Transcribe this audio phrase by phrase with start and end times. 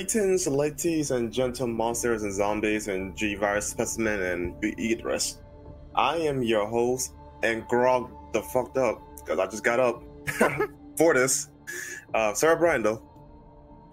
[0.00, 5.42] Greetings, ladies and gentle monsters and zombies and G-Virus specimen and Beatrice.
[5.94, 7.12] I am your host
[7.42, 10.02] and grog the fucked up because I just got up
[10.96, 11.50] for this.
[12.14, 13.02] Uh, Sarah Brando.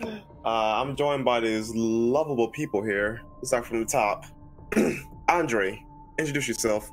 [0.01, 0.09] Uh,
[0.45, 3.23] I'm joined by these lovable people here.
[3.39, 4.23] Let's start from the top.
[5.27, 5.85] Andre,
[6.17, 6.89] introduce yourself.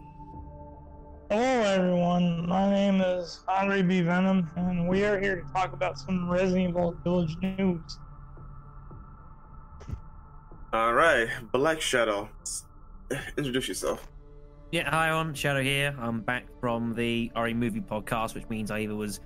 [1.31, 2.49] Hello, everyone.
[2.49, 4.01] My name is Andre B.
[4.01, 8.01] Venom, and we are here to talk about some Resident Evil Village news.
[10.75, 12.29] All right, Black Shadow,
[13.39, 14.09] introduce yourself.
[14.73, 15.95] Yeah, hi, I'm Shadow here.
[16.01, 19.21] I'm back from the RE Movie Podcast, which means I either was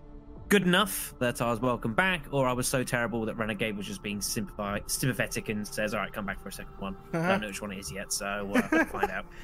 [0.51, 3.87] good enough that I was welcome back, or I was so terrible that Renegade was
[3.87, 7.17] just being sympathi- sympathetic and says, "All right, come back for a second one." I
[7.17, 7.29] Uh-huh.
[7.29, 9.25] don't know which one it is yet, so uh, I'll find out.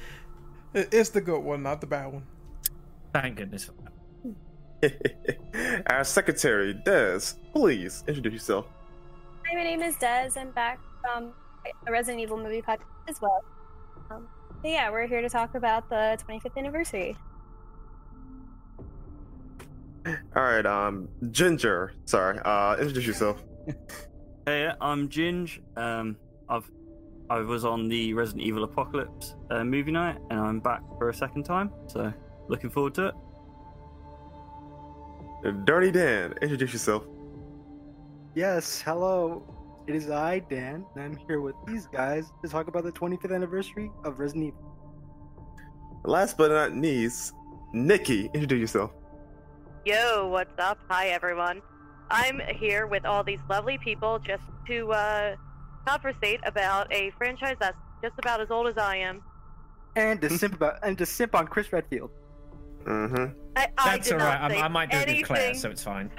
[0.75, 2.23] It's the good one, not the bad one.
[3.13, 3.73] Thank goodness for
[4.83, 5.83] that.
[5.89, 7.19] Our secretary, Des,
[7.53, 8.67] please introduce yourself.
[9.47, 10.31] Hi, my name is Des.
[10.37, 11.31] I'm back from
[11.87, 13.43] a Resident Evil movie podcast as well.
[14.09, 14.27] Um,
[14.61, 17.17] but yeah, we're here to talk about the 25th anniversary.
[20.05, 23.43] All right, um, Ginger, sorry, uh, introduce yourself.
[24.47, 25.59] Hey, I'm Ginge.
[25.75, 26.69] Um, I've
[27.31, 31.13] I was on the Resident Evil Apocalypse uh, movie night, and I'm back for a
[31.15, 31.71] second time.
[31.87, 32.13] So
[32.47, 33.07] looking forward to
[35.43, 35.65] it.
[35.65, 37.05] Dirty Dan, introduce yourself.
[38.35, 39.43] Yes, hello.
[39.87, 43.33] It is I, Dan, and I'm here with these guys to talk about the 25th
[43.33, 44.75] anniversary of Resident Evil.
[46.03, 47.33] Last but not least,
[47.71, 48.91] Nikki, introduce yourself.
[49.85, 50.79] Yo, what's up?
[50.89, 51.61] Hi, everyone.
[52.09, 55.35] I'm here with all these lovely people just to uh,
[55.87, 59.21] conversate about a franchise that's just about as old as I am.
[59.95, 62.09] And to simp about and to simp on Chris Redfield.
[62.85, 63.39] Mm-hmm.
[63.55, 64.51] I, I That's all right.
[64.51, 66.09] I, I might do it good Claire, so it's fine.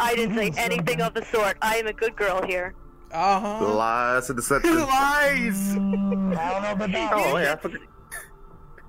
[0.00, 1.56] I didn't say anything of the sort.
[1.62, 2.74] I am a good girl here.
[3.12, 3.74] Uh huh.
[3.74, 4.78] Lies and deception.
[4.80, 5.72] Lies!
[5.72, 7.12] I don't know about that.
[7.14, 7.80] Oh, yeah, I.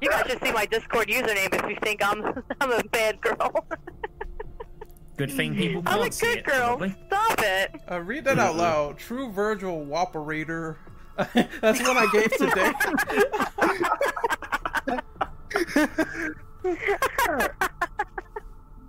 [0.01, 2.23] You guys should see my Discord username if you think I'm
[2.61, 3.65] I'm a bad girl.
[5.17, 6.77] Good thing people I'm a good it, girl.
[6.77, 6.95] probably.
[7.07, 7.75] Stop it.
[7.91, 8.97] Uh, read that out loud.
[8.97, 10.77] True Virgil Woperator.
[11.61, 12.71] That's what I gave today.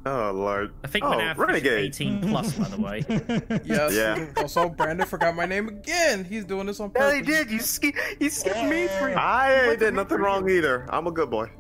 [0.07, 0.73] Oh, Lord.
[0.83, 1.85] I think oh, we're now officially Renegade.
[1.87, 3.05] 18 plus, by the way.
[3.65, 3.95] yes.
[3.95, 4.27] Yeah.
[4.37, 6.25] Also, Brandon forgot my name again.
[6.25, 7.15] He's doing this on Yeah, purpose.
[7.17, 7.51] he did.
[7.51, 9.13] You ski- you skipped me three.
[9.13, 10.87] I ain't did nothing wrong either.
[10.89, 11.51] I'm a good boy.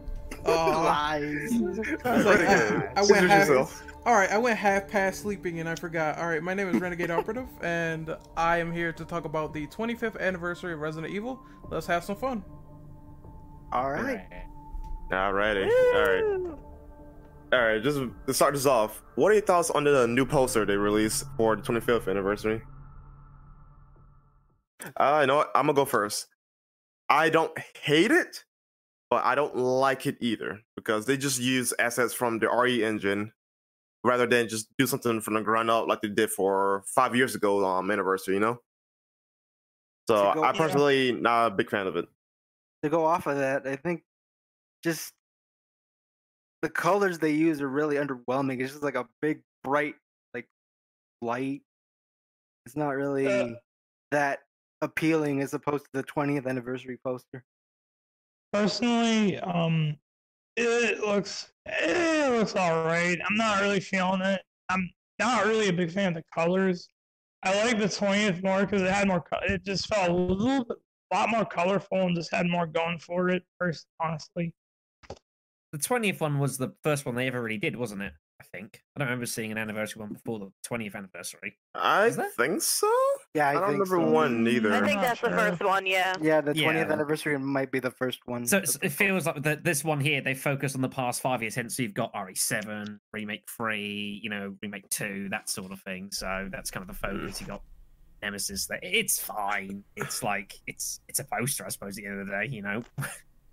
[0.47, 1.53] Uh, Lies.
[1.53, 3.83] I, was like, I, Renegade, I went half.
[4.06, 6.17] All right, I went half past sleeping and I forgot.
[6.17, 9.67] All right, my name is Renegade Operative, and I am here to talk about the
[9.67, 11.39] 25th anniversary of Resident Evil.
[11.69, 12.43] Let's have some fun.
[13.71, 14.27] All right.
[15.12, 16.57] Alrighty.
[17.53, 17.69] Alright.
[17.69, 20.77] Alright, just to start this off, what are your thoughts on the new poster they
[20.77, 22.62] released for the 25th anniversary?
[24.97, 25.50] Uh, you know what?
[25.55, 26.27] I'm gonna go first.
[27.09, 27.53] I don't
[27.83, 28.44] hate it,
[29.10, 33.33] but I don't like it either because they just use assets from the RE engine
[34.05, 37.34] rather than just do something from the ground up like they did for five years
[37.34, 38.59] ago um anniversary, you know?
[40.09, 40.59] So go- I yeah.
[40.59, 42.06] personally not a big fan of it.
[42.83, 44.03] To go off of that, I think
[44.83, 45.12] just
[46.62, 48.60] the colors they use are really underwhelming.
[48.60, 49.94] It's just like a big, bright,
[50.34, 50.47] like
[51.22, 51.62] light.
[52.66, 53.54] It's not really Uh,
[54.10, 54.41] that
[54.82, 57.44] appealing as opposed to the 20th anniversary poster.
[58.53, 59.97] Personally, um,
[60.56, 63.19] it looks it looks all right.
[63.27, 64.42] I'm not really feeling it.
[64.69, 66.88] I'm not really a big fan of the colors.
[67.42, 69.25] I like the 20th more because it had more.
[69.42, 70.77] It just felt a little bit,
[71.12, 73.44] a lot more colorful and just had more going for it.
[73.59, 74.53] First, honestly,
[75.73, 78.13] The 20th one was the first one they ever really did, wasn't it?
[78.41, 78.83] I think.
[78.97, 81.57] I don't remember seeing an anniversary one before the 20th anniversary.
[81.75, 82.91] I think so.
[83.34, 84.11] Yeah, I, I, don't remember so.
[84.11, 84.72] one either.
[84.72, 85.84] I think not that's the first one.
[85.84, 86.15] Yeah.
[86.22, 86.93] Yeah, the 20th Yeah.
[86.93, 88.47] anniversary might be the first one.
[88.47, 91.43] So it's, it feels like that this one here, they focus on the past five
[91.43, 91.55] years.
[91.55, 96.09] Hence, you've got RE7, Remake 3, you know, Remake 2, that sort of thing.
[96.11, 97.19] So that's kind of the hmm.
[97.19, 97.43] focus.
[97.43, 97.63] You got
[98.23, 98.81] Nemesis there.
[98.83, 99.84] It's fine.
[99.97, 102.63] It's like, it's it's a poster, I suppose, at the end of the day, you
[102.63, 102.83] know.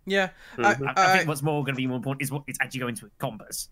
[0.07, 0.93] Yeah, Mhm.
[0.95, 2.95] I, I think what's more going to be more important is what it's actually going
[2.95, 3.69] to encompass.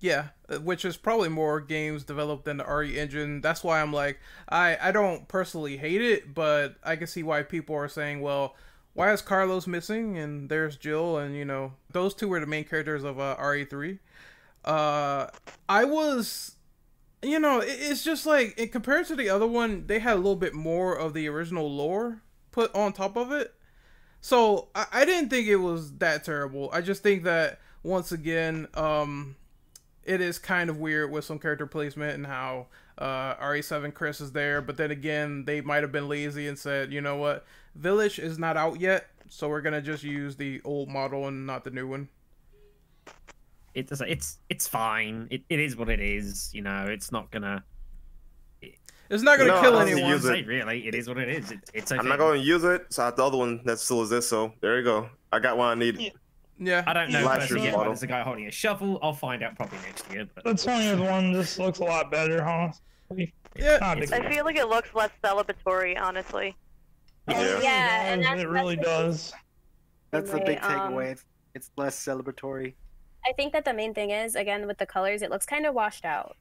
[0.00, 3.40] Yeah, uh, which is probably more games developed than the RE engine.
[3.40, 4.18] That's why I'm like,
[4.48, 8.56] I I don't personally hate it, but I can see why people are saying, well,
[8.94, 12.64] why is Carlos missing and there's Jill and you know those two were the main
[12.64, 13.98] characters of uh, RE3.
[14.64, 15.26] Uh,
[15.68, 16.56] I was,
[17.22, 20.16] you know, it, it's just like in compared to the other one, they had a
[20.16, 22.22] little bit more of the original lore
[22.52, 23.54] put on top of it.
[24.20, 26.70] So I, I didn't think it was that terrible.
[26.72, 29.36] I just think that once again, um,
[30.04, 32.66] it is kind of weird with some character placement and how
[32.98, 36.92] uh, RE7 Chris is there, but then again, they might have been lazy and said,
[36.92, 37.44] you know what,
[37.74, 41.62] Village is not out yet, so we're gonna just use the old model and not
[41.62, 42.08] the new one.
[43.74, 44.00] It does.
[44.00, 45.28] It's it's fine.
[45.30, 46.50] It, it is what it is.
[46.52, 47.62] You know, it's not gonna.
[49.10, 50.10] It's not gonna No, kill I don't anyone.
[50.10, 50.46] use it.
[50.46, 51.50] Really, it is what it is.
[51.50, 51.98] It, it's okay.
[51.98, 54.28] I'm not going to use it, so I have the other one that still exists.
[54.30, 55.08] So there you go.
[55.32, 56.00] I got what I needed.
[56.00, 56.10] Yeah.
[56.60, 57.92] Yeah, I don't know Last personally year's yet model.
[57.92, 58.98] there's a guy holding a shovel.
[59.00, 60.26] I'll find out probably next year.
[60.34, 63.32] But The 20th one just looks a lot better, honestly.
[63.56, 63.78] yeah.
[63.80, 66.56] Not a big I feel like it looks less celebratory, honestly.
[67.28, 67.60] Yeah.
[67.62, 69.32] Yeah, and It really that's does.
[70.10, 71.12] That's the big um, takeaway.
[71.12, 71.24] It's,
[71.54, 72.74] it's less celebratory.
[73.24, 75.74] I think that the main thing is again with the colors, it looks kind of
[75.74, 76.36] washed out.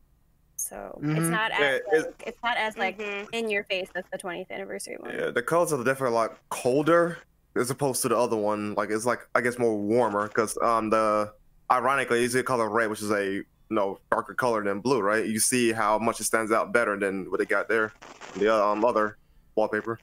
[0.67, 1.29] So it's Mhm.
[1.29, 3.29] not as Yeah, it's- like, it's not as like Mhm.
[3.31, 5.13] in your face as the 20th anniversary one.
[5.17, 7.19] Yeah, the colors are definitely like colder
[7.55, 8.73] as opposed to the other one.
[8.73, 11.33] Like it's like I guess more warmer because um the
[11.71, 15.25] ironically it's a color red, which is a you know darker color than blue, right?
[15.25, 17.93] You see how much it stands out better than what they got there,
[18.35, 19.17] the um, other
[19.55, 19.99] wallpaper.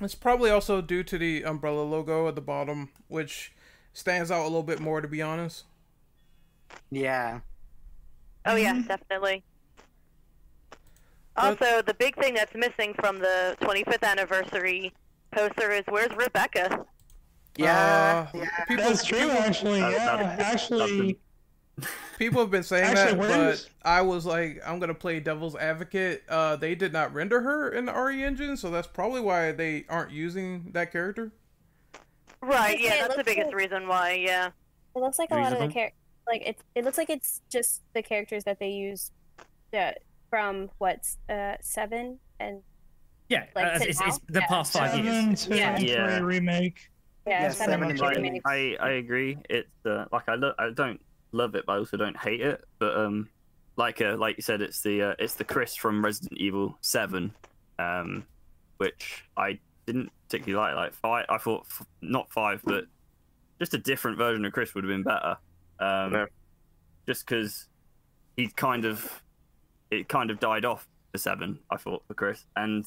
[0.00, 3.52] It's probably also due to the umbrella logo at the bottom, which
[3.92, 5.64] stands out a little bit more, to be honest.
[6.90, 7.40] Yeah.
[8.46, 8.88] Oh yeah, Mhm.
[8.88, 9.44] definitely.
[11.40, 14.92] But- Also, the big thing that's missing from the 25th anniversary
[15.30, 16.84] poster is where's Rebecca?
[17.56, 18.28] Yeah.
[18.34, 18.64] Uh, yeah.
[18.66, 19.80] People, That's true, actually.
[19.80, 21.18] That- Yeah, actually.
[22.18, 26.24] people have been saying Actually, that, but I was like, I'm gonna play devil's advocate.
[26.28, 29.84] Uh, they did not render her in the RE engine, so that's probably why they
[29.88, 31.32] aren't using that character.
[32.40, 34.50] Right, yeah, that's the biggest like- reason why, yeah.
[34.96, 35.74] It looks like a lot of the Reasonable.
[35.74, 35.92] char-
[36.26, 39.12] like it's it looks like it's just the characters that they use
[39.72, 39.92] uh,
[40.30, 42.62] from what's uh seven and
[43.28, 44.46] yeah, Like uh, it's, it's the Yeah.
[44.46, 45.46] past five Seven years.
[45.46, 45.76] to Yeah.
[45.76, 46.18] three Yeah.
[46.20, 46.88] remake.
[47.26, 49.36] yeah, Yeah, seven, seven and and three I, I agree.
[49.50, 51.00] It's uh, like I lo- I don't
[51.32, 52.64] love it, but I also don't hate it.
[52.78, 53.28] But um,
[53.76, 57.34] like uh, like you said, it's the uh, it's the Chris from Resident Evil Seven,
[57.78, 58.24] um,
[58.78, 60.74] which I didn't particularly like.
[60.76, 62.84] Like five, I thought f- not five, but
[63.58, 65.36] just a different version of Chris would have been better.
[65.80, 66.26] Um, Yeah.
[67.06, 67.66] just because
[68.38, 69.22] he kind of
[69.90, 71.58] it kind of died off for seven.
[71.70, 72.84] I thought for Chris and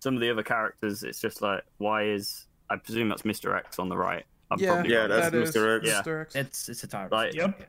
[0.00, 1.02] some of the other characters.
[1.02, 4.24] It's just like why is I presume that's Mister X on the right.
[4.50, 5.08] I'm yeah, probably Yeah, wrong.
[5.08, 5.78] that's that is Mr.
[5.78, 5.86] X.
[5.88, 6.02] Yeah.
[6.02, 6.22] Mr.
[6.22, 6.36] X.
[6.36, 7.12] It's it's a tyrant.
[7.12, 7.34] Right.
[7.34, 7.62] Yep.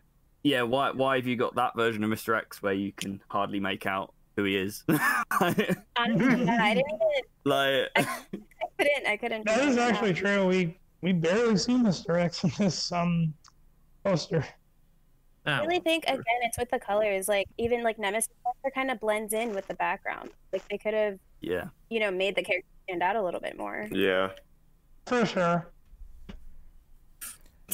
[0.43, 2.37] Yeah, why why have you got that version of Mr.
[2.37, 4.83] X where you can hardly make out who he is?
[4.87, 4.99] like,
[5.95, 7.01] Honestly, yeah, I didn't
[7.45, 8.05] like I
[8.77, 9.45] couldn't I couldn't.
[9.45, 9.91] That figure is out.
[9.93, 10.45] actually true.
[10.47, 12.19] We we barely see Mr.
[12.19, 13.33] X in this um
[14.03, 14.45] poster.
[15.45, 17.27] I Oh, really think again it's with the colors.
[17.27, 18.29] Like even like Nemesis
[18.73, 20.29] kind of blends in with the background.
[20.51, 21.65] Like they could have yeah.
[21.89, 23.87] you know made the character stand out a little bit more.
[23.91, 24.29] Yeah.
[25.05, 25.67] For sure.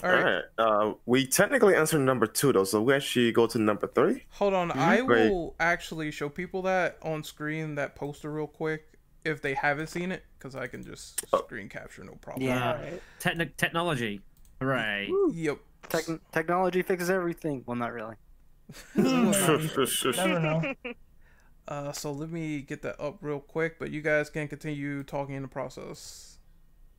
[0.04, 0.44] All All right, right.
[0.58, 4.24] Uh, we technically answered number two though, so we actually go to number three.
[4.30, 4.72] hold on.
[4.72, 5.30] I Great.
[5.30, 8.86] will actually show people that on screen that poster real quick
[9.26, 11.40] if they haven't seen it, because I can just Oh.
[11.44, 12.48] screen capture, no problem.
[12.48, 12.72] Yeah.
[12.74, 13.02] Alright.
[13.20, 14.22] techni- technology.
[14.62, 15.10] Hooray.
[15.34, 15.58] Yep.
[15.84, 17.64] Techn technology fixes everything.
[17.66, 18.16] Well, not really.
[18.96, 20.74] Never know.
[21.68, 25.36] Uh, so let me get that up real quick, but you guys can continue talking
[25.36, 26.40] in the process.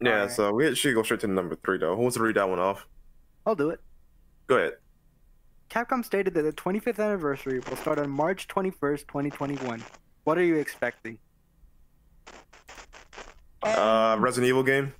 [0.00, 0.30] yeah, Alright.
[0.30, 1.94] so we should go straight to number three though.
[1.96, 2.86] Who wants to read that one off?
[3.46, 3.80] I'll do it.
[4.46, 4.74] Go ahead.
[5.70, 9.82] Capcom stated that the 25th anniversary will start on March 21st, 2021.
[10.24, 11.18] What are you expecting?
[13.62, 14.92] Uh, Resident Evil game.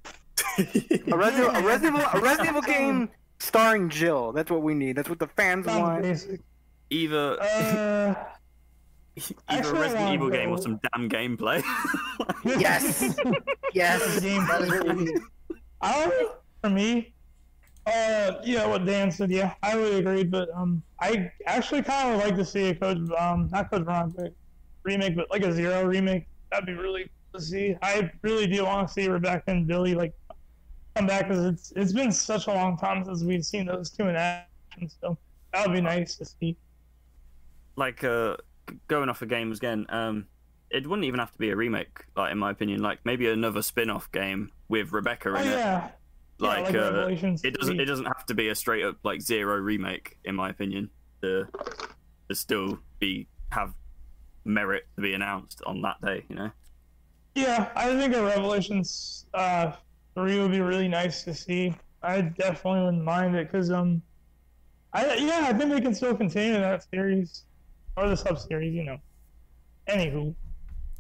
[0.58, 3.08] A Resident, a Resident, Evil, a Resident Evil game
[3.40, 4.32] starring Jill.
[4.32, 4.96] That's what we need.
[4.96, 6.02] That's what the fans Sounds want.
[6.02, 6.40] basic.
[6.90, 8.14] Either Uh,
[9.48, 11.62] either a Resident Evil game or some damn gameplay.
[12.44, 13.16] Yes.
[13.74, 14.20] Yes.
[14.20, 15.14] Game That is what we.
[15.82, 16.28] I
[16.62, 17.14] for me,
[17.86, 20.24] uh, yeah, what Dan said, yeah, I would agree.
[20.24, 24.30] But um, I actually kind of like to see a Code, um, not Code Veronica
[24.82, 26.26] remake, but like a Zero remake.
[26.50, 27.76] That'd be really cool to see.
[27.82, 30.12] I really do want to see Rebecca and Billy like
[31.00, 34.08] come back because it's it's been such a long time since we've seen those two
[34.08, 34.88] in action.
[35.00, 35.16] So
[35.52, 36.56] that would be nice to see.
[37.76, 38.36] like uh
[38.88, 40.26] going off of games again um
[40.70, 43.62] it wouldn't even have to be a remake like in my opinion like maybe another
[43.62, 45.88] spin-off game with rebecca Oh in it yeah,
[46.38, 47.08] like, yeah, uh
[47.42, 50.50] it doesn't it doesn't have to be a straight up like zero remake in my
[50.50, 50.90] opinion
[51.22, 51.48] to
[52.28, 53.72] to still be have
[54.44, 56.50] merit to be announced on that day you know
[57.34, 59.72] Yeah, I think a Revelations uh,
[60.14, 61.74] three would be really nice to see.
[62.02, 64.02] I definitely wouldn't mind it because um,
[64.92, 67.44] I yeah, I think they can still continue that series
[67.96, 68.98] or the sub series, you know.
[69.88, 70.34] Anywho,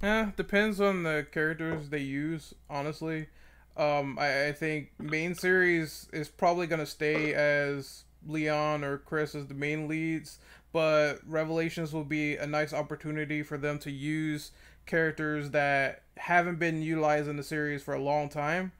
[0.02, 3.28] Yeah, depends on the characters they use, honestly.
[3.76, 9.46] Um, I, I think main series is probably gonna stay as Leon or Chris as
[9.46, 10.38] the main leads,
[10.72, 14.52] but Revelations will be a nice opportunity for them to use
[14.86, 18.72] characters that haven't been utilized in the series for a long time.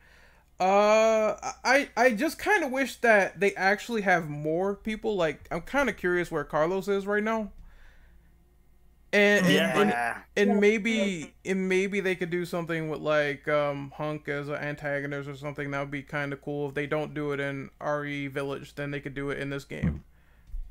[0.60, 5.16] Uh, I I just kind of wish that they actually have more people.
[5.16, 7.50] Like, I'm kind of curious where Carlos is right now.
[9.12, 9.80] And, and, Yeah.
[9.80, 10.18] and Yeah.
[10.36, 15.28] and maybe and maybe they could do something with like um Hunk as an antagonist
[15.28, 15.70] or something.
[15.72, 16.68] That would be kind of cool.
[16.68, 19.64] If they don't do it in RE Village, then they could do it in this
[19.64, 20.04] game.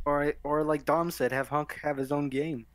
[0.05, 2.65] Or or like Dom said, have Hunk have his own game.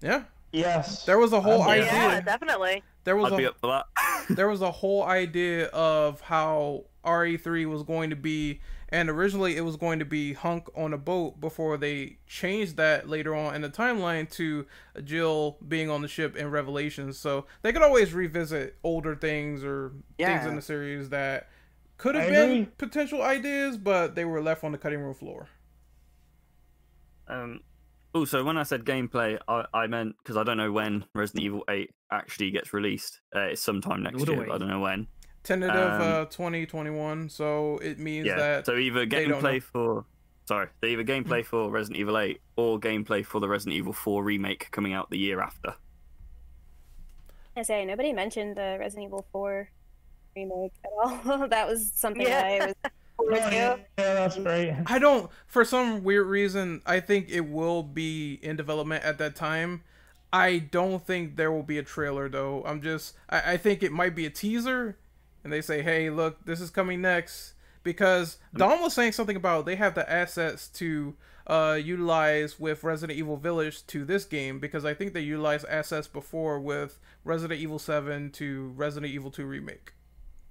[0.00, 1.04] Yeah, Yes.
[1.04, 1.86] there was a whole I'm idea.
[1.86, 2.82] Yeah, definitely.
[3.04, 3.86] There was I'd be a up for that.
[4.30, 9.62] there was a whole idea of how RE3 was going to be, and originally it
[9.62, 13.62] was going to be Hunk on a boat before they changed that later on in
[13.62, 14.66] the timeline to
[15.02, 17.18] Jill being on the ship in Revelations.
[17.18, 21.48] So they could always revisit older things or things in the series that
[21.98, 22.68] could have I been agree.
[22.78, 25.48] potential ideas, but they were left on the cutting room floor.
[27.28, 27.60] Um,
[28.14, 31.64] also, when I said gameplay, I, I meant because I don't know when Resident Evil
[31.68, 33.20] 8 actually gets released.
[33.34, 35.06] Uh, it's sometime next Nor do year, but I don't know when.
[35.42, 38.36] Tentative Um, uh, 2021, so it means Yeah.
[38.36, 39.48] that So either they don't know.
[39.48, 40.06] gameplay for
[40.46, 44.22] sorry, so either gameplay for Resident Evil 8 or gameplay for the Resident Evil 4
[44.24, 45.74] remake coming out the year after.
[47.56, 49.68] I say nobody mentioned the Resident Evil 4
[50.36, 50.90] remake at
[51.30, 51.48] all.
[51.48, 52.42] that was something Yeah.
[52.62, 52.74] I was
[53.18, 54.74] Oh, forward yeah, yeah, that's great.
[54.86, 55.30] I don't.
[55.46, 59.82] For some weird reason, I think it will be in development at that time.
[60.32, 62.64] I don't think there will be a trailer though.
[62.66, 63.14] I'm just.
[63.28, 64.96] I, I think it might be a teaser,
[65.42, 67.52] and they say, "Hey, look, this is coming next."
[67.84, 71.14] Because Don was saying something about they have the assets to
[71.46, 76.08] uh, utilize with Resident Evil Village to this game because I think they utilized assets
[76.08, 79.92] before with Resident Evil 7 to Resident Evil 2 remake.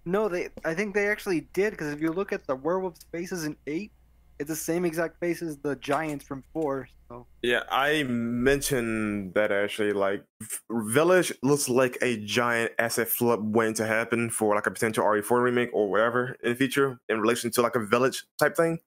[0.06, 0.50] No, they.
[0.66, 3.92] I think they actually did because if you look at the werewolves' faces in eight,
[4.40, 6.88] it's the same exact face as the giants from four.
[7.08, 9.94] So Yeah, I mentioned that actually.
[9.94, 10.26] Like,
[10.70, 15.42] Village looks like a giant asset flip waiting to happen for like a potential RE4
[15.42, 18.80] remake or whatever in the future in relation to like a Village type thing.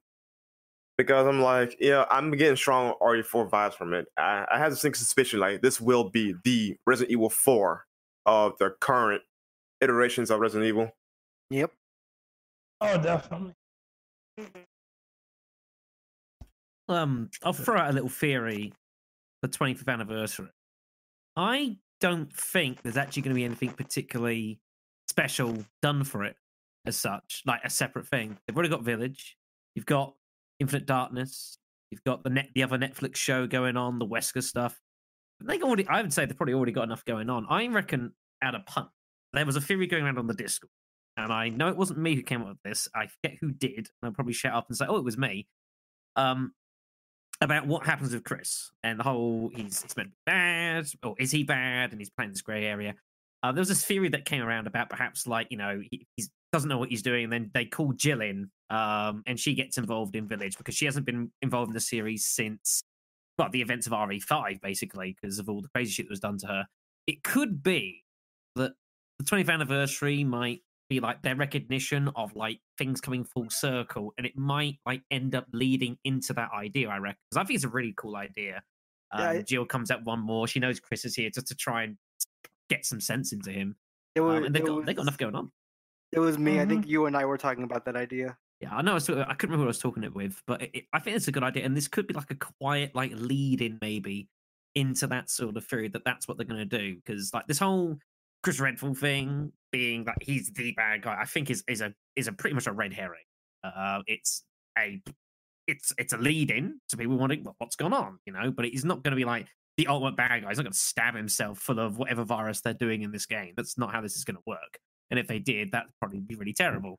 [0.97, 4.07] Because I'm like, yeah, I'm getting strong RE4 vibes from it.
[4.17, 7.85] I, I have this suspicion like this will be the Resident Evil 4
[8.25, 9.21] of the current
[9.81, 10.91] iterations of Resident Evil.
[11.49, 11.71] Yep.
[12.81, 13.53] Oh, definitely.
[16.89, 18.73] Um, I'll throw out a little theory.
[19.41, 20.49] The 25th anniversary.
[21.35, 24.59] I don't think there's actually going to be anything particularly
[25.07, 26.35] special done for it
[26.85, 28.37] as such, like a separate thing.
[28.47, 29.37] They've already got Village.
[29.75, 30.15] You've got
[30.59, 31.57] Infinite Darkness.
[31.91, 34.79] You've got the net, the other Netflix show going on, the Wesker stuff.
[35.43, 37.45] They already, I would say they've probably already got enough going on.
[37.49, 38.89] I reckon, out of punt,
[39.33, 40.71] there was a theory going around on the Discord,
[41.17, 42.87] and I know it wasn't me who came up with this.
[42.95, 45.47] I forget who did, and I'll probably shout up and say, "Oh, it was me."
[46.15, 46.53] Um,
[47.41, 51.15] about what happens with Chris and the whole he's, he's meant to be bad, or
[51.19, 52.95] is he bad, and he's playing this grey area.
[53.43, 56.05] Uh, there was this theory that came around about perhaps like you know he
[56.53, 59.77] doesn't know what he's doing, and then they call Jill in, um, and she gets
[59.77, 62.83] involved in Village because she hasn't been involved in the series since
[63.39, 66.37] well the events of RE5 basically because of all the crazy shit that was done
[66.39, 66.65] to her.
[67.07, 68.03] It could be
[68.55, 68.73] that
[69.19, 74.25] the 20th anniversary might be like their recognition of like things coming full circle and
[74.25, 77.65] it might like end up leading into that idea i reckon because i think it's
[77.65, 78.61] a really cool idea
[79.11, 81.55] um, Yeah, I- jill comes out one more she knows chris is here just to
[81.55, 81.97] try and
[82.69, 83.75] get some sense into him
[84.15, 84.37] It was.
[84.37, 85.51] um, and they got was, they got enough going on
[86.13, 86.59] It was me.
[86.59, 86.69] I Mhm.
[86.69, 88.37] think you and I were talking about that idea.
[88.61, 90.61] yeah i know I, talking- I couldn't remember who i was talking it with but
[90.61, 92.95] it, it- i think it's a good idea and this could be like a quiet
[92.95, 94.29] like lead in maybe
[94.75, 97.59] into that sort of theory that that's what they're going to do because like this
[97.59, 97.97] whole
[98.43, 102.27] chris redfield thing being that he's the bad guy i think is is a is
[102.27, 103.23] a pretty much a red herring.
[103.63, 104.43] Uh it's
[104.77, 105.01] a
[105.67, 108.19] it's it's a lead in to people wondering well, what's gone on?
[108.25, 109.47] You know but he's not going to be like
[109.77, 110.49] the ultimate bad guy.
[110.49, 113.53] He's not going to stab himself full of whatever virus they're doing in this game.
[113.55, 114.79] That's not how this is going to work.
[115.11, 116.97] And if they did that'd probably be really terrible.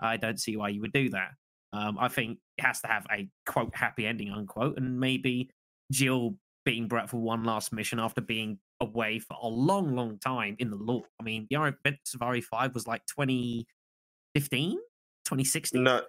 [0.00, 1.32] I don't see why you would do that.
[1.72, 5.50] Um, I think it has to have a quote happy ending unquote, and maybe
[5.92, 10.56] Jill being brought for one last mission after being away for a long, long time
[10.58, 11.02] in the law.
[11.20, 14.78] I mean, the events of RE5 was like 2015,
[15.24, 15.82] 2016.
[15.84, 16.04] No, um,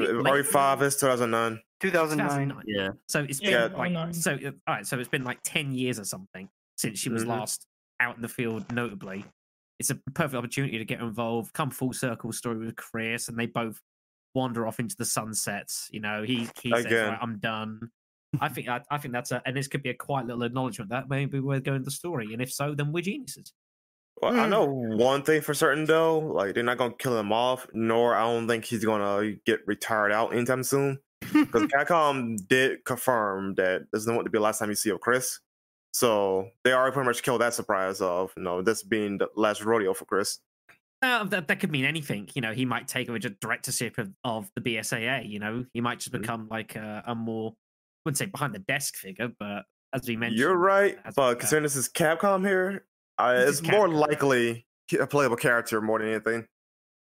[0.00, 1.60] RE5 is 2009.
[1.80, 2.28] 2009.
[2.48, 2.64] 2009.
[2.66, 2.90] Yeah.
[3.08, 4.34] So it's been Yeah, like so.
[4.34, 7.28] uh, All right, so it's been like ten years or something since she was Mhm.
[7.28, 7.66] last
[8.00, 8.70] out in the field.
[8.72, 9.24] Notably,
[9.78, 13.46] it's a perfect opportunity to get involved, come full circle story with Chris, and they
[13.46, 13.80] both
[14.34, 15.88] wander off into the sunsets.
[15.90, 17.90] You know, he he says, right, "I'm done."
[18.40, 20.90] I think I, I think that's a and this could be a quiet little acknowledgement
[20.90, 23.52] that maybe we're going the story, and if so, then we're geniuses.
[24.22, 27.66] Well, I know one thing for certain though, like they're not gonna kill him off,
[27.72, 30.98] nor I don't think he's gonna get retired out anytime soon.
[31.32, 34.90] because Capcom did confirm that this isn't want to be the last time you see
[34.90, 35.40] of Chris.
[35.92, 39.64] So they already pretty much killed that surprise of you know this being the last
[39.64, 40.38] rodeo for Chris.
[41.02, 42.28] Uh, that, that could mean anything.
[42.34, 45.26] You know, he might take over just directorship of, of the BSAA.
[45.28, 46.20] You know, he might just Mhm.
[46.20, 47.54] become like a, a more, I
[48.04, 51.34] wouldn't say behind the desk figure, but as we mentioned, You're right, as but uh,
[51.34, 52.84] considering this is Capcom here,
[53.18, 54.66] uh, it's is more likely
[54.98, 56.46] a playable character more than anything.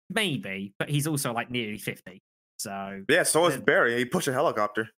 [0.10, 2.22] maybe, but he's also like nearly fifty.
[2.60, 3.98] So Yeah, so is Barry.
[3.98, 4.90] He pushed a helicopter.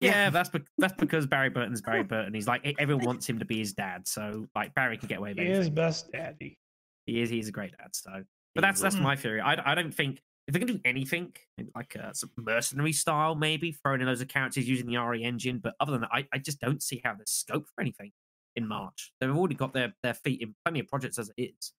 [0.00, 2.32] yeah, that's be- that's because Barry Burton's Barry Burton.
[2.34, 4.06] He's like everyone wants him to be his dad.
[4.06, 5.60] So like Barry can get away with He anything.
[5.62, 6.58] is best daddy.
[7.06, 7.30] He is.
[7.30, 7.88] He's a great dad.
[7.94, 8.22] So,
[8.54, 9.40] but that's that's my theory.
[9.40, 11.32] I, I don't think if they're gonna do anything,
[11.74, 15.58] like a mercenary style, maybe throwing in loads of characters using the RE engine.
[15.58, 18.12] But other than that, I, I just don't see how there's scope for anything
[18.56, 19.12] in March.
[19.20, 21.72] They've already got their their feet in plenty of projects as it is.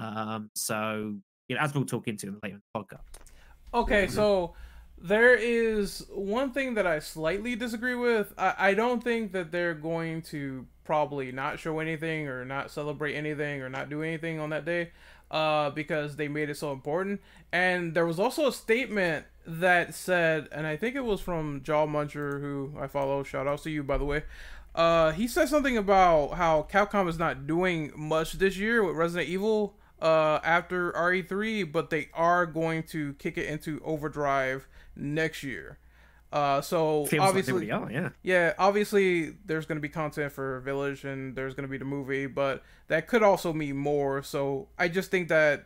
[0.00, 0.50] Um.
[0.54, 1.16] So
[1.48, 3.00] you know, as we'll talk into later in the podcast.
[3.74, 4.54] Okay, so
[5.00, 8.32] there is one thing that I slightly disagree with.
[8.38, 13.14] I, I don't think that they're going to probably not show anything or not celebrate
[13.14, 14.90] anything or not do anything on that day
[15.30, 17.20] uh, because they made it so important.
[17.52, 21.86] And there was also a statement that said, and I think it was from Jaw
[21.86, 23.22] Muncher, who I follow.
[23.22, 24.24] Shout out to you, by the way.
[24.74, 29.28] Uh, he said something about how Capcom is not doing much this year with Resident
[29.28, 35.78] Evil uh, after RE3, but they are going to kick it into overdrive next year.
[36.32, 38.02] Uh, so Feels like obviously, they already are.
[38.02, 38.08] Yeah.
[38.22, 41.84] yeah, obviously there's going to be content for Village and there's going to be the
[41.84, 44.22] movie, but that could also mean more.
[44.22, 45.64] So I just think that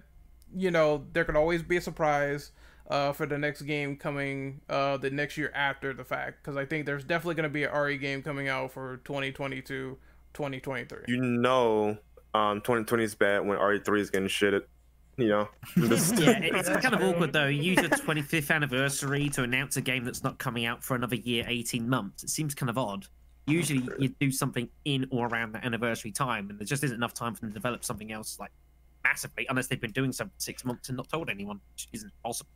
[0.54, 2.52] you know there could always be a surprise
[2.88, 6.64] uh, for the next game coming uh, the next year after the fact because I
[6.64, 9.98] think there's definitely going to be an RE game coming out for 2022,
[10.34, 10.98] 2023.
[11.08, 11.98] You know,
[12.34, 14.62] um, 2020 is bad when RE3 is getting shitted.
[15.16, 15.48] You know,
[15.88, 17.46] Just- yeah, it's kind of awkward though.
[17.46, 21.44] Use your 25th anniversary to announce a game that's not coming out for another year,
[21.46, 22.24] 18 months.
[22.24, 23.06] It seems kind of odd.
[23.46, 27.12] Usually, you do something in or around that anniversary time, and there just isn't enough
[27.12, 28.52] time for them to develop something else like
[29.02, 32.50] massively, unless they've been doing something six months and not told anyone, which isn't possible.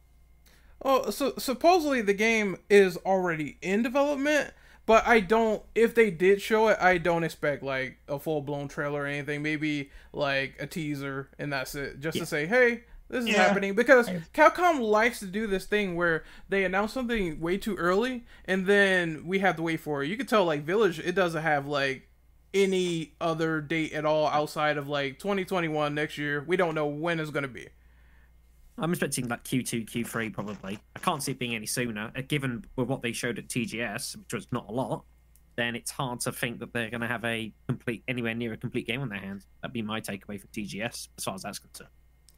[0.82, 4.52] Oh, so supposedly the game is already in development,
[4.86, 5.62] but I don't.
[5.74, 9.42] If they did show it, I don't expect like a full blown trailer or anything.
[9.42, 12.22] Maybe like a teaser, and that's it, just Yeah.
[12.22, 13.46] to say, hey, this is Yeah.
[13.46, 13.74] happening.
[13.74, 18.66] Because Capcom likes to do this thing where they announce something way too early, and
[18.66, 20.08] then we have to wait for it.
[20.08, 22.08] You can tell like Village, it doesn't have like
[22.54, 26.42] any other date at all outside of like 2021 next year.
[26.46, 27.68] We don't know when it's gonna be.
[28.78, 30.78] I'm expecting like Q2, Q3 probably.
[30.94, 32.12] I can't see it being any sooner.
[32.16, 35.04] Uh, Given with what they showed at TGS, which was not a lot,
[35.56, 38.56] then it's hard to think that they're going to have a complete, anywhere near a
[38.58, 39.46] complete game on their hands.
[39.62, 41.90] That'd be my takeaway for TGS, as far as that's concerned.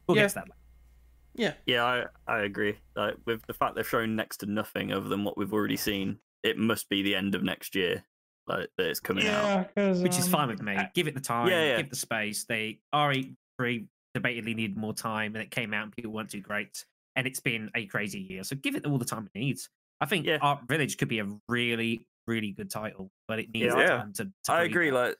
[0.07, 0.23] We'll Yeah.
[0.23, 1.55] get to that later.
[1.65, 2.77] Yeah, I, I agree.
[2.95, 6.19] Like with the fact they've shown next to nothing other than what we've already seen,
[6.43, 8.03] it must be the end of next year.
[8.47, 9.43] Like that it's coming out.
[9.43, 10.73] Yeah, because which is um, fine with me.
[10.75, 11.77] I- Give it the time, Yeah, yeah.
[11.77, 12.45] give it the space.
[12.45, 13.85] They RE3
[14.17, 16.83] debatedly needed more time, and it came out and people weren't too great.
[17.15, 19.69] And it's been a crazy year, so give it all the time it needs.
[20.01, 20.37] I think Yeah.
[20.41, 23.75] Art Village could be a really, really good title, but it needs Yeah.
[23.75, 23.97] the Yeah.
[23.97, 24.25] time to.
[24.45, 24.89] to I agree.
[24.89, 24.93] out.
[24.93, 25.15] Like,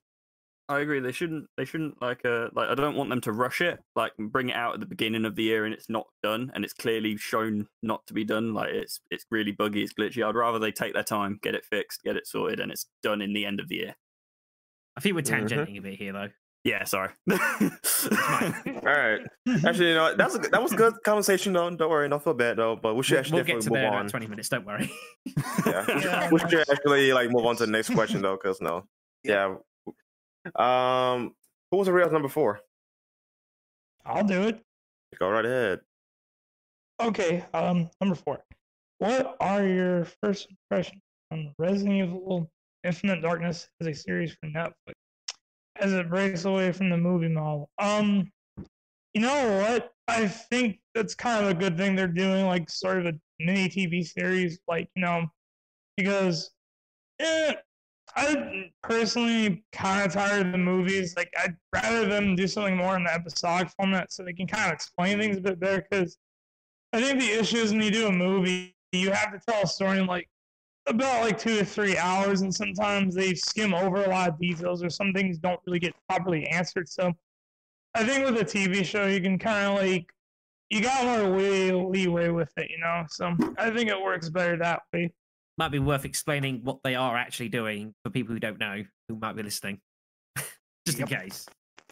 [0.70, 1.00] I agree.
[1.00, 1.48] They shouldn't.
[1.58, 2.24] They shouldn't like.
[2.24, 3.80] Uh, like I don't want them to rush it.
[3.96, 6.64] Like bring it out at the beginning of the year and it's not done, and
[6.64, 8.54] it's clearly shown not to be done.
[8.54, 9.82] Like it's it's really buggy.
[9.84, 10.24] It's glitchy.
[10.26, 13.22] I'd rather they take their time, get it fixed, get it sorted, and it's done
[13.22, 13.96] in the end of the year.
[14.96, 15.48] I think we're Mhm.
[15.50, 16.30] tangenting a bit here, though.
[16.70, 16.84] Yeah.
[16.84, 17.10] Sorry.
[17.32, 17.38] All
[18.84, 19.22] right.
[19.66, 21.70] Actually, you know, what, that's a, that was good conversation though.
[21.76, 22.76] Don't worry, don't feel bad though.
[22.76, 24.02] But we should We'll, actually we'll get to definitely there move in on.
[24.02, 24.92] about 20 minutes, don't worry.
[25.66, 26.30] Yeah, we should, Yeah.
[26.32, 28.84] we should actually like move on to the next question though, because no,
[29.24, 29.56] yeah.
[30.56, 31.34] Um,
[31.72, 32.60] who was the real number four?
[34.06, 34.62] I'll do it.
[35.18, 35.80] Go right ahead.
[37.02, 38.40] Okay, um, number four.
[39.00, 41.02] What are your first impressions
[41.32, 42.50] on Resident Evil
[42.84, 44.94] Infinite Darkness as a series for Netflix
[45.80, 47.70] as it breaks away from the movie model?
[47.80, 48.32] Um,
[49.14, 49.92] you know what?
[50.08, 53.70] I think that's kind of a good thing they're doing, like sort of a mini
[53.70, 55.26] TV series, like you know,
[55.98, 56.52] because
[57.20, 57.54] eh,
[58.16, 61.14] I personally kind of tired of the movies.
[61.16, 64.68] Like I'd rather them do something more in the episodic format, so they can kind
[64.68, 65.86] of explain things a bit better.
[65.90, 66.18] Because
[66.94, 69.68] I think the issue is when you do a movie, you have to tell a
[69.68, 70.28] story in like
[70.90, 74.84] about like two to three hours, and sometimes they skim over a lot of details,
[74.84, 76.90] or some things don't really get properly answered.
[76.90, 77.14] So
[77.96, 80.06] I think with a TV show, you can kind of like
[80.70, 83.04] you got more way, leeway with it, you know.
[83.10, 85.12] So I think it works better that way.
[85.58, 89.16] might be worth explaining what they are actually doing for people who don't know, who
[89.18, 89.80] might be listening.
[90.86, 91.46] Just in case.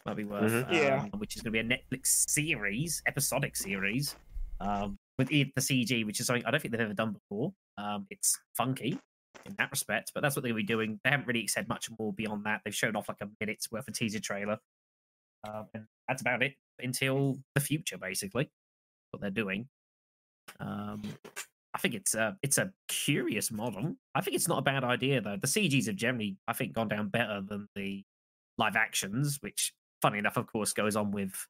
[0.06, 0.50] Might be worth.
[0.52, 0.72] Mhm.
[0.72, 1.06] Yeah.
[1.12, 4.16] um, Which is going to be a Netflix series, episodic series,
[4.60, 7.52] um, with the CG, which is something I don't think they've ever done before.
[7.78, 8.98] Um, it's funky
[9.46, 11.00] in that respect, but that's what they'll be doing.
[11.04, 12.62] They haven't really said much more beyond that.
[12.64, 14.58] They've shown off like a minute's worth of teaser trailer,
[15.46, 18.50] um, and that's about it until the future, basically.
[19.10, 19.68] What they're doing.
[20.60, 21.02] Um,
[21.74, 23.94] I think it's a it's a curious model.
[24.14, 25.36] I think it's not a bad idea though.
[25.40, 28.02] The CGs have generally, I think, gone down better than the
[28.58, 31.46] live actions, which, funny enough, of course, goes on with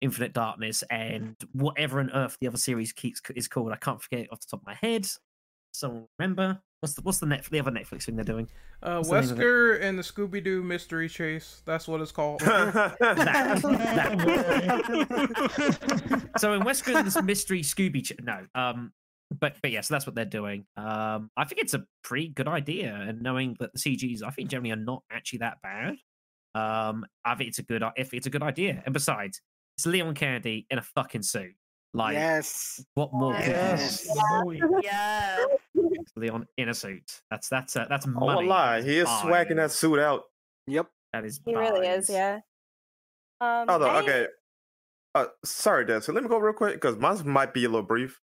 [0.00, 3.72] Infinite Darkness and whatever on earth the other series keeps is called.
[3.72, 5.06] I can't forget off the top of my head.
[5.72, 6.60] Someone remember?
[6.80, 8.48] What's the what's the net the other Netflix thing they're doing?
[8.82, 9.42] Uh, What's the name of it?
[9.42, 11.62] Wesker and the Scooby Doo Mystery Chase.
[11.66, 12.40] That's what it's called.
[12.42, 12.48] so
[16.54, 18.92] in Wesker's mystery Scooby, Ch- no, um,
[19.38, 20.64] but but yeah, so that's what they're doing.
[20.78, 24.48] Um, I think it's a pretty good idea, and knowing that the CGs, I think
[24.48, 25.96] generally are not actually that bad.
[26.54, 29.42] Um, I think it's a good if it's a good idea, and besides,
[29.76, 31.52] it's Leon Kennedy in a fucking suit.
[31.92, 32.84] Like, yes.
[32.94, 33.34] what more?
[33.34, 34.06] could you Yes.
[34.08, 34.62] want?
[34.62, 35.40] Oh, Yes.
[36.16, 37.20] Leon in a suit.
[37.30, 40.22] That's that's uh, that's I won't lie, he is swagging that suit out.
[40.66, 40.86] Yep.
[41.12, 41.40] That is.
[41.44, 42.36] He really is, yeah.
[43.40, 44.26] Um, Oh, I- okay.
[45.14, 46.04] Uh, sorry, Dad.
[46.04, 48.20] So let me go real quick because mine might be a little brief.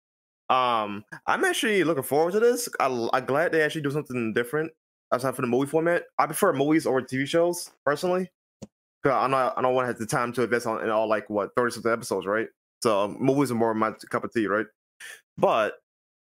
[0.49, 2.69] Um, I'm actually looking forward to this.
[2.79, 4.71] I, I'm glad they actually do something different
[5.11, 6.03] outside from the movie format.
[6.19, 8.29] I prefer movies over TV shows personally.
[9.03, 11.07] Cause I know I don't want to have the time to invest on in all
[11.09, 12.47] like what 30 something episodes, right?
[12.85, 14.67] So um, movies are more my cup of tea, right?
[15.39, 15.73] But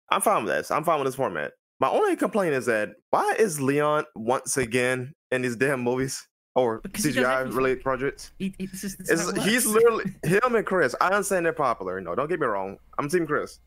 [0.10, 0.72] I'm fine with this.
[0.72, 1.52] I'm fine with this format.
[1.80, 6.80] My only complaint is that why is Leon once again in these damn movies or
[6.82, 8.32] Because CGI related projects?
[8.40, 10.96] He, he, this is, this It's, how he's literally him and Chris.
[11.00, 12.02] I understand they're popular.
[12.02, 12.78] No, don't get me wrong.
[12.98, 13.60] I'm Team Chris.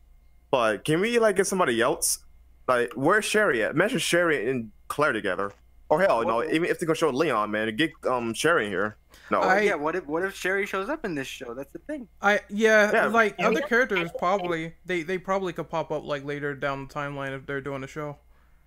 [0.51, 2.19] But can we like get somebody else?
[2.67, 3.73] Like, where's Sherry at?
[3.73, 5.53] Mention Sherry and Claire together.
[5.91, 6.41] Or hell, no.
[6.43, 8.95] Even if they're gonna show Leon, man, get um Sherry here.
[9.29, 9.75] No, Oh, I- yeah.
[9.75, 11.53] What if what if Sherry shows up in this show?
[11.53, 12.07] That's the thing.
[12.21, 13.05] I yeah, Yeah.
[13.07, 16.87] like Yeah, we other characters probably they they probably could pop up like later down
[16.87, 18.17] the timeline if they're doing a show.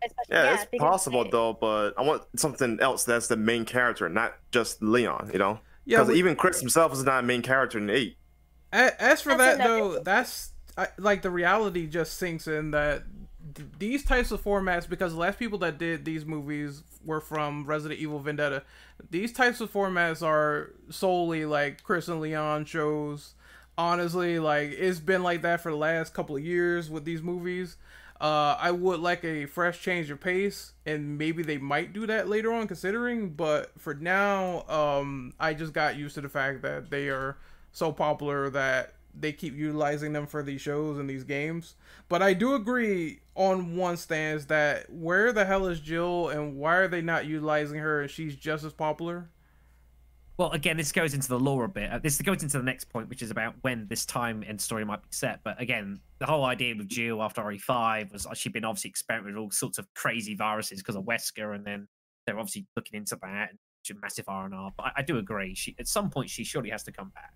[0.04, 1.54] especially- yeah, it's possible they- though.
[1.58, 5.30] But I want something else that's the main character, not just Leon.
[5.32, 8.18] You know, Yeah, because even Chris himself is not a main character in eight.
[8.70, 10.04] A- As for That's that though, thing.
[10.04, 13.23] that's I, like the reality just sinks in that th-
[13.78, 18.00] these types of formats because the last people that did these movies were from Resident
[18.00, 18.62] Evil Vendetta.
[19.10, 23.34] These types of formats are solely like Chris and Leon shows.
[23.76, 27.76] Honestly, like it's been like that for the last couple of years with these movies.
[28.20, 32.28] Uh, I would like a fresh change of pace, and maybe they might do that
[32.28, 33.30] later on, considering.
[33.30, 37.36] But for now, um, I just got used to the fact that they are
[37.72, 41.76] so popular that they keep utilizing them for these shows and these games.
[42.08, 46.76] But I do agree on one stance that where the hell is Jill and why
[46.76, 49.30] are they not utilizing her and she's just as popular?
[50.36, 51.92] Well, again, this goes into the lore a bit.
[51.92, 54.84] Uh, This goes into the next point, which is about when this time and story
[54.84, 55.40] might be set.
[55.44, 59.36] But again, the whole idea with Jill after RE5 was uh, she'd been obviously experimenting
[59.36, 61.86] with all sorts of crazy viruses because of Wesker, and then
[62.26, 64.72] they're obviously looking into that and massive R&R.
[64.76, 67.34] But I, I do agree, she at some point she surely has to come back.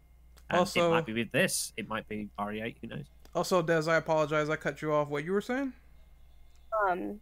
[0.50, 3.04] And Also- it might be with this, it might be RE8, who knows?
[3.34, 4.48] Also, Des, I apologize.
[4.48, 5.08] I cut you off.
[5.08, 5.72] What you were saying?
[6.88, 7.20] Um,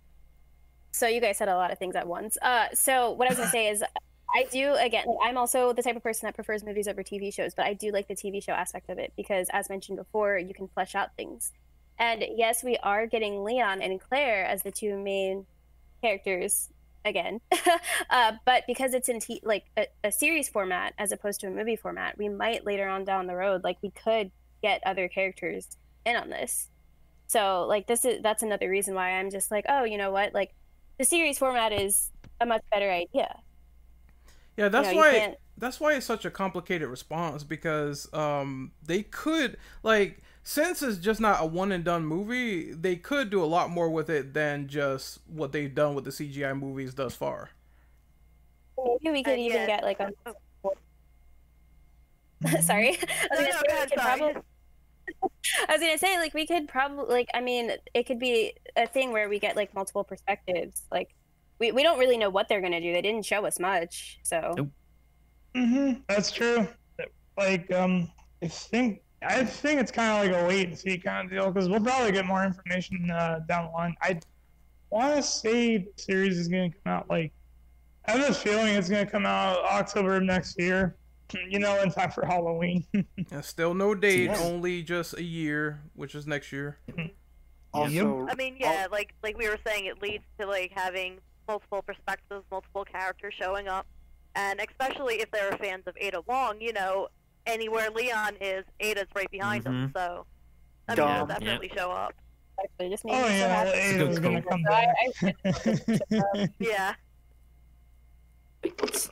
[0.93, 2.39] so you guys said a lot of things at once.
[2.41, 3.83] Uh, so what I was gonna say is,
[4.35, 5.07] I do again.
[5.23, 7.91] I'm also the type of person that prefers movies over TV shows, but I do
[7.91, 11.15] like the TV show aspect of it because, as mentioned before, you can flesh out
[11.17, 11.53] things.
[11.99, 15.47] And yes, we are getting Leon and Claire as the two main
[16.03, 16.71] characters
[17.07, 17.41] again,
[18.11, 21.51] uh, but because it's in t- like a, a series format as opposed to a
[21.51, 24.31] movie format, we might later on down the road, like we could
[24.63, 26.69] get other characters in on this.
[27.29, 30.35] So like this is that's another reason why I'm just like, oh, you know what?
[30.35, 30.55] Like
[30.99, 33.37] the series format is a much better idea.
[34.57, 39.57] Yeah, that's know, why that's why it's such a complicated response because um they could
[39.83, 43.69] like since it's just not a one and done movie, they could do a lot
[43.71, 47.51] more with it than just what they've done with the CGI movies thus far.
[48.79, 50.13] Maybe we could even get like a
[52.63, 52.99] sorry.
[53.31, 54.19] I was No, gonna no, say, go we ahead, could sorry.
[54.19, 54.43] probably-
[55.69, 58.87] I was gonna say like we could probably like I mean it could be a
[58.89, 60.85] thing where we get like multiple perspectives.
[60.91, 61.15] Like
[61.61, 62.93] we, we don't really know what they're gonna do.
[62.93, 64.71] They didn't show us much, so Nope.
[65.57, 66.69] hmm that's true.
[67.39, 68.11] Like, um,
[68.43, 71.51] I think I think it's kind of like a wait and see kind of deal
[71.51, 73.97] because we'll probably get more information uh, down the line.
[74.01, 74.21] I
[74.91, 77.33] want to say the series is going to come out like
[78.07, 80.97] I have this feeling it's going to come out October of next year.
[81.49, 82.87] You know, in time for Halloween.
[83.33, 84.41] And still no date, Yes.
[84.41, 86.79] only just a year, which is next year.
[87.75, 91.83] Also, I mean, yeah, like like we were saying, it leads to like having multiple
[91.83, 93.87] perspectives, multiple characters showing up,
[94.37, 97.09] and especially if there are fans of Ada Wong, you know,
[97.47, 99.73] anywhere Leon is, Ada's right behind him.
[99.73, 99.99] Mm-hmm.
[99.99, 100.27] So
[100.89, 101.15] I mean, Dumb.
[101.17, 102.15] they'll definitely show up.
[102.63, 103.79] Actually, just made Oh me so yeah, happy.
[103.79, 104.89] Ada good was gonna come back.
[106.59, 106.95] Yeah.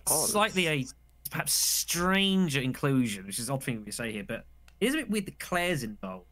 [0.06, 0.86] Slightly a
[1.30, 4.44] perhaps stranger inclusion, which is an odd thing we say here, but
[4.80, 6.26] it is a bit weird that Claire's involved.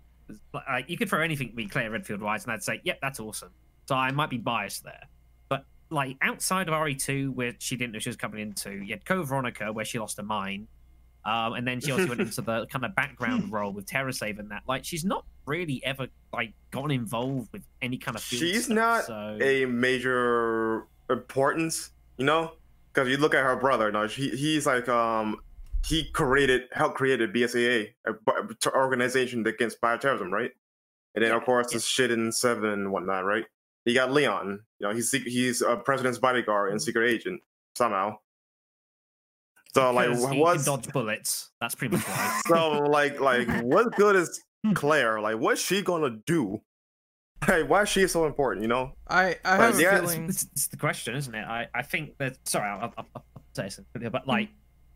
[0.54, 3.20] Like, you could throw anything at me, Claire Redfield wise, and I'd say, yep, that's
[3.20, 3.50] awesome.
[3.86, 5.08] So I might be biased there.
[5.48, 9.04] But like outside of RE2, where she didn't know she was coming into, you had
[9.04, 10.68] Co Veronica, where she lost her mind.
[11.24, 14.38] Um, and then she also went into the kind of background role with Terra Save
[14.38, 14.62] and that.
[14.66, 18.22] Like, she's not really ever like gotten involved with any kind of.
[18.22, 19.38] She's stuff, not so...
[19.40, 22.52] a major importance, you know,
[22.92, 23.90] because you look at her brother.
[23.92, 25.40] No, he he's like um
[25.86, 30.50] he created helped created BSAA, a organization that against bioterrorism, right?
[31.14, 31.78] And then of course yeah.
[31.78, 33.44] the shit in seven and whatnot, right?
[33.84, 37.40] You got Leon, you know, he's he's a president's bodyguard and secret agent
[37.74, 38.18] somehow.
[39.74, 41.50] So like, Because he what's can dodge bullets.
[41.60, 42.40] That's pretty much why.
[42.46, 44.72] so like like what good is hmm.
[44.72, 45.20] Claire?
[45.20, 46.60] Like, what's she gonna do?
[47.48, 48.62] Like, why is she so important?
[48.62, 48.92] You know?
[49.08, 50.24] I I But have a feeling.
[50.28, 51.44] It's, it's the question, isn't it?
[51.44, 52.36] I, I think that.
[52.46, 53.24] Sorry, I'll, I'll, I'll
[53.56, 54.30] say something, but hmm.
[54.30, 54.50] like,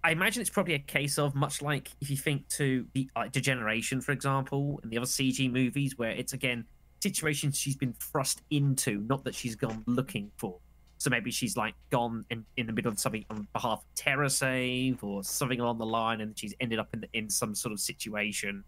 [0.05, 3.33] I imagine it's probably a case of much like if you think to the like
[3.33, 6.67] Degeneration, for example, and the other CG movies, where it's again
[7.03, 10.61] situations she's been thrust into, not that she's gone looking for.
[10.99, 14.31] So maybe she's like gone in, in the middle of something on behalf of Terra
[14.31, 17.73] Save or something along the line, and she's ended up in the, in some sort
[17.73, 18.65] of situation.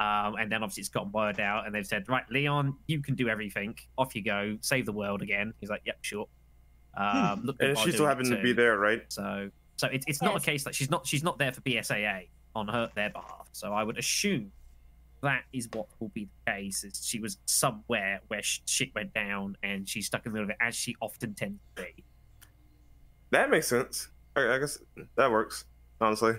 [0.00, 3.14] Um, and then obviously it's gotten word out, and they've said, "Right, Leon, you can
[3.14, 3.76] do everything.
[3.96, 6.26] Off you go, save the world again." He's like, "Yep, sure."
[6.96, 9.02] Um, look, And people she still doing it happened to be there, right?
[9.08, 12.28] So, so it's it's not a case that she's not she's not there for BSAA
[12.54, 13.48] on her their behalf.
[13.52, 14.50] So I would assume
[15.22, 16.84] that is what will be the case.
[16.84, 20.46] Is she was somewhere where sh- shit went down, and she's stuck in the middle
[20.46, 22.04] of it, as she often tends to be.
[23.30, 24.08] That makes sense.
[24.36, 24.78] I, I guess
[25.16, 25.64] that works.
[26.00, 26.34] Honestly,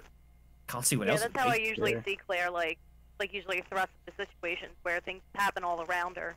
[0.68, 1.22] Can't see what Yeah, else.
[1.24, 2.04] it that's how I usually Yeah.
[2.06, 2.78] see Claire, like,
[3.20, 6.36] like usually thrust into situations where things happen all around her.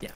[0.00, 0.10] Yeah,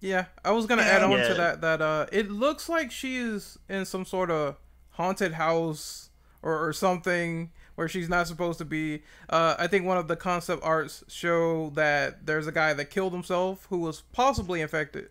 [0.00, 0.88] Yeah, I was gonna Yeah.
[0.88, 1.28] add on Yeah.
[1.28, 4.56] to that that uh, it looks like she's in some sort of
[4.90, 6.10] haunted house
[6.42, 9.02] or, or something where she's not supposed to be.
[9.30, 13.12] Uh, I think one of the concept arts show that there's a guy that killed
[13.12, 15.08] himself who was possibly infected.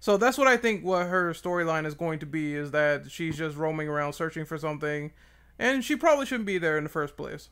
[0.00, 0.84] So that's what I think.
[0.84, 4.58] What her storyline is going to be is that she's just roaming around searching for
[4.58, 5.12] something,
[5.58, 7.48] and she probably shouldn't be there in the first place.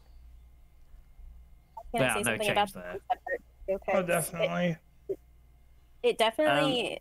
[1.95, 2.83] Can I Yeah, say no something change about there.
[2.93, 4.77] the concept art too, 'cause Oh, it- definitely.
[6.03, 7.01] It, definitely.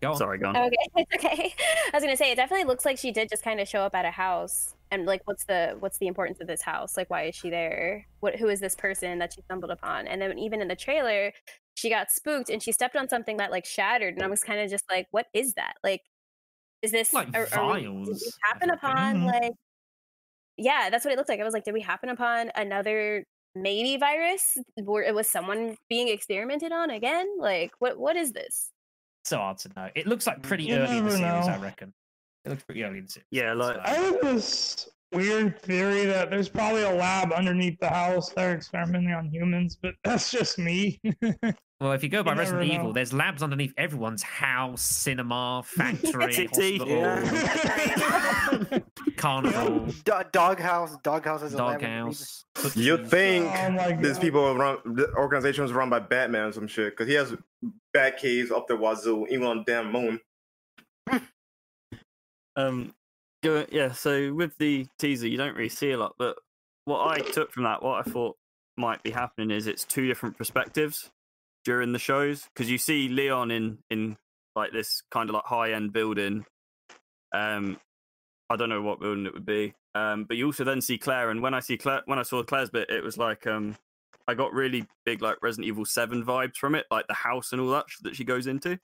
[0.00, 0.16] Go on.
[0.16, 0.56] Sorry, gone.
[0.56, 1.54] Okay, it's okay.
[1.88, 3.94] I was gonna say it definitely looks like she did just kind of show up
[3.94, 6.96] at a house, and like, what's the what's the importance of this house?
[6.96, 8.06] Like, why is she there?
[8.20, 10.06] What who is this person that she stumbled upon?
[10.06, 11.32] And then even in the trailer,
[11.74, 14.60] she got spooked and she stepped on something that like shattered, and I was kind
[14.60, 15.74] of just like, what is that?
[15.84, 16.02] Like,
[16.82, 19.26] is this Like are- are we- did we happen upon Mhm.
[19.26, 19.52] like?
[20.56, 21.40] Yeah, that's what it looked like.
[21.40, 23.24] I was like, did we happen upon another
[23.54, 27.28] maybe virus where it was someone being experimented on again?
[27.38, 28.70] Like, what what is this?
[29.24, 29.90] So hard to know.
[29.94, 31.92] It looks like pretty You early in the never series, I reckon.
[32.44, 33.26] It looks pretty early in the series.
[33.30, 37.88] Yeah, like- so- I have this weird theory that there's probably a lab underneath the
[37.88, 41.00] house They're experimenting on humans, but that's just me.
[41.80, 42.92] Well, if you go by You Resident Evil, know.
[42.92, 48.80] there's labs underneath everyone's house, cinema, factory, City, hospital,
[49.16, 52.76] carnival, Do- doghouse, doghouse is a lab underneath doghouse.
[52.76, 54.20] you think Oh these God.
[54.20, 57.32] people run the organization was run by Batman or some shit because he has
[57.94, 60.18] bat caves up the wazoo, even on damn moon.
[61.08, 61.18] Hmm.
[62.58, 62.92] Um,
[63.42, 63.92] go, yeah.
[63.92, 66.36] So with the teaser, you don't really see a lot, but
[66.84, 68.36] what I took from that, what I thought
[68.76, 71.10] might be happening is it's two different perspectives
[71.64, 74.16] during the shows because you see Leon in in
[74.56, 76.44] like this kind of like high end building.
[77.32, 77.78] Um,
[78.50, 79.74] I don't know what building it would be.
[79.94, 82.42] Um, but you also then see Claire, and when I see Claire, when I saw
[82.42, 83.76] Claire's bit, it was like um,
[84.26, 87.60] I got really big like Resident Evil Seven vibes from it, like the house and
[87.60, 88.78] all that that she goes into.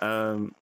[0.00, 0.54] Um,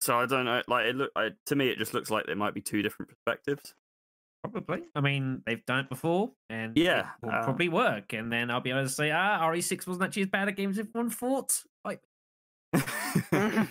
[0.00, 0.62] so I don't know.
[0.68, 3.10] Like it look I, to me, it just looks like there might be two different
[3.10, 3.74] perspectives.
[4.42, 4.84] Probably.
[4.94, 8.12] I mean, they've done it before, and Yeah, will uh, probably work.
[8.12, 10.78] And then I'll be able to say, ah, RE6 wasn't actually as bad at games
[10.78, 11.60] as everyone thought.
[11.84, 12.00] Like,
[12.72, 13.68] but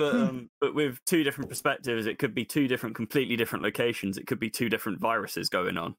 [0.00, 4.18] um, but with two different perspectives, it could be two different, completely different locations.
[4.18, 5.96] It could be two different viruses going on.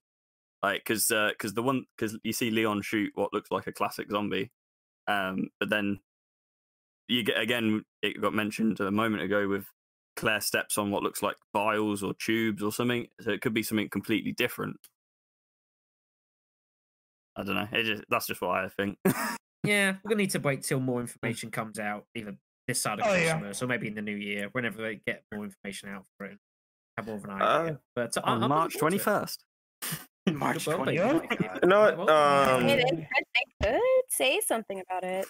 [0.64, 4.10] Like because because the one because you see Leon shoot what looks like a classic
[4.12, 4.52] zombie,
[5.08, 6.00] um, but then
[7.12, 9.66] you get again it got mentioned a moment ago with
[10.16, 13.08] Claire steps on what looks like vials or tubes or something.
[13.22, 14.78] So it could be something completely different.
[17.36, 17.68] I don't know.
[17.72, 18.98] It just that's just what I think.
[19.64, 22.36] yeah, we're gonna need to wait till more information comes out, either
[22.68, 23.34] this side of Oh, yeah.
[23.40, 26.38] Christmas or maybe in the new year, whenever they get more information out for it.
[26.98, 27.80] Have more of an Uh, idea.
[27.96, 29.04] but I- on I'm March looking forward twenty to it.
[29.04, 29.46] first.
[30.38, 31.38] March Well, they- 20.
[31.64, 31.98] You know what?
[31.98, 33.08] Well, Um, It- it-
[33.62, 35.26] they could say something about it.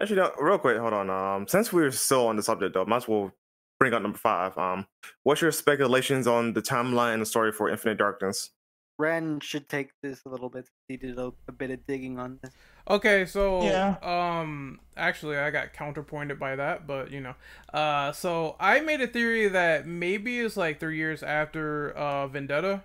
[0.00, 1.10] Actually, no, real quick, hold on.
[1.10, 3.32] Um, since we're still on the subject, though, might as well
[3.78, 4.56] bring up number five.
[4.56, 4.86] Um,
[5.24, 8.50] what's your speculations on the timeline and the story for Infinite Darkness?
[8.98, 10.68] Ren should take this a little bit.
[10.88, 12.52] He did a, a bit of digging on this.
[12.88, 13.96] Okay, so Yeah.
[14.02, 17.34] um actually I got counterpointed by that, but you know.
[17.72, 22.82] Uh so I made a theory that maybe it's like 3 years after uh Vendetta,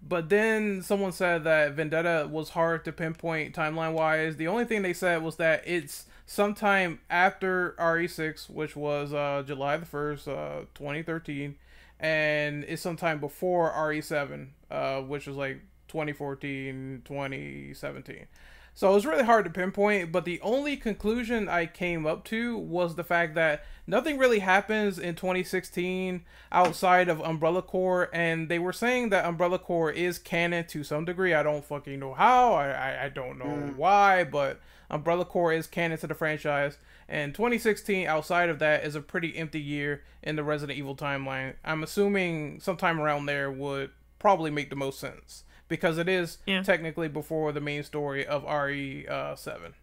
[0.00, 4.36] but then someone said that Vendetta was hard to pinpoint timeline-wise.
[4.36, 9.78] The only thing they said was that it's sometime after RE6, which was uh July
[9.78, 11.56] the 1st, uh 2013,
[11.98, 18.26] and it's sometime before RE7, uh which was like 2014, 2017.
[18.74, 22.56] So it was really hard to pinpoint, but the only conclusion I came up to
[22.56, 28.60] was the fact that nothing really happens in 2016 outside of Umbrella Corps, and they
[28.60, 31.34] were saying that Umbrella Corps is canon to some degree.
[31.34, 33.76] I don't fucking know how, I, I, I don't know Mm.
[33.76, 34.60] why, but
[34.90, 36.78] Umbrella Corps is canon to the franchise.
[37.08, 41.54] And 2016, outside of that, is a pretty empty year in the Resident Evil timeline.
[41.64, 46.62] I'm assuming sometime around there would probably make the most sense because it is Yeah.
[46.62, 49.74] technically before the main story of RE uh, seven.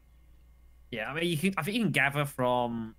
[0.92, 2.96] Yeah, I mean, you can, I think you can gather from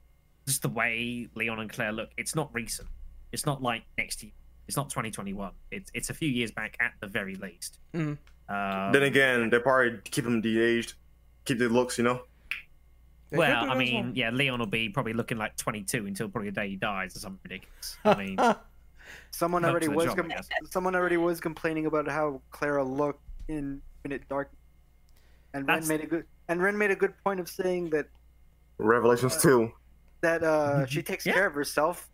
[0.46, 2.10] just the way Leon and Claire look.
[2.16, 2.88] It's not recent.
[3.32, 4.32] It's not like next year.
[4.68, 5.52] It's not 2021.
[5.70, 7.78] It's it's a few years back at the very least.
[7.94, 8.18] Mhm.
[8.48, 10.94] Um, then again, they probably keep them de-aged,
[11.46, 12.22] keep their looks, you know.
[13.30, 16.28] They well, I that as mean, yeah, Leon will be probably looking like 22 until
[16.28, 17.96] probably the day he dies or something ridiculous.
[18.04, 18.38] I mean,
[19.30, 20.30] Someone already was job, com-
[20.70, 24.50] someone already was complaining about how Clara looked in Infinite Dark,
[25.54, 28.06] and Ren made a good and Ren made a good point of saying that
[28.78, 29.72] Revelations Uh, two.
[30.22, 31.34] that uh she takes Yeah.
[31.34, 32.08] care of herself.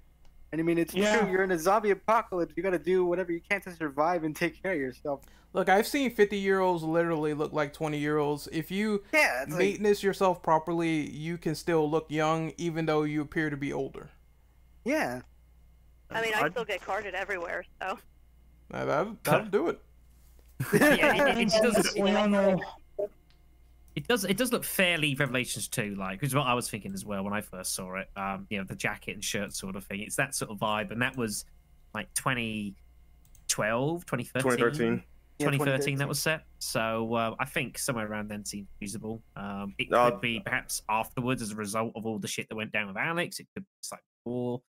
[0.52, 1.20] And I mean, it's Yeah.
[1.22, 1.30] true.
[1.30, 2.52] You're in a zombie apocalypse.
[2.56, 5.22] You got to do whatever you can to survive and take care of yourself.
[5.54, 8.48] Look, I've seen 50 year olds literally look like 20 year olds.
[8.52, 13.22] If you Yeah, it's like, yourself properly, you can still look young even though you
[13.22, 14.10] appear to be older.
[14.84, 15.22] yeah.
[16.14, 17.98] I mean, I still get carded everywhere, so.
[18.70, 19.80] Now, that, that'll do it.
[20.74, 21.94] yeah, it, it, it does.
[21.98, 22.60] We all know.
[23.94, 24.24] It does.
[24.24, 27.22] It does look fairly Revelations 2 like, which is what I was thinking as well
[27.24, 28.09] when I first saw it.
[28.16, 30.00] Um, you know, the jacket and shirt sort of thing.
[30.00, 31.44] It's that sort of vibe, and that was
[31.94, 34.42] like 2012, 2013.
[34.42, 35.02] 2013.
[35.38, 36.44] Yeah, 2013 that was set.
[36.59, 39.22] So uh, I think somewhere around then seems feasible.
[39.37, 42.55] Um, it Uh, could be perhaps afterwards as a result of all the shit that
[42.55, 43.40] went down with Alex.
[43.40, 44.62] It could be like before.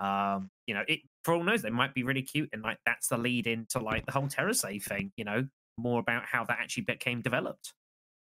[0.00, 3.08] Um, you know, it for all knows they might be really cute, and like that's
[3.08, 5.12] the lead into like the whole TerraSave thing.
[5.16, 5.46] You know,
[5.76, 7.72] more about how that actually became developed.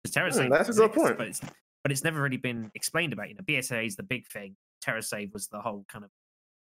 [0.08, 1.18] TerraSave, Hmm, that's a good point.
[1.18, 1.40] but it's
[1.82, 3.28] but it's never really been explained about.
[3.28, 4.54] You know, BSA is the big thing.
[4.84, 6.10] TerraSave was the whole kind of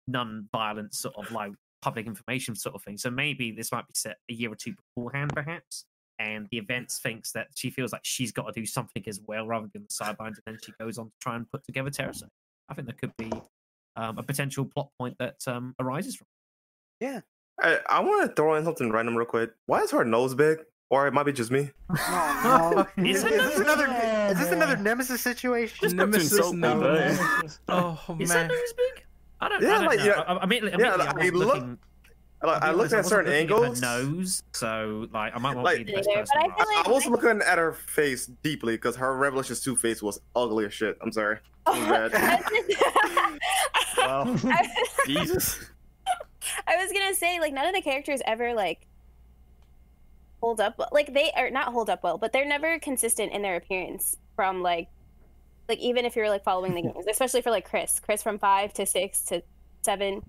[0.08, 2.96] non-violent sort of like public information sort of thing.
[2.98, 5.84] So maybe this might be set a year or two beforehand, perhaps.
[6.18, 9.46] And the events thinks that she feels like she's got to do something as well,
[9.46, 12.28] rather than the sidelines, and then she goes on to try and put together TerraSave.
[12.68, 13.30] I think there could be
[13.96, 16.26] um, a potential plot point that um, arises from.
[17.00, 17.20] Yeah,
[17.60, 19.50] I, I want to throw in something random real quick.
[19.66, 20.58] Why is her nose big?
[20.88, 21.70] Or it might be just me.
[21.90, 23.04] Oh, no.
[23.04, 23.86] Is is, it is this another?
[23.88, 24.54] Oh, Is this boy.
[24.56, 25.78] nemesis nemesis situation?
[25.80, 26.80] Just Nemesis insult me, no.
[26.80, 28.46] but Oh, Is man.
[28.48, 29.04] that nose big?
[29.40, 29.62] I don't.
[29.62, 30.04] Yeah, I don't like, know.
[30.04, 30.20] yeah.
[30.20, 31.78] I, I mean, I mean, Yeah, I like, wasn't look- looking.
[32.42, 33.82] Like, I looked at wasn't certain angles.
[33.82, 36.36] At her nose, so like I might not Like- be the best Neither, person.
[36.38, 36.68] I to feel ask.
[36.76, 40.66] like- I was looking at her face deeply because her Revelations 2 face was ugly
[40.66, 40.96] as shit.
[41.02, 41.38] I'm sorry.
[41.66, 42.44] My bad.
[43.98, 44.36] Wow.
[44.44, 44.68] I,
[45.06, 45.58] Jesus.
[46.68, 48.86] I was gonna say like none of the characters ever like
[50.42, 53.56] hold up like they are not hold up well, but they're never consistent in their
[53.56, 54.88] appearance from like
[55.68, 58.00] like even if you're like following the games, especially for like Chris.
[58.00, 59.42] Chris from five to six to
[59.82, 60.22] seven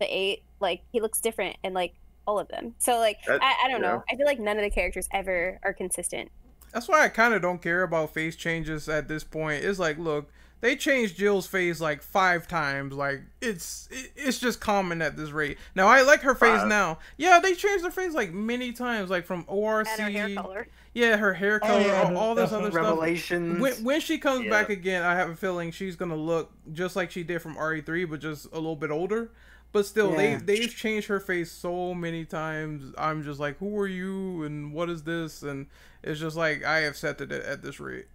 [0.00, 1.94] to eight, like he looks different in like
[2.26, 2.74] all of them.
[2.78, 3.88] So like That- I, I don't yeah.
[3.88, 4.04] know.
[4.10, 6.30] I feel like none of the characters ever are consistent.
[6.72, 9.64] That's why I kind of don't care about face changes at this point.
[9.64, 10.28] It's like, look,
[10.64, 12.94] they changed Jill's face like five times.
[12.94, 13.86] Like it's
[14.16, 15.58] it's just common at this rate.
[15.74, 16.68] Now I like her face Five.
[16.68, 17.00] now.
[17.18, 19.86] Yeah, they changed her face like many times, like from ORC.
[19.86, 20.66] And her hair color.
[20.94, 23.16] Yeah, her hair Oh, color, yeah, all, all this other definitely.
[23.18, 23.38] stuff.
[23.60, 24.50] When, when she comes Yeah.
[24.50, 28.08] back again, I have a feeling she's gonna look just like she did from RE3,
[28.08, 29.30] but just a little bit older.
[29.70, 30.38] But still, Yeah.
[30.38, 32.94] they they've changed her face so many times.
[32.96, 35.42] I'm just like, who are you, and what is this?
[35.42, 35.66] And
[36.02, 38.06] it's just like I accepted it at this rate.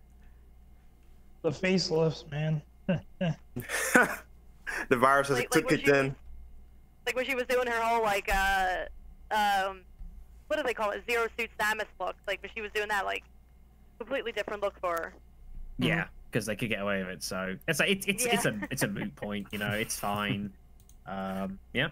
[1.41, 2.61] The facelifts, man.
[2.87, 3.35] the
[4.97, 6.15] virus has Like- like took when kicked she- in.
[7.05, 8.85] Like when she was doing her whole like uh
[9.31, 9.81] um
[10.47, 11.03] what do they call it?
[11.09, 12.15] Zero suit Samus look.
[12.27, 13.23] Like when she was doing that like
[13.97, 15.13] completely different look for her.
[15.77, 17.23] Yeah, because they could get away with it.
[17.23, 19.47] So it's like it's it's it's a it's a moot point.
[19.51, 20.51] You know, it's fine.
[21.07, 21.87] Um, yeah.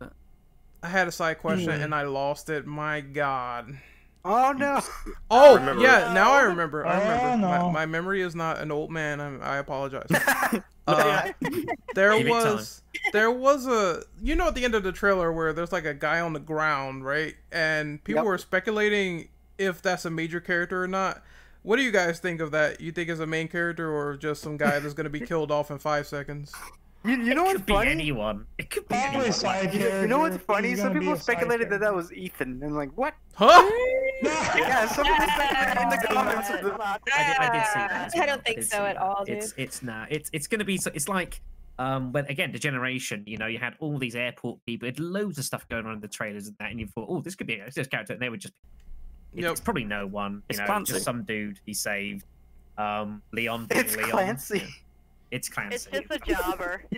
[0.00, 1.82] I had a side question Hmm.
[1.82, 2.66] and I lost it.
[2.66, 3.76] My God.
[4.24, 4.80] Oh no!
[5.30, 6.14] Oh yeah, it.
[6.14, 6.86] now I remember.
[6.86, 7.46] I Oh, remember.
[7.46, 7.48] no.
[7.48, 9.20] My, my memory is not an old man.
[9.20, 10.08] I'm, I apologize.
[10.86, 11.30] Uh,
[11.94, 12.54] there Give it time.
[12.56, 15.84] was there was a you know at the end of the trailer where there's like
[15.84, 17.36] a guy on the ground, right?
[17.52, 18.26] And people Yep.
[18.26, 21.22] were speculating if that's a major character or not.
[21.62, 22.80] What do you guys think of that?
[22.80, 25.70] You think it's a main character or just some guy that's gonna be killed off
[25.70, 26.52] in five seconds?
[27.02, 27.90] You, you know it what's could be funny?
[27.92, 28.46] anyone.
[28.58, 29.32] It could be Probably anyone.
[29.32, 30.68] side Like, You, you know what's funny?
[30.70, 32.60] He's Some people a side speculated that that was Ethan.
[32.62, 33.14] And like, what?
[33.34, 33.70] Huh?
[34.22, 36.50] Yeah, some people speculated in the comments.
[36.50, 38.06] Of the, I did, I did see that.
[38.08, 39.02] as I don't think did so at that.
[39.02, 39.38] all, dude.
[39.38, 40.04] It's it's nah.
[40.10, 40.76] It's it's gonna be.
[40.76, 41.40] so- It's like
[41.78, 43.22] um when again the generation.
[43.26, 44.86] You know, you had all these airport people.
[44.88, 47.06] It had loads of stuff going on in the trailers and that, and you thought,
[47.08, 48.52] oh, this could be a this character, and they would just.
[49.32, 49.52] It's, Yep.
[49.52, 50.34] it's probably no one.
[50.34, 50.92] You It's know, Clancy.
[50.92, 52.26] just some dude he saved.
[52.76, 53.66] Um, Leon.
[53.66, 54.10] being it's Leon.
[54.10, 54.62] Clancy.
[55.30, 55.88] It's Clancy.
[55.92, 56.84] It's just a jobber.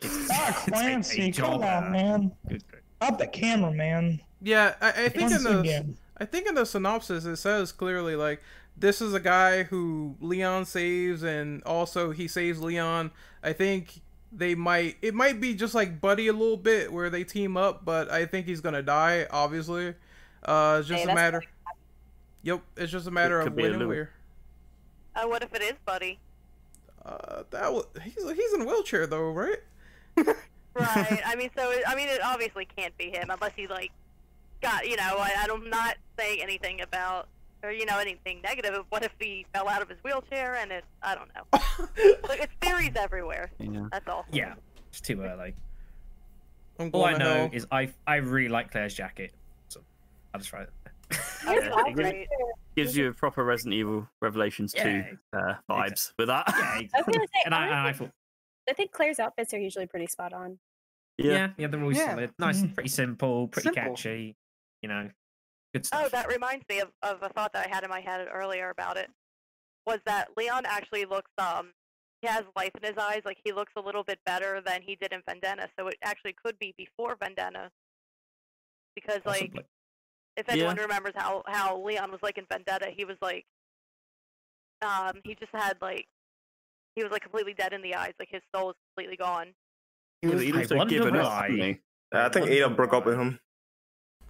[0.00, 2.32] It's- Ah, it's a- a Clancy, come on, man.
[2.48, 2.80] Good, good.
[3.00, 4.20] Up the camera, man.
[4.40, 5.96] Yeah, I, I think in the again.
[6.16, 8.40] I think in the synopsis it says clearly like
[8.76, 13.10] this is a guy who Leon saves and also he saves Leon.
[13.42, 14.00] I think
[14.32, 17.84] they might it might be just like Buddy a little bit where they team up,
[17.84, 19.94] but I think he's gonna die, obviously.
[20.44, 21.42] Uh it's just Hey, a matter
[22.42, 24.10] Yep, it's just a matter could of when and little- where.
[25.16, 26.20] Uh, what if it is Buddy?
[27.08, 29.58] Uh that was he's he's in a wheelchair though, right?
[30.74, 31.20] Right.
[31.26, 33.90] I mean, so it, I mean, it obviously can't be him unless he like
[34.62, 35.16] got you know.
[35.18, 37.26] I, I'm not saying anything about
[37.64, 38.74] or you know anything negative.
[38.74, 40.84] Of what if he fell out of his wheelchair and it?
[41.02, 41.42] I don't know.
[42.28, 43.50] Look, it's theories everywhere.
[43.58, 43.88] Yeah.
[43.90, 44.24] That's all.
[44.30, 44.54] Yeah,
[44.90, 45.54] it's too early.
[46.78, 47.50] I'm All I to know hell.
[47.52, 49.32] is I I really like Claire's jacket.
[49.68, 49.80] So
[50.32, 50.70] I'll just try it.
[51.12, 51.16] Oh,
[51.52, 52.28] Yeah, that's.
[52.76, 56.44] Gives you a proper Resident Evil Revelations Yeah, 2 uh, vibes with that.
[56.48, 57.12] Yeah, I was exactly.
[57.14, 58.10] gonna say, and I, and I thought,
[58.68, 60.58] I think Claire's outfits are usually pretty spot on.
[61.16, 62.10] yeah, yeah, they're always Yeah.
[62.10, 62.74] solid, nice, Mhm.
[62.74, 63.82] pretty simple, pretty Simple.
[63.94, 64.36] catchy.
[64.82, 65.10] You know,
[65.74, 66.02] good stuff.
[66.04, 68.70] Oh, that reminds me of, of a thought that I had in my head earlier
[68.70, 69.10] about it.
[69.86, 71.72] Was that Leon actually looks um
[72.20, 74.96] he has life in his eyes, like he looks a little bit better than he
[74.96, 77.70] did in Vendetta, so it actually could be before Vendetta.
[78.94, 79.64] Because like Possibly.
[80.38, 83.44] If anyone remembers how how Leon was like in Vendetta, he was like
[84.82, 86.06] um he just had like
[86.96, 89.48] he was like completely dead in the eyes, like his soul was completely gone.
[90.22, 91.48] Yeah, but He he'd I also wonder given up, why.
[91.50, 91.80] hadn't?
[92.12, 93.38] I think Ada broke up with him.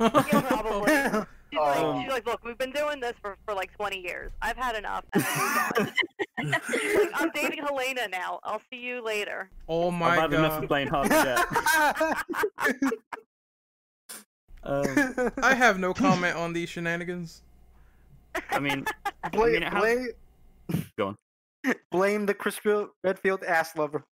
[0.00, 0.92] Yeah, probably.
[1.50, 1.98] She's, like, Oh.
[2.02, 4.30] she's like, look, we've been doing this for, for like 20 years.
[4.42, 5.02] I've had enough.
[5.14, 6.60] And I moved on.
[6.70, 8.38] She's like, I'm dating Helena now.
[8.44, 9.48] I'll see you later.
[9.66, 10.68] Oh I've my had enough of god.
[10.68, 12.16] playing hard to
[12.68, 12.92] get.
[14.62, 17.42] Um, I have no comment on these shenanigans.
[18.50, 18.84] I mean,
[19.32, 20.08] blame, mean, it blame,
[20.98, 21.16] Go on.
[21.90, 22.60] blame the Chris
[23.02, 24.04] Redfield ass lover.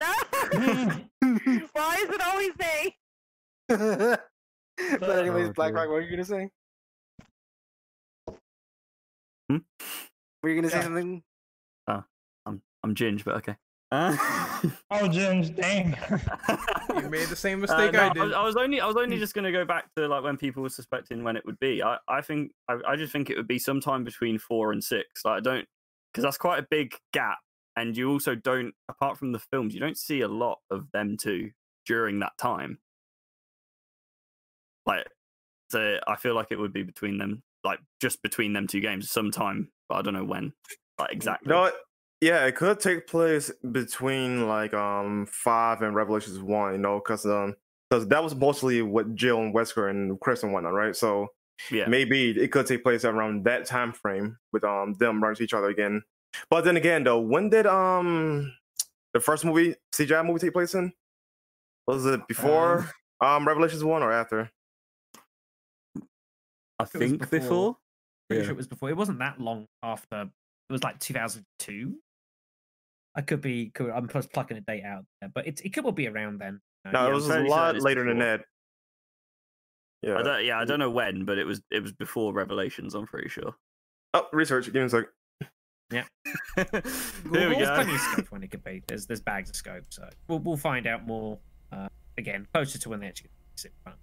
[0.00, 2.96] Why is it always me?
[3.68, 5.76] but anyways, Oh, Black dear.
[5.76, 6.48] Rock, what are you gonna say?
[9.50, 9.58] Hmm?
[10.42, 10.82] Were you gonna say Yeah.
[10.84, 11.22] something?
[12.44, 13.56] I'm I'm Ginge, but okay.
[13.92, 14.16] Uh,
[14.90, 15.96] Oh, James, dang.
[16.94, 18.22] You made the same Uh, mistake no, I I, did.
[18.22, 20.36] was, I was only I was only just going to go back to like when
[20.36, 21.82] people were suspecting when it would be.
[21.82, 25.24] I I think I, I just think it would be sometime between four and six.
[25.24, 25.66] Like I don't
[26.12, 27.38] because that's quite a big gap,
[27.76, 31.16] and you also don't apart from the films, you don't see a lot of them
[31.16, 31.50] two
[31.86, 32.78] during that time.
[34.84, 35.06] Like,
[35.70, 39.10] so I feel like it would be between them, like just between them two games,
[39.10, 40.52] sometime, but I don't know when,
[40.98, 41.50] like exactly.
[41.50, 41.74] No, it-
[42.22, 47.26] yeah, it could take place between like um five and Revelations one, you know, because
[47.26, 47.56] um
[47.90, 50.94] because that was mostly what Jill and Wesker and Chris and whatnot, right?
[50.94, 51.26] So
[51.72, 55.42] yeah, maybe it could take place around that time frame with um them running to
[55.42, 56.00] each other again.
[56.48, 58.54] But then again, though, when did um
[59.14, 60.92] the first movie CGI movie take place in?
[61.88, 62.86] Was it before
[63.20, 64.48] um Revelations one or after?
[66.78, 67.40] I think before.
[67.40, 67.76] before.
[68.28, 68.46] Pretty Yeah.
[68.46, 68.90] sure it was before.
[68.90, 70.22] It wasn't that long after.
[70.22, 71.98] It was like 2002.
[73.14, 73.70] I could be.
[73.70, 76.40] Could, I'm just plucking a date out there, but it it could well be around
[76.40, 76.60] then.
[76.84, 78.40] No, yeah, it was a lot certain it's later than that.
[80.02, 80.18] Yeah.
[80.18, 82.94] I don't, yeah, I don't know when, but it was it was before Revelations.
[82.94, 83.54] I'm pretty sure.
[84.14, 84.66] Oh, research.
[84.66, 85.04] Give me a sec.
[85.92, 86.04] Here
[86.56, 87.74] we There's go.
[87.74, 88.82] plenty of scope when it could be.
[88.86, 91.38] There's there's bags of scope, so we'll we'll find out more
[91.70, 93.98] uh, again closer to when they actually sit in front.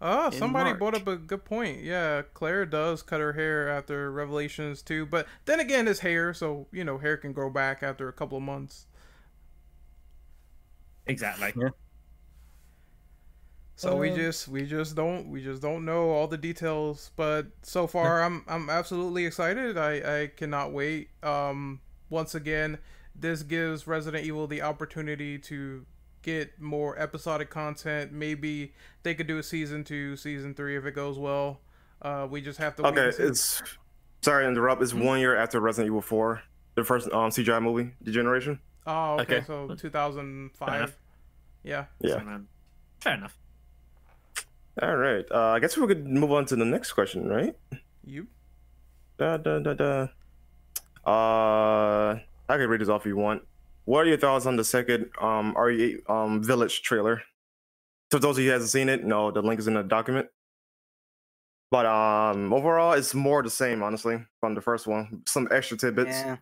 [0.00, 1.82] Oh, in somebody brought up a good point.
[1.82, 6.66] Yeah, Claire does cut her hair after Revelations too, but then again, it's hair, so
[6.72, 8.86] you know, hair can grow back after a couple of months.
[11.06, 11.52] Exactly.
[11.56, 11.70] Yeah.
[13.74, 17.48] So we Uh, just we just don't we just don't know all the details, but
[17.62, 19.76] so far I'm I'm absolutely excited.
[19.76, 21.10] I I cannot wait.
[21.22, 22.78] Um once again,
[23.14, 25.84] this gives Resident Evil the opportunity to
[26.26, 28.12] get more episodic content.
[28.12, 28.74] Maybe
[29.04, 31.60] they could do a season two, season three if it goes well.
[32.02, 32.82] Uh, we just have to.
[32.82, 33.62] wait Okay, and it's
[34.20, 34.82] sorry to interrupt.
[34.82, 35.04] It's Hmm?
[35.04, 36.42] one year after Resident Evil 4,
[36.74, 38.58] the first um CGI movie, Degeneration.
[38.86, 39.36] Oh, okay.
[39.36, 39.44] Okay.
[39.46, 40.98] So 2005.
[41.62, 41.86] Yeah.
[42.00, 42.10] Yeah.
[42.10, 42.48] So, um,
[43.00, 43.38] fair enough.
[44.82, 45.24] All right.
[45.30, 47.56] Uh, I guess we could move on to the next question, right?
[48.04, 48.26] You.
[49.16, 50.08] Da, da, da, da.
[51.06, 52.18] Uh,
[52.48, 53.42] I can read this off if you want.
[53.86, 57.22] What are your thoughts on the second um RE8 um Village trailer?
[58.10, 60.28] To those of you who hasn't seen it, no, the link is in the document.
[61.70, 65.22] But um, overall, it's more the same, honestly, from the first one.
[65.26, 66.10] Some extra tidbits.
[66.10, 66.36] Yeah.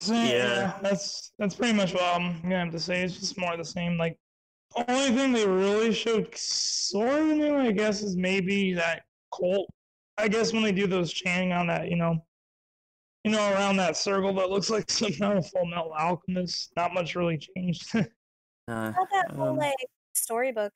[0.00, 0.20] So, yeah.
[0.22, 0.78] Yeah.
[0.82, 3.02] that's that's pretty much what I'm gonna have to say.
[3.02, 3.96] It's just more of the same.
[3.96, 4.18] Like,
[4.76, 9.02] only thing they really showed sort of new, I guess, is maybe that
[9.34, 9.68] cult.
[10.18, 12.24] I guess when they do those chanting on that, you know,
[13.26, 16.70] you know, around that circle that looks like some kind of full metal alchemist.
[16.76, 17.92] Not much really changed.
[18.68, 19.76] Uh, Not that whole um, like
[20.12, 20.72] storybook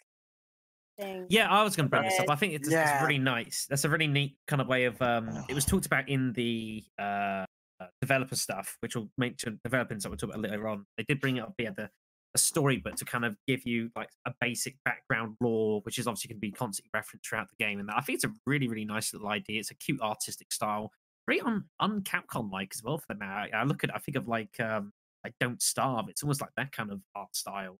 [0.96, 1.26] thing.
[1.28, 2.30] Yeah, I was going to bring this up.
[2.30, 3.66] I think it's, it's really nice.
[3.68, 5.02] That's a really neat kind of way of.
[5.02, 9.58] Um, it was talked about in the uh, uh, developer stuff, which will make to
[9.64, 10.86] developing something we'll talk about later on.
[10.96, 11.90] They did bring it up via the
[12.34, 16.28] a storybook to kind of give you like a basic background lore, which is obviously
[16.28, 17.80] going to be constantly referenced throughout the game.
[17.80, 19.58] And I think it's a really, really nice little idea.
[19.58, 20.92] It's a cute artistic style,
[21.30, 23.14] very un, un Capcom like as well for.
[23.14, 24.92] Now I, I look at, I think of like um,
[25.24, 26.08] like Don't Starve.
[26.08, 27.78] It's almost like that kind of art style,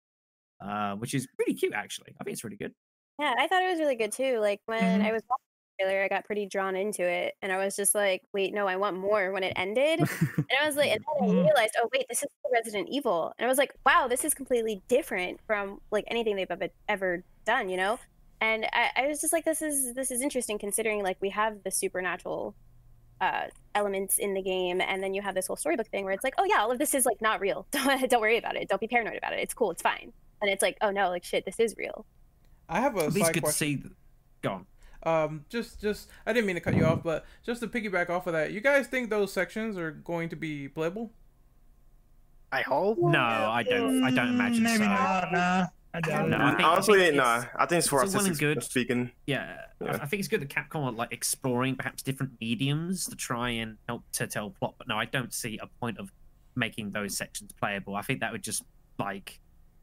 [0.61, 2.14] uh, which is really cute actually.
[2.20, 2.74] I think it's really good.
[3.18, 4.38] Yeah, I thought it was really good too.
[4.38, 5.03] Like when Mhm.
[5.03, 5.44] I was watching
[5.78, 8.66] the trailer, I got pretty drawn into it, and I was just like, "Wait, no,
[8.66, 9.98] I want more." When it ended,
[10.51, 11.51] and I was like, and then I Mhm.
[11.55, 14.82] realized, "Oh, wait, this is Resident Evil," and I was like, "Wow, this is completely
[14.88, 17.98] different from like anything they've ever ever done," you know.
[18.40, 21.62] And I, I was just like, "This is this is interesting, considering like we have
[21.64, 22.57] the supernatural
[23.20, 23.42] uh,
[23.74, 26.34] elements in the game, and then you have this whole storybook thing where it's like,
[26.38, 27.66] oh yeah, all of this is like not real.
[27.72, 28.68] Don't don't worry about it.
[28.68, 29.40] Don't be paranoid about it.
[29.40, 29.70] It's cool.
[29.70, 30.12] It's fine."
[30.42, 32.06] And it's like, oh no, like shit, this is real.
[32.68, 33.66] I have a At least side good to question.
[33.68, 33.76] see.
[33.76, 33.94] th-
[34.42, 34.66] Go on.
[35.02, 38.26] Um, just, just, I didn't mean to cut you off, but just to piggyback off
[38.26, 41.10] of that, you guys think those sections are going to be playable?
[42.52, 42.98] I hope.
[42.98, 44.02] No, I don't.
[44.02, 44.84] I don't imagine Maybe so.
[44.84, 45.32] not.
[45.32, 46.41] Nah, I doubt No, it.
[46.41, 47.38] I think- Honestly, think nah.
[47.38, 48.62] it's- I think it's for it's well artistic good.
[48.62, 49.11] speaking.
[49.26, 49.99] Yeah, I- Yeah.
[50.03, 53.76] I think it's good that Capcom are like exploring perhaps different mediums to try and
[53.88, 54.74] help to tell plot.
[54.78, 56.12] But no, I don't see a point of
[56.55, 57.97] making those sections playable.
[57.97, 58.62] I think that would just
[58.99, 59.41] like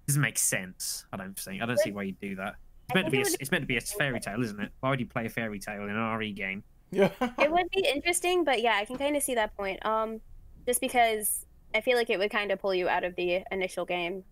[0.07, 1.05] doesn't make sense.
[1.11, 1.61] I don't think.
[1.61, 2.55] I don't see why you'd do that.
[2.85, 3.17] It's meant to be.
[3.21, 4.71] A, it's meant to be a fairy tale, isn't it?
[4.79, 6.63] Why would you play a fairy tale in an RE game?
[6.91, 7.09] Yeah.
[7.37, 9.85] it would be interesting, but yeah, I can kind of see that point.
[9.85, 10.21] Um,
[10.65, 11.45] just because
[11.75, 14.23] I feel like it would kind of pull you out of the initial game.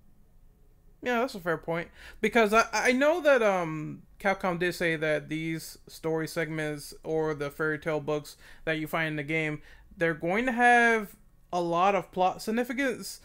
[1.05, 1.89] Yeah, that's a fair point.
[2.19, 7.51] Because I I know that um Capcom did say that these story segments or the
[7.51, 9.61] fairy tale books that you find in the game,
[9.95, 11.15] they're going to have
[11.53, 13.21] a lot of plot significance.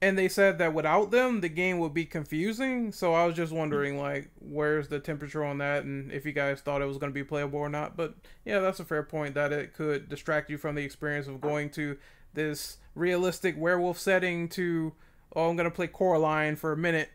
[0.00, 2.92] And they said that without them, the game would be confusing.
[2.92, 6.60] So I was just wondering, like, where's the temperature on that, and if you guys
[6.60, 7.96] thought it was going to be playable or not.
[7.96, 8.14] But
[8.44, 11.70] yeah, that's a fair point that it could distract you from the experience of going
[11.70, 11.96] to
[12.34, 14.92] this realistic werewolf setting to,
[15.34, 17.08] oh, I'm going to play Coraline for a minute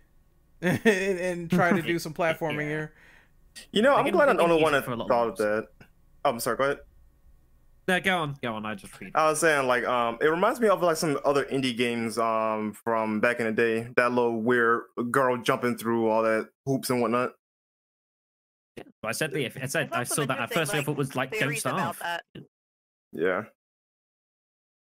[0.62, 2.68] and, and try to do some platforming Yeah.
[2.70, 2.94] here.
[3.72, 5.10] You know, I'm glad I'm the can only use one that for a lot of
[5.10, 5.68] thought of that.
[6.26, 6.58] Oh, I'm sorry.
[6.58, 6.80] Go ahead.
[7.88, 8.66] No, go on, go on.
[8.68, 9.12] I just read.
[9.16, 12.74] I was saying like um it reminds me of like some other indie games um
[12.74, 13.88] from back in the day.
[13.96, 17.32] That little weird girl jumping through all that hoops and whatnot.
[18.78, 18.84] Yeah.
[19.04, 19.48] I said the.
[19.62, 20.74] I said I saw that at interesting, first.
[20.76, 22.02] I thought it was like Don't Starve.
[23.12, 23.44] Yeah.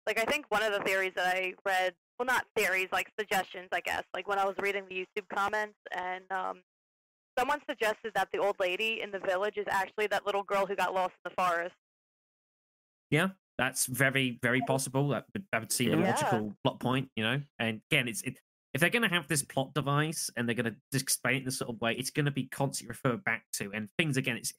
[0.06, 3.68] Like I think one of the theories that I read, well, not theories, like suggestions,
[3.72, 4.02] I guess.
[4.14, 6.62] Like when I was reading the YouTube comments, and um,
[7.38, 10.74] someone suggested that the old lady in the village is actually that little girl who
[10.74, 11.74] got lost in the forest.
[13.10, 15.08] Yeah, that's very, very possible.
[15.08, 16.10] That would, that would seem a Yeah.
[16.10, 17.40] logical plot point, you know.
[17.58, 18.38] And again, it's it,
[18.74, 21.44] if they're going to have this plot device and they're going to explain it in
[21.46, 23.70] this sort of way, it's going to be constantly referred back to.
[23.72, 24.52] And things again, it's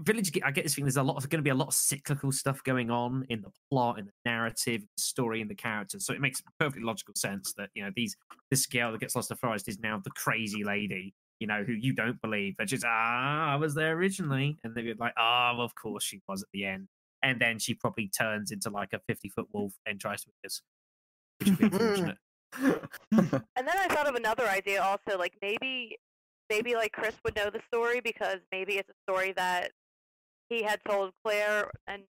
[0.00, 0.32] Village.
[0.42, 2.32] I get this thing there's a lot of going to be a lot of cyclical
[2.32, 6.06] stuff going on in the plot, in the narrative, the story, and the characters.
[6.06, 8.16] So it makes perfectly logical sense that you know these
[8.50, 11.14] this girl that gets lost in the forest is now the crazy lady.
[11.40, 14.94] You know, who you don't believe, but she's ah, I was there originally, and they're
[14.98, 16.88] like, ah, well, of course she was at the end
[17.24, 20.46] and then she probably turns into like a 50 foot wolf and tries to eat
[20.46, 20.62] us
[21.38, 22.18] which would be unfortunate
[23.56, 25.96] And then I thought of another idea also, like maybe,
[26.50, 29.72] maybe like Chris would know the story because maybe it's a story that
[30.52, 32.02] he had told Claire, and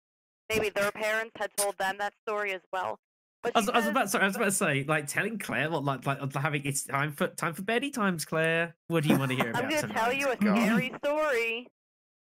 [0.49, 2.99] maybe their parents had told them that story as well.
[3.43, 5.39] But I was, she I was about sorry, I was about to say like telling
[5.39, 9.09] Claire what like like having it's time for time for beddy times Claire what do
[9.09, 9.95] you want to hear about I'm gonna tonight?
[9.97, 11.67] tell you a scary story.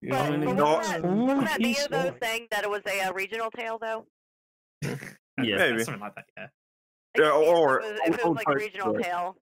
[0.02, 0.10] But,
[0.42, 3.78] but wasn't that, wasn't that Spooky though saying that it was a, uh regional tale
[3.78, 4.06] though?
[5.42, 5.84] Yeah, Maybe.
[5.84, 6.46] something like that yeah
[7.18, 9.02] Yeah, or- if it was, if it was like a regional story.
[9.02, 9.36] tale.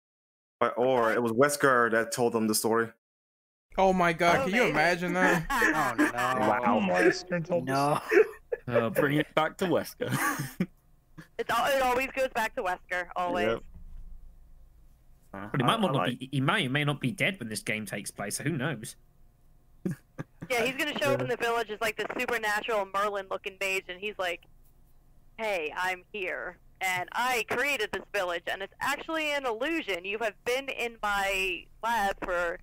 [0.76, 2.88] Or it was Wesker that told them the story.
[3.76, 5.46] Oh my god, Oh, can you imagine that?
[5.50, 6.12] Oh no!
[6.12, 6.80] Wow.
[6.88, 8.02] Wesker told us.
[8.66, 8.78] No.
[8.86, 10.16] Uh, bring it back to Wesker.
[11.36, 13.06] It's all, it always goes back to Wesker.
[13.16, 13.46] Always.
[13.48, 13.62] Yep.
[15.34, 16.28] Uh, But he might I not like- be.
[16.30, 18.36] He may or may not be dead when this game takes place.
[18.36, 18.94] So who knows?
[20.50, 23.98] Yeah, he's gonna show up in the village as like this supernatural Merlin-looking mage, and
[23.98, 24.42] he's like,
[25.38, 30.04] "Hey, I'm here, and I created this village, and it's actually an illusion.
[30.04, 32.58] You have been in my lab for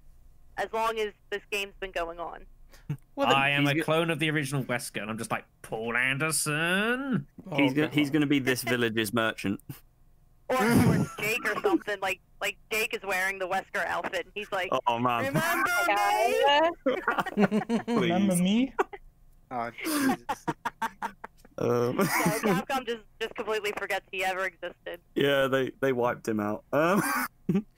[0.58, 2.46] as long as this game's been going on."
[3.16, 5.32] Well, the- I am he's a go- clone of the original Wesker, and I'm just
[5.32, 7.28] like Paul Anderson.
[7.56, 9.60] He's Oh, gonna he's gonna be this village's merchant.
[10.48, 14.50] Or, or Jake or something like like Jake is wearing the Wesker outfit, and he's
[14.54, 15.26] like, Oh man.
[15.26, 16.72] "Remember
[17.88, 18.74] me?" Remember me?
[19.52, 20.18] Oh Jesus!
[21.58, 22.06] Um, So
[22.48, 25.02] Capcom just just completely forgets he ever existed.
[25.16, 26.64] yeah, they they wiped him out.
[26.72, 27.04] Um,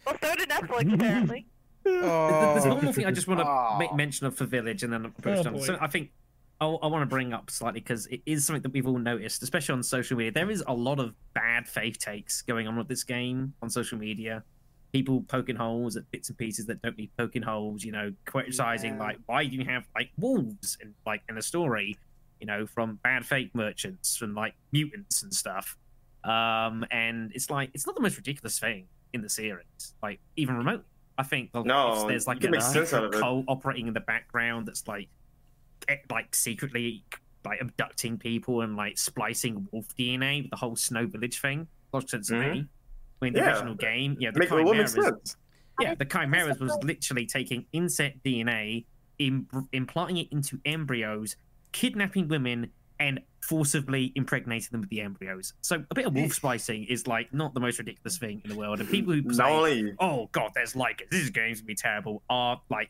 [0.06, 1.48] Well, so did Netflix apparently.
[1.86, 2.54] Oh.
[2.54, 3.78] There's one more thing I just want to Aw.
[3.78, 5.54] make mention of for Village, and then approach Oh, them.
[5.54, 5.62] boy.
[5.62, 6.12] So I think
[6.62, 9.44] I, I want to bring up slightly because it is something that we've all noticed,
[9.44, 10.32] especially on social media.
[10.32, 13.98] There is a lot of bad faith takes going on with this game on social
[13.98, 14.44] media.
[14.94, 17.84] People poking holes at bits and pieces that don't need poking holes.
[17.84, 19.00] You know, criticizing Yeah.
[19.00, 21.98] like why do you have like wolves in like in a story?
[22.40, 25.78] You know, from bad fake merchants, from like mutants and stuff.
[26.24, 30.56] Um, and it's like it's not the most ridiculous thing in the series, like even
[30.56, 30.86] remotely.
[31.18, 34.00] I think the, No, there's like a make sense out secret cult operating in the
[34.00, 35.10] background that's like
[35.88, 37.04] eh, like secretly
[37.46, 41.68] like abducting people and like splicing wolf DNA with the whole Snow Village thing.
[41.92, 42.66] Logic sense to me.
[43.22, 43.52] I mean, the Yeah.
[43.54, 44.96] original game, yeah, the Make Chimeras,
[45.80, 48.86] yeah, the Chimeras was literally taking insect DNA,
[49.20, 51.36] Im- implanting it into embryos,
[51.72, 52.72] kidnapping women,
[53.04, 55.52] and forcibly impregnating them with the embryos.
[55.62, 58.56] So a bit of wolf splicing is like not the most ridiculous thing in the
[58.56, 58.80] world.
[58.80, 59.36] And people who Not
[59.66, 62.90] say, "Oh God, there's like this game's gonna be terrible," are like,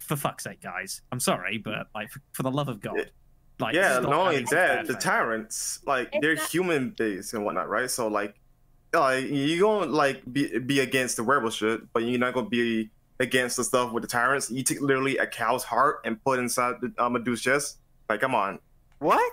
[0.00, 1.00] for fuck's sake, guys.
[1.12, 3.10] I'm sorry, but like for, for the love of God,
[3.60, 7.32] like yeah, stop not only that, bad the tyrants, like It's they're not- human based
[7.34, 7.88] and whatnot, right?
[7.88, 8.34] So like,
[8.92, 12.90] like you gonna like be be against the werewolf shit, but you're not gonna be
[13.20, 14.50] against the stuff with the tyrants.
[14.50, 17.78] You take literally a cow's heart and put inside the uh, Medusa's chest.
[18.08, 18.58] Like, come on.
[19.02, 19.32] What?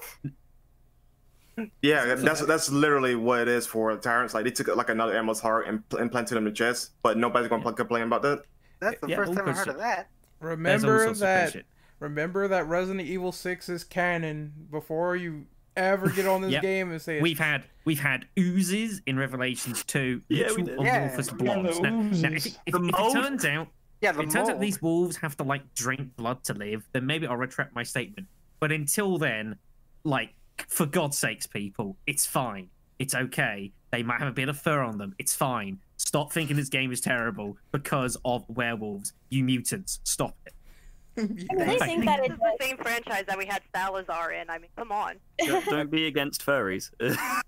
[1.81, 4.33] Yeah, that's that's literally what it is for tyrants.
[4.33, 7.17] Like they took like another animal's heart and pl- implanted it in the chest, but
[7.17, 8.43] nobody's gonna complain about that.
[8.79, 10.09] That's the Yeah, first time I good heard of that.
[10.39, 11.63] Remember that.
[11.99, 14.53] Remember that Resident Evil Six is canon.
[14.71, 16.61] Before you ever get on this Yep.
[16.61, 21.27] game and say it's We've had we've had oozes in Revelations 2, Yeah, we amorphous
[21.41, 21.43] Yeah.
[21.43, 21.81] Yeah, the.
[21.81, 22.23] Now, now, if, oozes.
[22.45, 23.67] it- if, The if it turns out
[23.99, 27.05] Yeah, the it turns out these wolves have to like drink blood to live, then
[27.05, 28.27] maybe I'll retract my statement.
[28.59, 29.57] But until then,
[30.03, 30.33] like
[30.67, 32.69] for God's sakes, people, it's fine.
[32.99, 33.71] It's okay.
[33.91, 35.15] They might have a bit of fur on them.
[35.17, 35.79] It's fine.
[35.97, 39.13] Stop thinking this game is terrible because of werewolves.
[39.29, 40.53] You mutants, stop it.
[41.19, 44.49] I really think that This it is the same franchise that we had Salazar in.
[44.49, 45.15] I mean, come on.
[45.45, 46.91] don't, don't be against furries.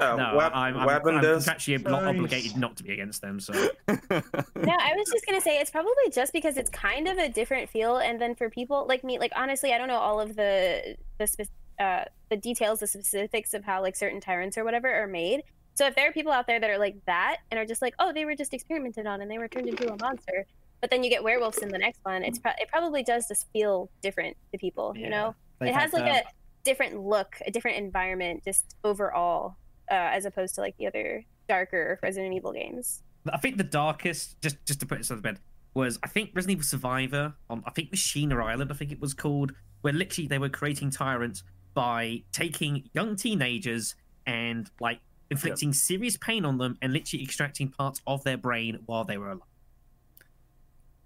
[0.00, 2.14] Uh, No, what, I'm, I'm, what happened I'm is contractually not Nice.
[2.16, 3.40] obligated not to be against them.
[3.40, 7.28] So No, I was just gonna say it's probably just because it's kind of a
[7.28, 10.36] different feel, and then for people like me, like honestly, I don't know all of
[10.36, 11.50] the the spe-
[11.80, 15.42] uh, the details, the specifics of how like certain tyrants or whatever are made.
[15.74, 17.94] So if there are people out there that are like that and are just like,
[17.98, 20.46] oh, they were just experimented on and they were turned into a monster,
[20.84, 23.46] but then you get werewolves in the next one, it's pro- it probably does just
[23.54, 25.34] feel different to people, you know.
[25.58, 26.22] they've it has like um, a
[26.62, 29.56] different look, a different environment, just overall,
[29.90, 33.02] uh, as opposed to like the other darker Resident Evil games.
[33.32, 35.38] I think the darkest, just just to put it on the bed,
[35.72, 39.14] was I think Resident Evil Survivor on I think Machina Island, I think it was
[39.14, 43.94] called, where literally they were creating tyrants by taking young teenagers
[44.26, 49.04] and like inflicting serious pain on them and literally extracting parts of their brain while
[49.04, 49.48] they were alive.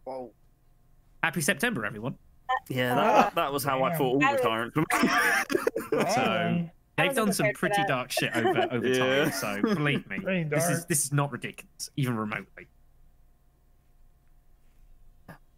[0.08, 0.32] Whoa.
[1.22, 2.16] Happy September, everyone.
[2.70, 4.84] yeah, that, that was how I thought all the tyrants were.
[6.00, 9.24] Um, I They've done some pretty dark shit over over Yeah.
[9.28, 12.68] time, so believe me, this is this is not ridiculous, even remotely.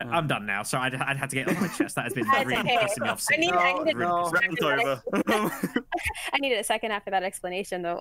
[0.01, 1.95] I'm done now, so I'd, I'd had to get it off my chest.
[1.95, 2.77] That has been really okay.
[2.79, 3.27] pissing me off.
[3.31, 5.03] I need, I, needed, No, Round's over.
[6.33, 8.01] I needed a second after that explanation, though.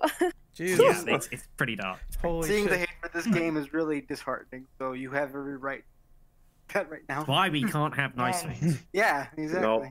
[0.54, 1.04] Jesus.
[1.06, 1.98] Yeah, it's, it's pretty dark.
[2.22, 4.66] Holy Seeing the hate for this game is really disheartening.
[4.78, 5.84] So you have every right.
[6.74, 7.24] That right now.
[7.24, 8.82] Why we can't have nice Um, things?
[8.92, 9.60] Yeah, exactly.
[9.60, 9.86] No.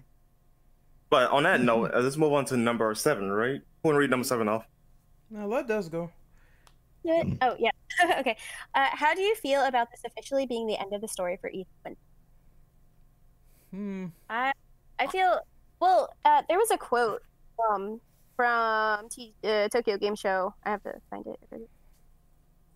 [1.09, 3.61] But on that note, uh, let's move on to number seven, right?
[3.81, 4.65] Who want to read number seven off?
[5.29, 6.11] Now let does go.
[7.07, 7.69] oh yeah.
[8.19, 8.37] okay.
[8.75, 11.49] Uh, how do you feel about this officially being the end of the story for
[11.49, 11.95] Ethan?
[13.71, 14.05] Hmm.
[14.29, 14.51] I
[14.99, 15.39] I feel
[15.79, 16.13] well.
[16.25, 17.21] Uh, there was a quote
[17.69, 17.99] um,
[18.35, 20.53] from T- uh, Tokyo Game Show.
[20.65, 21.39] I have to find it.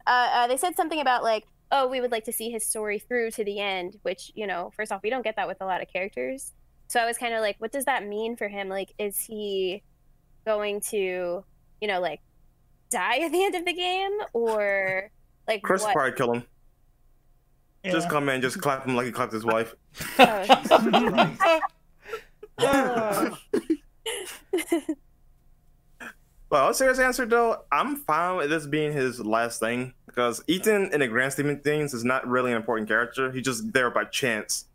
[0.05, 2.99] Uh, uh, they said something about like oh, we would like to see his story
[2.99, 5.65] through to the end, which, you know, first off, we don't get that with a
[5.65, 6.53] lot of characters.
[6.87, 8.69] So I was kind of like, what does that mean for him?
[8.69, 9.81] Like, is he
[10.45, 11.43] going to,
[11.81, 12.21] you know, like
[12.91, 15.09] die at the end of the game or
[15.47, 15.93] like Chris what?
[15.93, 16.43] probably kill him.
[17.85, 19.75] Just come in, just clap him like he clapped his wife.
[22.59, 23.37] Oh.
[26.53, 30.91] Well, a serious answer though, I'm fine with this being his last thing because Ethan,
[30.93, 33.31] in the grand scheme of things, is not really an important character.
[33.31, 34.65] He's just there by chance.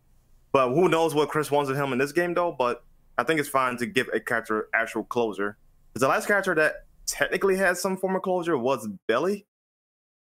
[0.53, 2.53] But who knows what Chris wants of him in this game though?
[2.53, 2.83] But
[3.17, 5.57] I think it's fine to give a character actual closure.
[5.95, 9.47] 'Cause the last character that technically had some form of closure was Billy.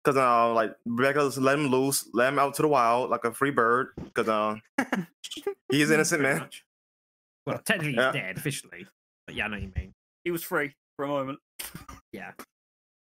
[0.04, 3.24] Because uh, like Rebecca just let him loose, let him out to the wild like
[3.24, 3.88] a free bird.
[3.96, 4.56] Because uh,
[5.70, 6.48] he's innocent man.
[7.46, 8.12] Well, technically he's Yeah.
[8.12, 8.86] dead officially,
[9.26, 9.92] but yeah, I know what you mean.
[10.24, 11.38] He was free for a moment.
[12.12, 12.32] Yeah.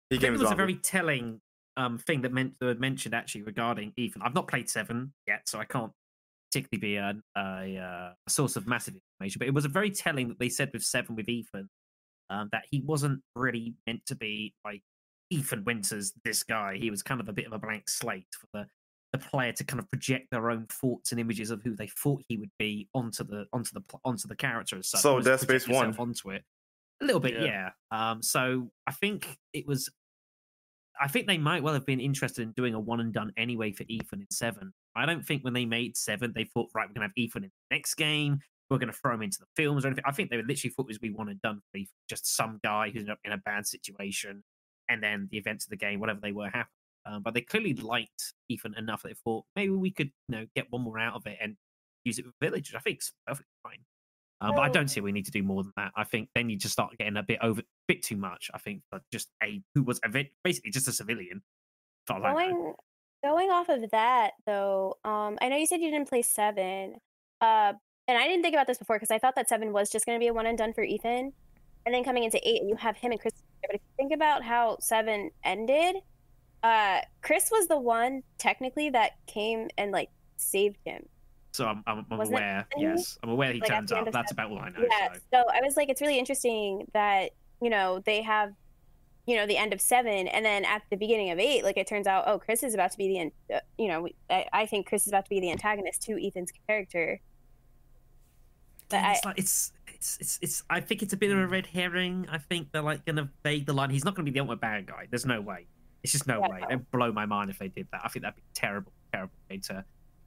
[0.09, 1.41] He I think came it was a very telling
[1.77, 4.21] um, thing that meant that mentioned actually regarding Ethan.
[4.21, 5.91] I've not played Seven yet, so I can't
[6.51, 9.39] particularly be a, a, uh, a source of massive information.
[9.39, 11.69] But it was a very telling that they said with Seven with Ethan
[12.29, 14.81] um, that he wasn't really meant to be like
[15.29, 16.77] Ethan Winters, this guy.
[16.77, 18.67] He was kind of a bit of a blank slate for the
[19.11, 22.21] the player to kind of project their own thoughts and images of who they thought
[22.27, 25.01] he would be onto the onto the onto the character as such.
[25.01, 25.95] So Dead Space One.
[25.97, 26.43] onto it.
[27.01, 27.69] A little bit, Yeah.
[27.91, 28.11] yeah.
[28.11, 29.89] Um, so I think it was.
[31.01, 33.71] I think they might well have been interested in doing a one and done anyway
[33.71, 34.73] for Ethan in seven.
[34.95, 37.51] I don't think when they made seven, they thought, right, we're gonna have Ethan in
[37.69, 38.39] the next game.
[38.69, 40.05] We're gonna throw him into the films or anything.
[40.07, 42.59] I think they literally thought it was be one and done for Ethan, just some
[42.63, 44.43] guy who's in a- in a bad situation,
[44.89, 46.71] and then the events of the game, whatever they were, happen.
[47.05, 50.47] Um, but they clearly liked Ethan enough that they thought maybe we could, you know,
[50.55, 51.55] get one more out of it and
[52.03, 52.69] use it with Village.
[52.71, 53.79] which I think it's perfectly fine.
[54.41, 55.91] Um, but I don't see we need to do more than that.
[55.95, 58.49] I think then you just start getting a bit over, bit too much.
[58.53, 61.41] I think for just a who was a vi- basically just a civilian.
[62.07, 62.51] as far as I know.
[62.53, 62.73] going
[63.23, 66.93] going off of that though um i know you said you didn't play seven
[67.41, 67.73] uh
[68.07, 70.15] and i didn't think about this before because i thought that seven was just going
[70.15, 71.33] to be a one and done for ethan
[71.87, 73.33] and then coming into eight you have him and chris
[73.63, 75.95] but if you think about how seven ended
[76.61, 81.01] uh chris was the one technically that came and like saved him
[81.53, 82.67] So I'm, I'm, I'm aware.
[82.77, 84.05] Yes, I'm aware he Like, turns up.
[84.11, 84.45] That's seven?
[84.45, 84.85] about all I know.
[84.87, 85.19] yeah So.
[85.33, 87.31] so i was like it's really interesting that
[87.61, 88.53] you know they have
[89.27, 91.87] you know the end of seven and then at the beginning of eight like it
[91.87, 93.07] turns out oh chris is about to be
[93.49, 96.03] the uh, you know we- I, I think chris is about to be the antagonist
[96.03, 97.19] to ethan's character
[98.89, 100.63] but I, it's like it's it's it's it's.
[100.69, 102.27] I think it's a bit of a red herring.
[102.29, 103.89] I think they're like gonna fade the line.
[103.89, 105.07] He's not gonna be the ultimate bad guy.
[105.09, 105.65] There's no way.
[106.03, 106.59] It's just no Yeah, way.
[106.61, 106.67] no.
[106.67, 108.01] It'd blow my mind if they did that.
[108.03, 109.83] I think that'd be terrible, terrible way to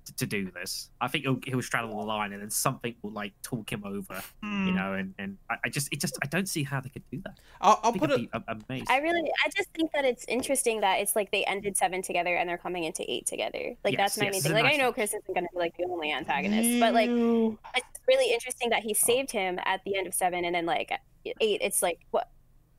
[0.08, 0.90] to, to do this.
[1.00, 4.22] I think he'll, he'll straddle the line, and then something will like talk him over.
[4.42, 4.66] Hmm.
[4.66, 7.08] You know, and and I, I just it just I don't see how they could
[7.10, 7.38] do that.
[7.60, 8.30] I'll, I I'll put it.
[8.32, 8.90] be amazed.
[8.90, 12.34] I really i just think that it's interesting that it's like they ended seven together
[12.36, 14.74] and they're coming into eight together like Yes, that's my yes, main thing a like
[14.74, 18.32] i know chris isn't going to be like the only antagonist but like it's really
[18.32, 20.92] interesting that he saved him at the end of seven and then like
[21.40, 22.30] eight it's like what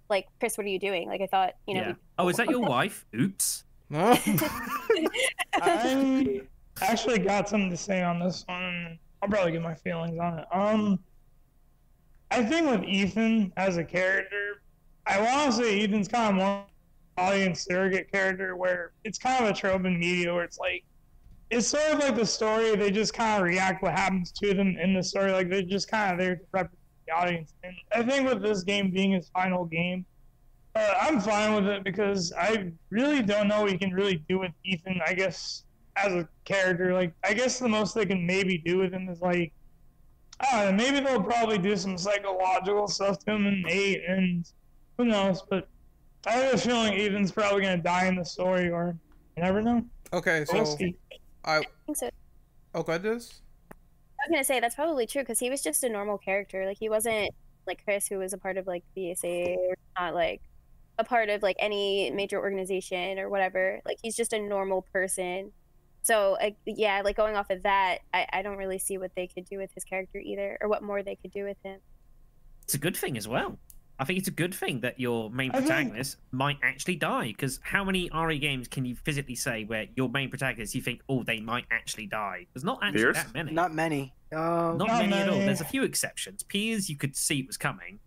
[0.10, 1.94] like chris what are you doing like i thought you know yeah.
[2.18, 3.06] Oh, is that your wife?
[3.16, 3.64] Oops.
[3.92, 4.12] No.
[5.62, 6.42] I
[6.82, 8.98] actually got something to say on this one.
[9.22, 10.46] I'll probably get my feelings on it.
[10.52, 11.00] Um,
[12.32, 14.62] I think with Ethan as a character,
[15.06, 16.66] I want to say Ethan's kind of more
[17.18, 20.84] audience surrogate character, where it's kind of a trope in media where it's like,
[21.50, 22.76] it's sort of like the story.
[22.76, 25.32] They just kind of react what happens to them in the story.
[25.32, 27.54] Like they're just kind of there to represent the audience.
[27.64, 30.06] And I think with this game being his final game,
[30.76, 34.40] uh, I'm fine with it because I really don't know what you can really do
[34.40, 35.02] with Ethan.
[35.06, 35.64] I guess
[36.04, 39.22] as a character, like I guess the most they can maybe do with him is
[39.22, 39.52] like,
[40.40, 44.50] I don't know, maybe they'll probably do some psychological stuff to him in eight, and
[44.98, 45.44] who knows?
[45.50, 45.68] But
[46.26, 48.96] I have a feeling Ethan's probably gonna die in the story, or
[49.36, 49.84] you never know.
[50.12, 50.96] Okay, We'll so see.
[51.46, 51.58] I.
[51.58, 52.10] I think so
[52.76, 53.42] Oh, go ahead, Diz.
[53.72, 56.66] I was gonna say that's probably true because he was just a normal character.
[56.66, 57.32] Like he wasn't
[57.66, 60.42] like Chris, who was a part of like BSA or not like
[60.98, 63.80] a part of like any major organization or whatever.
[63.86, 65.52] Like he's just a normal person.
[66.02, 69.28] So uh, yeah, like going off of that, I, I don't really see what they
[69.28, 71.80] could do with his character either, or what more they could do with him.
[72.64, 73.58] it's a good thing as well.
[74.02, 77.28] I think it's a good thing that your main I think- protagonist might actually die.
[77.28, 81.02] Because how many RE games can you physically say where your main protagonist you think,
[81.10, 82.46] oh, they might actually die?
[82.54, 83.16] There's not actually Piers?
[83.18, 83.52] that many.
[83.52, 84.14] Not many.
[84.32, 85.40] Um, Not Not many at all.
[85.40, 86.44] There's a few exceptions.
[86.44, 88.00] Piers, you could see it was coming.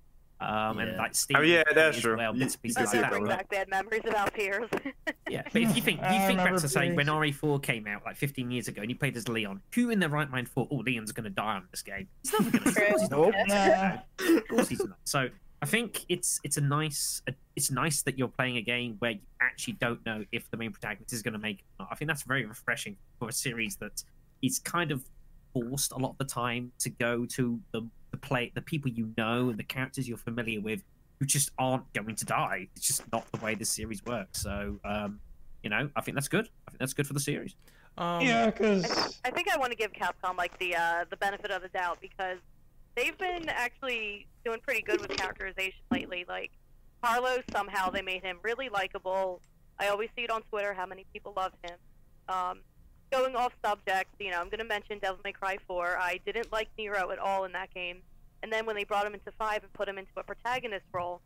[0.43, 2.17] Um, and like Steve, Oh, yeah, that's true.
[2.17, 3.39] Well, You- bits and you pieces can That see like it that.
[3.39, 4.69] back bad memories about Piers.
[5.31, 7.37] Yeah, but if you think I you think back remember to say when Piers.
[7.41, 10.11] RE4 came out like 15 years ago and you played as Leon, who in their
[10.11, 12.07] right mind thought, oh, Leon's going to die on this game?
[12.23, 12.69] He's never going to.
[12.69, 13.35] Of course he's not Nope.
[13.49, 14.05] gonna.
[14.21, 14.37] Nah.
[14.37, 14.99] Of course he's not.
[15.05, 15.29] So
[15.63, 17.23] I think it's it's a nice
[17.57, 20.71] it's nice that you're playing a game where you actually don't know if the main
[20.73, 21.61] protagonist is going to make.
[21.61, 21.89] It or not.
[21.93, 24.03] I think that's very refreshing for a series that
[24.43, 25.03] is kind of
[25.55, 27.83] forced a lot of the time to go to the
[28.13, 30.85] the play the people you know and the characters you're familiar with
[31.19, 32.69] who just aren't going to die.
[32.77, 34.43] It's just not the way this series works.
[34.43, 35.21] So um,
[35.63, 36.49] you know, I think that's good.
[36.67, 37.55] I think that's good for the series.
[37.99, 41.17] Um, yeah, I, because I think I want to give Capcom like the uh, the
[41.17, 42.39] benefit of the doubt because
[42.95, 46.25] they've been actually doing pretty good with characterization lately.
[46.29, 46.51] Like
[47.03, 49.41] Carlos, somehow they made him really likable.
[49.79, 51.77] I always see it on Twitter how many people love him.
[52.29, 52.61] Um,
[53.13, 55.99] going off subject, you know, I'm going to mention Devil May Cry 4.
[55.99, 57.99] I didn't like Nero at all in that game.
[58.43, 61.21] And then when they brought him into 5 and put him into a protagonist role,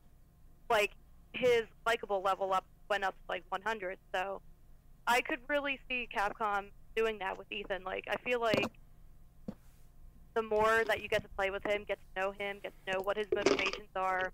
[0.68, 0.90] like
[1.32, 3.98] his likable level up went up to like 100.
[4.14, 4.42] So
[5.06, 6.66] I could really see Capcom
[6.96, 7.84] doing that with Ethan.
[7.84, 8.66] Like I feel like
[10.34, 12.92] the more that you get to play with him, get to know him, get to
[12.92, 14.32] know what his motivations are,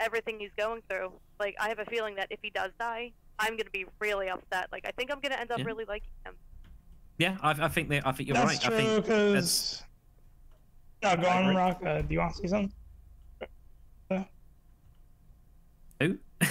[0.00, 1.12] everything he's going through.
[1.38, 4.68] Like I have a feeling that if he does die, I'm gonna be really upset.
[4.72, 5.64] Like I think I'm gonna end up Yeah.
[5.66, 6.34] really liking him.
[7.18, 8.60] Yeah, I, I think that I think you're that's right.
[8.60, 8.76] true.
[8.76, 9.82] I think Because
[11.02, 11.54] no, go on.
[11.54, 11.80] Rock.
[11.84, 12.72] Uh, do you want to see something?
[16.00, 16.18] who?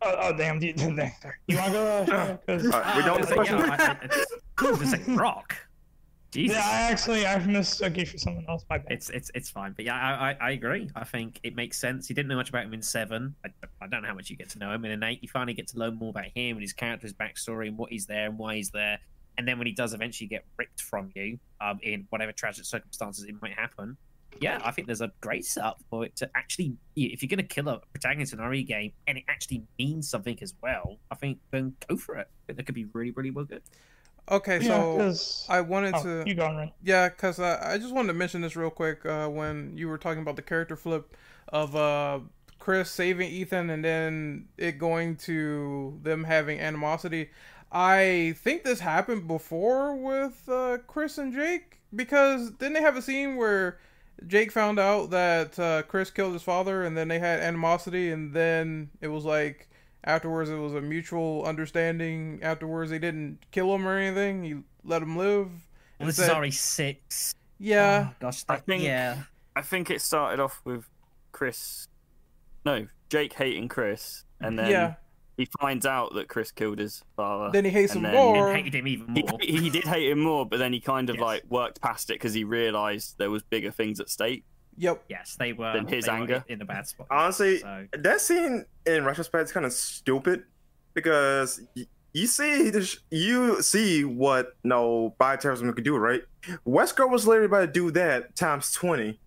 [0.00, 0.60] Oh, oh damn!
[0.60, 1.12] Do you, do they-
[1.48, 2.14] you want to go?
[2.14, 3.16] Uh, 'cause- Alright, we don't.
[3.16, 5.56] I with the was like, yeah, I- I- I was gonna say rock.
[6.30, 6.56] Jesus.
[6.56, 8.64] yeah, I actually I mistook you for someone else.
[8.70, 8.92] My bad.
[8.92, 10.88] It's it's it's fine, but yeah, I, I I agree.
[10.94, 12.08] I think it makes sense.
[12.08, 13.34] You didn't know much about him in seven.
[13.44, 13.48] I,
[13.82, 15.18] I don't know how much you get to know him in an eight.
[15.20, 18.06] You finally get to learn more about him and his character's backstory, and what he's
[18.06, 19.00] there and why he's there.
[19.38, 23.24] And then when he does eventually get ripped from you, um, in whatever tragic circumstances
[23.24, 23.96] it might happen,
[24.40, 27.42] yeah, I think there's a great setup for it to actually, if you're going to
[27.54, 31.14] kill a protagonist in an RE game and it actually means something as well, I
[31.14, 32.28] think then go for it.
[32.28, 33.62] I think that could be really, really well good.
[34.30, 36.24] Okay, yeah, so 'cause- I wanted oh, to.
[36.26, 36.72] you go on, Ren.
[36.82, 39.98] Yeah, because uh, I just wanted to mention this real quick uh, when you were
[39.98, 41.16] talking about the character flip
[41.48, 42.20] of uh,
[42.58, 47.30] Chris saving Ethan and then it going to them having animosity.
[47.70, 53.02] I think this happened before with uh, Chris and Jake because didn't they have a
[53.02, 53.78] scene where
[54.26, 58.32] Jake found out that uh, Chris killed his father and then they had animosity and
[58.32, 59.68] then it was like
[60.04, 64.54] afterwards it was a mutual understanding afterwards they didn't kill him or anything he
[64.84, 65.48] let him live
[65.98, 67.34] Well, this Instead- is RE6.
[67.58, 69.24] yeah Oh, gosh, I think- yeah.
[69.56, 70.84] I think it started off with
[71.32, 71.88] Chris.
[72.64, 74.94] No, Jake hating Chris, and then yeah
[75.38, 77.50] he finds out that Chris killed his father.
[77.52, 79.38] then he hates and him then- more And hated him even he, more.
[79.40, 81.22] he did hate him more, but then he kind of Yes.
[81.24, 84.44] like worked past it because he realized there was bigger things at stake.
[84.76, 85.72] yep Yes, they were.
[85.72, 86.44] Than his they were anger.
[86.48, 87.06] in a bad spot.
[87.10, 90.42] Honestly, so, that scene in retrospect is kind of stupid
[90.94, 91.60] because
[92.12, 96.22] you see this, you see what no bioterrorism could do, right?
[96.66, 99.20] Wesker was literally about to do that times twenty,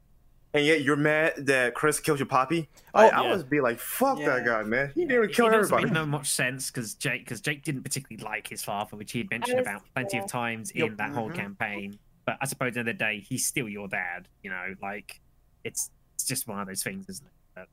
[0.54, 2.70] and yet you're mad that Chris killed your poppy.
[2.94, 3.32] Oh, I yeah.
[3.32, 4.92] was be like, "Fuck that guy, man!
[4.96, 7.64] He nearly it, killed it doesn't everybody." make no much sense because Jake, because Jake
[7.64, 10.24] didn't particularly like his father, which he had mentioned was- about plenty yeah.
[10.24, 10.88] of times Yep.
[10.88, 11.36] in that whole Mhm.
[11.36, 12.00] campaign.
[12.26, 14.28] But I suppose at the end of the day, he's still your dad.
[14.44, 15.22] You know, like
[15.64, 17.32] it's it's just one of those things, isn't it?
[17.56, 17.68] But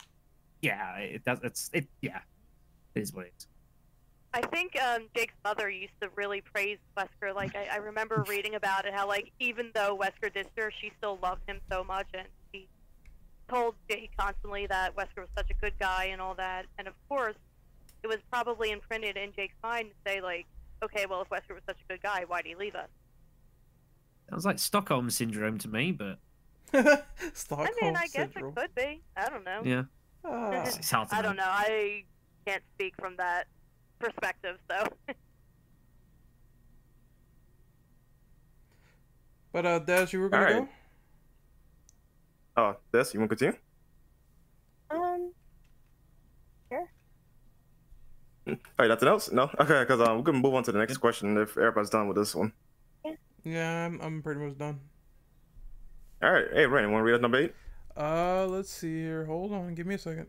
[0.63, 1.39] yeah, it does.
[1.43, 1.87] It's it.
[2.01, 2.21] Yeah,
[2.95, 3.47] it is what it is.
[4.35, 7.35] I think um, Jake's mother used to really praise Wesker.
[7.35, 10.93] Like I, I remember reading about it, how like even though Wesker dissed her, she
[10.99, 12.38] still loved him so much, and she
[13.49, 16.67] told Jake constantly that Wesker was such a good guy and all that.
[16.79, 17.37] And of course,
[18.03, 20.47] it was probably imprinted in Jake's mind to say like,
[20.83, 22.89] okay, well if Wesker was such a good guy, why did he leave us?
[24.31, 26.19] Sounds like Stockholm syndrome to me, but
[27.33, 28.53] Stockholm I mean, I guess syndrome.
[28.53, 29.01] it could be.
[29.17, 29.63] I don't know.
[29.65, 29.85] yeah,
[30.25, 30.51] Ah.
[30.63, 31.45] it's, it's hard to I don't know.
[31.47, 32.05] I
[32.47, 33.47] can't speak from that
[33.99, 34.85] perspective, so.
[39.53, 40.69] but uh Des, you were gonna Alright.
[42.59, 43.59] Oh, this you want to continue?
[44.91, 45.33] Um,
[46.69, 46.89] sure.
[48.49, 49.31] All right, nothing else?
[49.31, 49.49] No.
[49.61, 52.17] Okay, because um, we're gonna move on to the next question if everybody's done with
[52.17, 52.53] this one.
[53.05, 54.81] go yeah I'm, I'm pretty much done
[56.21, 57.55] All right, hey, Rain, want to read us number eight?
[57.97, 60.27] uh let's see here hold on give me a second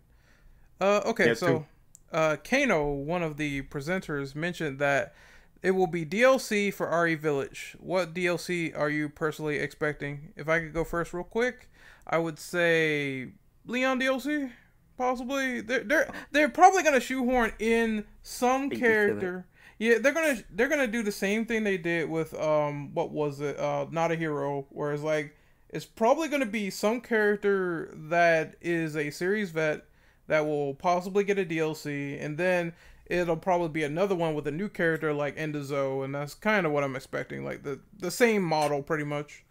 [0.82, 1.66] uh okay Yeah, so two.
[2.12, 5.14] uh Kano one of the presenters mentioned that
[5.62, 7.76] it will be DLC for RE Village.
[7.80, 10.34] What DLC are you personally expecting?
[10.36, 11.70] If I could go first real quick,
[12.08, 13.30] I would say
[13.66, 14.52] Leon DLC,
[14.98, 15.62] possibly.
[15.62, 18.92] They're they're they're probably gonna shoehorn in some Beat you to it.
[18.92, 19.46] character.
[19.78, 23.40] Yeah, they're gonna they're gonna do the same thing they did with um what was
[23.42, 23.58] it?
[23.60, 25.36] Uh not a hero, whereas like
[25.70, 29.86] it's probably gonna be some character that is a series vet
[30.28, 32.74] that will possibly get a DLC, and then
[33.10, 36.34] it'll probably be another one with a new character like End of Zoe, and that's
[36.36, 37.44] kind of what I'm expecting.
[37.44, 39.44] Like the the same model, pretty much.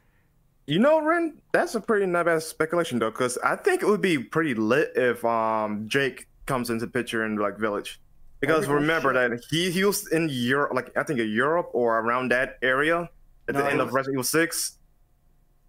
[0.67, 4.03] You know, Ren, that's a pretty not bad speculation though, because I think it would
[4.03, 8.01] be pretty lit if um Jake comes into picture in like Village.
[8.41, 9.33] Because Everyone remember should.
[9.33, 13.09] that he, he was in Europe, like I think in Europe or around that area
[13.49, 14.79] at No, the it end of was- Resident Evil Six.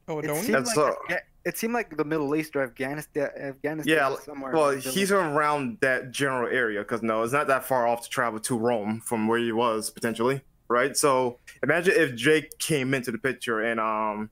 [0.08, 1.20] Oh, don't seemed, like, Afga-
[1.50, 3.32] it seemed like the Middle East or Afghanistan.
[3.36, 4.52] Afghanistan Yeah, somewhere.
[4.52, 8.40] Well, he's around that general area because no, it's not that far off to travel
[8.42, 10.96] to Rome from where he was potentially, right?
[10.96, 14.30] So imagine if Jake came into the picture and um,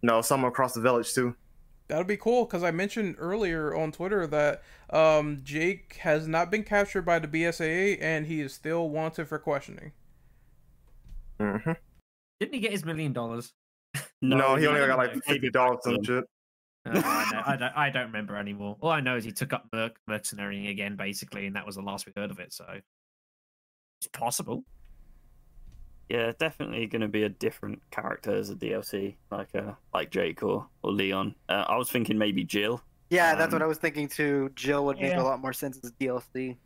[0.00, 1.34] you know, someone across the village too.
[1.88, 6.62] That'd be cool because I mentioned earlier on Twitter that um, Jake has not been
[6.62, 9.90] captured by the BSAA and he is still wanted for questioning.
[11.40, 11.72] hmm
[12.38, 13.54] Didn't he get his million dollars?
[14.22, 16.24] No, he only got like fifty dollars and shit.
[16.86, 17.76] Uh, I, know- I don't.
[17.76, 18.76] I don't remember anymore.
[18.80, 21.82] All I know is he took up merc- mercenarying again, basically, and that was the
[21.82, 22.52] last we heard of it.
[22.52, 22.64] So
[24.00, 24.64] it's possible.
[26.08, 30.42] Yeah, definitely going to be a different character as a DLC, like uh, like Jake
[30.42, 31.34] or or Leon.
[31.48, 32.82] Uh, I was thinking maybe Jill.
[33.10, 34.50] Yeah, that's what Um, I was thinking too.
[34.56, 36.56] Jill would make a lot more sense as DLC.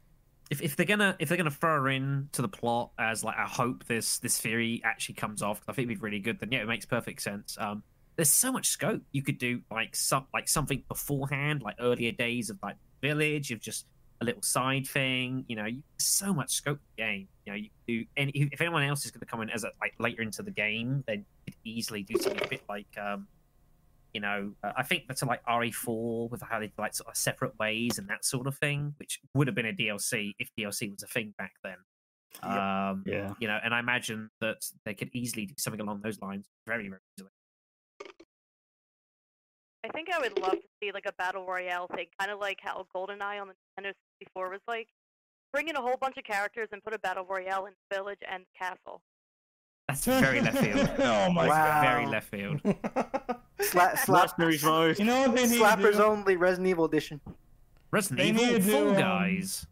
[0.51, 3.37] If, if they're gonna if they're gonna throw her in to the plot as like
[3.37, 6.39] I hope this this theory actually comes off, 'cause I think it'd be really good.
[6.39, 7.57] Then yeah, it makes perfect sense.
[7.59, 7.83] Um,
[8.17, 12.51] there's so much scope you could do like some like something beforehand, like earlier days
[12.51, 13.87] of like village of just
[14.21, 15.45] a little side thing.
[15.49, 17.29] You know, you, so much scope in the game.
[17.47, 19.65] You know, you do and if if anyone else is going to come in as
[19.65, 22.87] a, like later into the game, then you could easily do something a bit like
[23.01, 23.27] um,
[24.13, 27.59] you know, uh, I think that's like RE4 with how they like sort of separate
[27.59, 31.03] ways and that sort of thing, which would have been a DLC if DLC was
[31.03, 31.77] a thing back then.
[32.43, 33.35] Um, Yeah.
[33.41, 36.89] you know, and I imagine that they could easily do something along those lines very,
[36.89, 37.31] very easily.
[39.85, 42.59] I think I would love to see like a battle royale thing, kind of like
[42.63, 44.89] how GoldenEye on the Nintendo 64 was like.
[45.53, 48.19] Bring in a whole bunch of characters and put a battle royale in the village
[48.29, 49.03] and castle.
[49.89, 50.91] That's very left field.
[50.99, 51.83] oh my That's god.
[51.85, 52.61] very left field.
[53.61, 54.09] Sla- slap,
[54.39, 54.99] Mercenaries mode.
[54.99, 56.03] You know what they need slappers to do?
[56.03, 57.21] only Resident Evil edition.
[57.93, 59.67] Resident They Evil need to, um, Guys.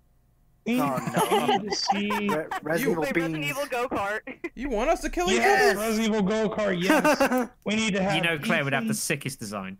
[0.67, 1.01] We Oh,
[1.31, 1.47] we no.
[1.59, 2.11] need to see.
[2.11, 4.21] Re- Resident Evil Resident Evil Go Kart.
[4.55, 5.81] you want us to kill each Yes, other?
[5.81, 6.81] Resident Evil Go Kart.
[6.81, 8.15] Yes, we need to have.
[8.15, 9.79] You know, Claire would have the sickest design.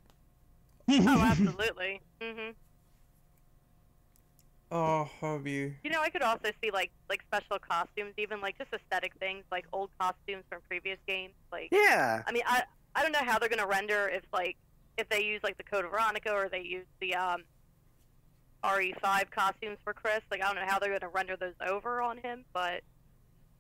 [0.91, 2.01] oh, absolutely.
[2.21, 2.51] hmm
[4.75, 5.75] Oh, that'd.
[5.85, 9.45] You know, I could also see like like special costumes, even like just aesthetic things,
[9.53, 11.35] like old costumes from previous games.
[11.53, 12.23] Like, yeah.
[12.27, 12.63] I mean, I
[12.95, 14.57] I don't know how they're gonna render if like
[14.97, 17.43] if they use like the Code of Veronica or they use the um
[18.65, 20.21] RE5 costumes for Chris.
[20.31, 22.83] Like, I don't know how they're gonna render those over on him, but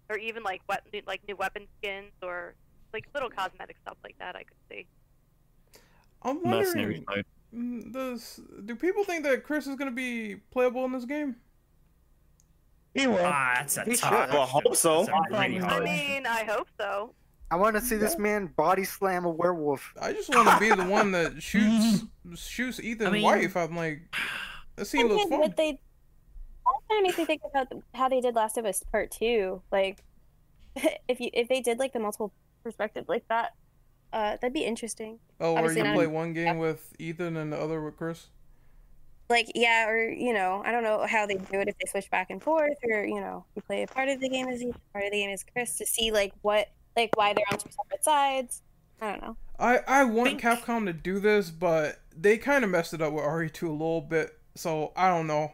[0.08, 2.54] or even like what like new weapon skins or
[2.94, 4.34] like little cosmetic stuff like that.
[4.34, 4.86] I could see.
[6.24, 7.24] I'm Mercenaries wondering.
[7.52, 7.90] mode.
[7.90, 11.36] mm, Does do people think that Chris is gonna be playable in this game?
[12.94, 13.18] He will.
[13.22, 14.34] Ah, that's a He tough should.
[14.34, 15.00] Well, I hope so.
[15.30, 15.84] Really I I hard.
[15.84, 17.14] mean, I hope so.
[17.50, 19.92] I want to see this man body slam a werewolf.
[20.00, 22.04] I just want to be the one that shoots
[22.34, 23.56] shoots Ethan's mean- wife.
[23.56, 24.14] I'm like,
[24.76, 25.40] that scene looks And fun.
[25.40, 25.78] what they
[26.66, 29.62] also kind of makes me think about how they did Last of Us Part Two.
[29.72, 30.02] Like,
[31.08, 33.52] if you if they did like the multiple perspective like that,
[34.12, 35.18] uh, that'd be interesting.
[35.40, 38.28] Oh, where obviously you not- play one game with Ethan and the other with Chris.
[39.28, 42.10] Like, yeah, or you know, I don't know how they do it if they switch
[42.10, 44.80] back and forth, or you know, you play a part of the game as Ethan,
[44.92, 47.70] part of the game as Chris to see like what like why they're on two
[47.70, 48.62] separate sides.
[49.00, 49.36] I don't know.
[49.58, 53.12] I I want Think- Capcom to do this, but they kind of messed it up
[53.14, 54.38] with RE2 a little bit.
[54.54, 55.52] So I don't know.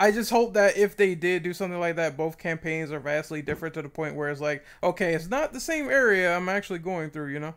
[0.00, 3.40] I just hope that if they did do something like that, both campaigns are vastly
[3.40, 6.80] different to the point where it's like, okay, it's not the same area I'm actually
[6.80, 7.54] going through, you know?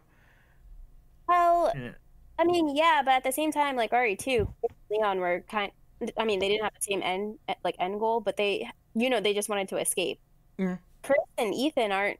[1.29, 1.91] Well, Yeah.
[2.37, 4.53] I mean, yeah, but at the same time, like RE two,
[4.89, 5.71] Leon were kind.
[6.17, 9.19] I mean, they didn't have the same end like end goal, but they, you know,
[9.19, 10.19] they just wanted to escape.
[10.57, 10.79] Mhm.
[11.03, 12.19] Chris and Ethan aren't.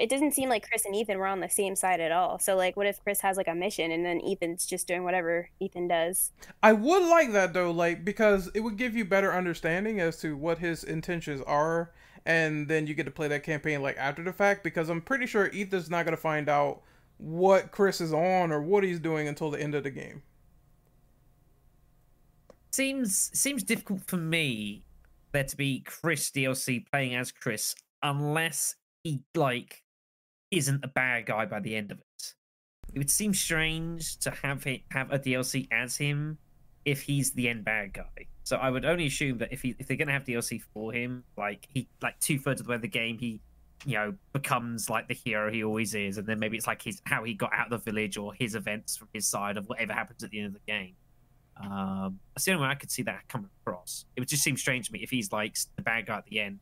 [0.00, 2.40] It doesn't seem like Chris and Ethan were on the same side at all.
[2.40, 5.48] So, like, what if Chris has like a mission and then Ethan's just doing whatever
[5.60, 6.32] Ethan does?
[6.60, 10.36] I would like that though, like because it would give you better understanding as to
[10.36, 11.92] what his intentions are,
[12.24, 14.64] and then you get to play that campaign like after the fact.
[14.64, 16.82] Because I'm pretty sure Ethan's not gonna find out
[17.18, 20.22] what Chris is on or what he's doing until the end of the game.
[22.72, 24.84] seems seems difficult for me
[25.32, 29.82] there to be Chris DLC playing as Chris unless he like
[30.50, 32.34] isn't a bad guy by the end of it.
[32.94, 36.38] It would seem strange to have it have a DLC as him
[36.84, 38.28] if he's the end bad guy.
[38.44, 41.24] So I would only assume that if he if they're gonna have DLC for him,
[41.36, 43.40] like he like two thirds of the way of the game he
[43.84, 47.00] you know becomes like the hero he always is, and then maybe it's like his
[47.04, 49.92] how he got out of the village or his events from his side of whatever
[49.92, 50.94] happens at the end of the game.
[51.58, 54.04] Um, that's the only way I could see that coming across.
[54.14, 56.40] It would just seem strange to me if he's like the bad guy at the
[56.40, 56.58] end,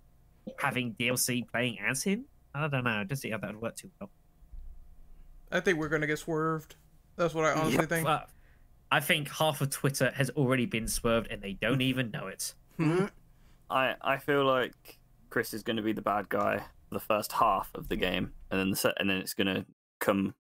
[0.59, 2.27] having DLC playing as him.
[2.55, 2.91] I don't know.
[2.91, 4.11] I don't see how that would work too well.
[5.51, 6.77] I think we're gonna get swerved.
[7.17, 7.89] That's what I honestly Yep.
[7.89, 8.09] think.
[8.09, 8.21] Uh,
[8.93, 12.55] I think half of Twitter has already been swerved and they don't even know it.
[13.71, 14.99] I I feel like
[15.31, 16.65] Chris is going to be the bad guy for
[16.95, 19.67] the first half of the game, and then the se- and then it's going to
[20.01, 20.35] come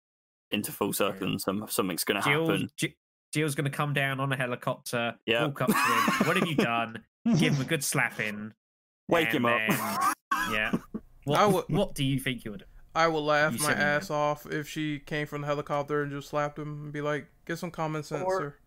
[0.52, 2.70] into full circle, and some something's going to happen.
[2.78, 2.96] Ji-
[3.34, 5.46] Jill's going to come down on a helicopter, Yeah.
[5.48, 6.28] walk up to him.
[6.28, 7.04] What have you done?
[7.38, 8.54] Give him a good slapping.
[9.10, 9.60] Wake him up.
[9.68, 10.72] then- yeah.
[11.26, 12.66] What, I what do you think you would do?
[12.94, 16.04] I would laugh You my said you ass off if she came from the helicopter
[16.04, 18.58] and just slapped him and be like, "Get some common sense, Or-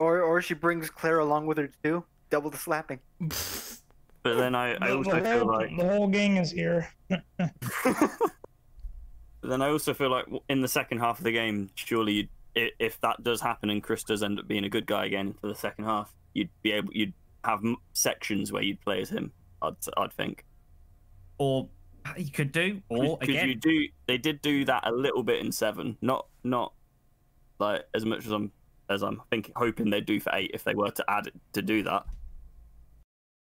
[0.00, 2.04] Or or she brings Claire along with her too.
[2.28, 2.98] Double the slapping.
[4.26, 6.88] sir." But then I, I also the, feel like the whole gang is here.
[9.42, 12.72] But then I also feel like in the second half of the game, surely i-
[12.80, 15.46] if that does happen and Chris does end up being a good guy again for
[15.46, 17.12] the second half, you'd be able you'd
[17.44, 17.62] have
[17.92, 19.30] sections where you'd play as him.
[19.62, 20.44] I'd I'd think.
[21.38, 21.68] Or
[22.16, 25.44] you could do, or because again, you do they did do that a little bit
[25.44, 26.72] in seven, not not
[27.60, 28.50] like as much as I'm
[28.88, 31.62] as I'm thinking hoping they'd do for eight if they were to add it to
[31.62, 32.04] do that.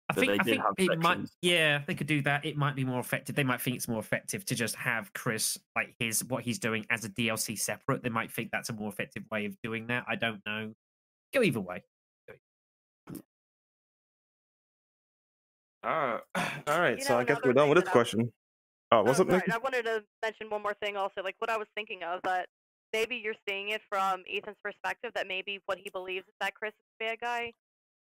[0.09, 1.37] I think, they I think have it might, sections.
[1.43, 2.45] yeah, they could do that.
[2.45, 3.35] It might be more effective.
[3.35, 6.87] They might think it's more effective to just have Chris like his what he's doing
[6.91, 8.05] as a DLC separate.
[8.05, 10.05] They might think that's a more effective way of doing that.
[10.09, 10.73] I don't know.
[11.35, 11.83] Go either way.
[15.83, 16.99] All right, uh, all right.
[16.99, 18.33] You So I guess we're done with this question.
[18.93, 19.55] Oh, what's oh, up, sorry, Nick?
[19.55, 22.47] I wanted to mention one more thing also, like what I was thinking of that
[22.93, 26.71] maybe you're seeing it from Ethan's perspective that maybe what he believes is that Chris
[26.71, 27.53] is a bad guy.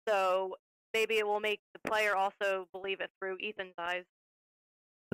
[0.08, 0.56] So
[0.94, 4.04] maybe it will make the player also believe it through Ethan's eyes.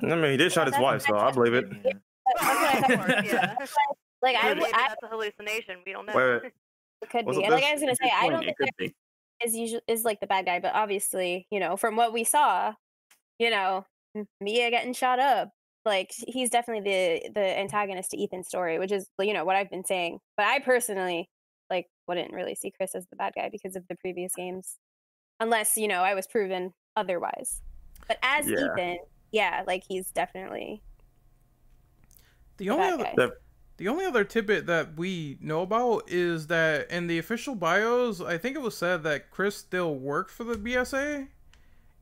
[0.02, 1.66] I mean, he did shot his wife, so I believe it.
[1.84, 1.92] Yeah.
[2.40, 3.06] I Of thought.
[3.06, 3.54] course, yeah.
[4.22, 5.76] Like I, maybe w- I that's a hallucination.
[5.86, 6.12] We don't know.
[6.14, 6.52] Wait, wait.
[7.02, 7.44] it could What's be.
[7.44, 8.92] And like I was gonna Good say, I don't it think could
[9.44, 12.74] is usually is like the bad guy, but obviously, you know, from what we saw,
[13.38, 15.50] you know, M- Mia getting shot up,
[15.84, 19.70] like he's definitely the the antagonist to Ethan's story, which is you know what I've
[19.70, 20.18] been saying.
[20.36, 21.28] But I personally
[21.70, 24.76] like wouldn't really see Chris as the bad guy because of the previous games,
[25.40, 27.62] unless you know I was proven otherwise.
[28.06, 28.72] But as Yeah.
[28.72, 28.98] Ethan,
[29.32, 30.82] yeah, like he's definitely
[32.56, 33.12] The the only bad other guy.
[33.16, 33.36] The-
[33.76, 38.36] the only other tidbit that we know about is that in the official bios, I
[38.36, 41.28] think it was said that Chris still worked for the BSA,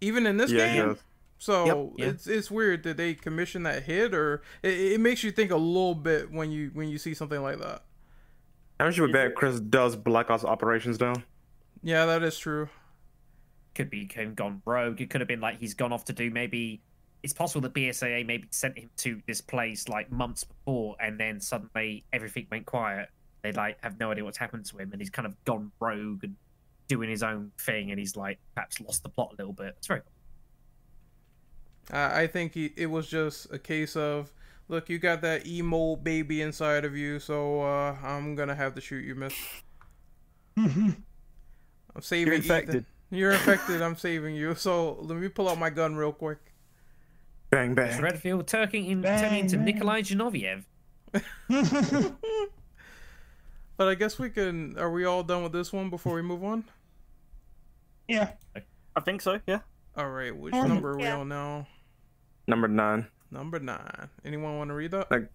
[0.00, 0.88] even in this Yeah, game.
[0.88, 1.02] does.
[1.36, 2.06] So Yeah.
[2.06, 5.56] it's it's weird that they commissioned that hit, or it, it makes you think a
[5.56, 7.82] little bit when you when you see something like that.
[8.80, 11.12] I'm sure bet Chris does Black Ops operations now.
[11.82, 12.70] Yeah, that is true.
[13.76, 15.02] Could be him gone rogue.
[15.02, 16.80] It could have been like he's gone off to do maybe.
[17.22, 21.40] It's possible that BSAA maybe sent him to this place like months before, and then
[21.40, 23.10] suddenly everything went quiet.
[23.42, 26.24] They like have no idea what's happened to him, and he's kind of gone rogue
[26.24, 26.36] and
[26.88, 29.74] doing his own thing, and he's like perhaps lost the plot a little bit.
[29.76, 30.00] It's very
[31.92, 34.32] I, I think he, it was just a case of,
[34.68, 38.80] look, you got that emo baby inside of you, so uh, I'm gonna have to
[38.80, 39.34] shoot you, miss.
[40.56, 40.96] I'm
[42.00, 42.86] saving You're Ethan.
[43.10, 43.18] Infected.
[43.20, 43.82] You're infected.
[43.82, 44.54] I'm saving you.
[44.54, 46.38] So let me pull out my gun real quick.
[47.50, 48.02] Bang It's bang.
[48.02, 49.64] Redfield turning, in, Bang, turning into bang.
[49.66, 50.64] Nikolai Zinoviev.
[53.78, 54.78] But I guess we can.
[54.78, 56.64] Are we all done with this one before we move on?
[58.08, 58.30] yeah.
[58.96, 59.38] I think so.
[59.46, 59.58] Yeah.
[59.96, 60.34] All right.
[60.34, 61.18] Which Um, number are we Yeah.
[61.18, 61.66] on now?
[62.46, 63.06] Number nine.
[63.30, 64.08] Number nine.
[64.24, 65.10] Anyone want to read that?
[65.10, 65.30] Like-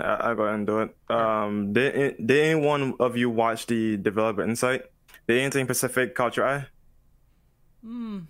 [0.00, 0.96] I- I'll go ahead and do it.
[1.08, 4.86] Um, did did anyone of you watch the developer insight?
[5.26, 6.66] Did anything Pacific caught your eye?
[7.82, 8.20] Hmm,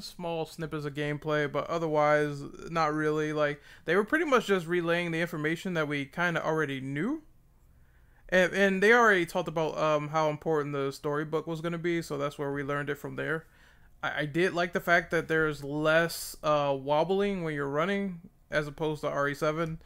[0.00, 3.32] small snippets of gameplay, but otherwise, not really.
[3.32, 7.22] Like they were pretty much just relaying the information that we kind of already knew,
[8.28, 12.02] and and they already talked about um how important the storybook was going to be,
[12.02, 13.46] so that's where we learned it from there.
[14.02, 18.20] I, I did like the fact that there's less uh wobbling when you're running
[18.50, 19.78] as opposed to RE7,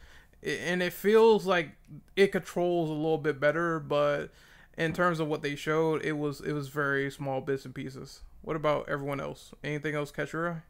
[0.45, 1.71] I- and it feels like
[2.15, 4.31] it controls a little bit better, but
[4.77, 8.23] in terms of what they showed, it was it was very small bits and pieces.
[8.41, 9.53] What about everyone else?
[9.63, 10.61] Anything else catch your eye?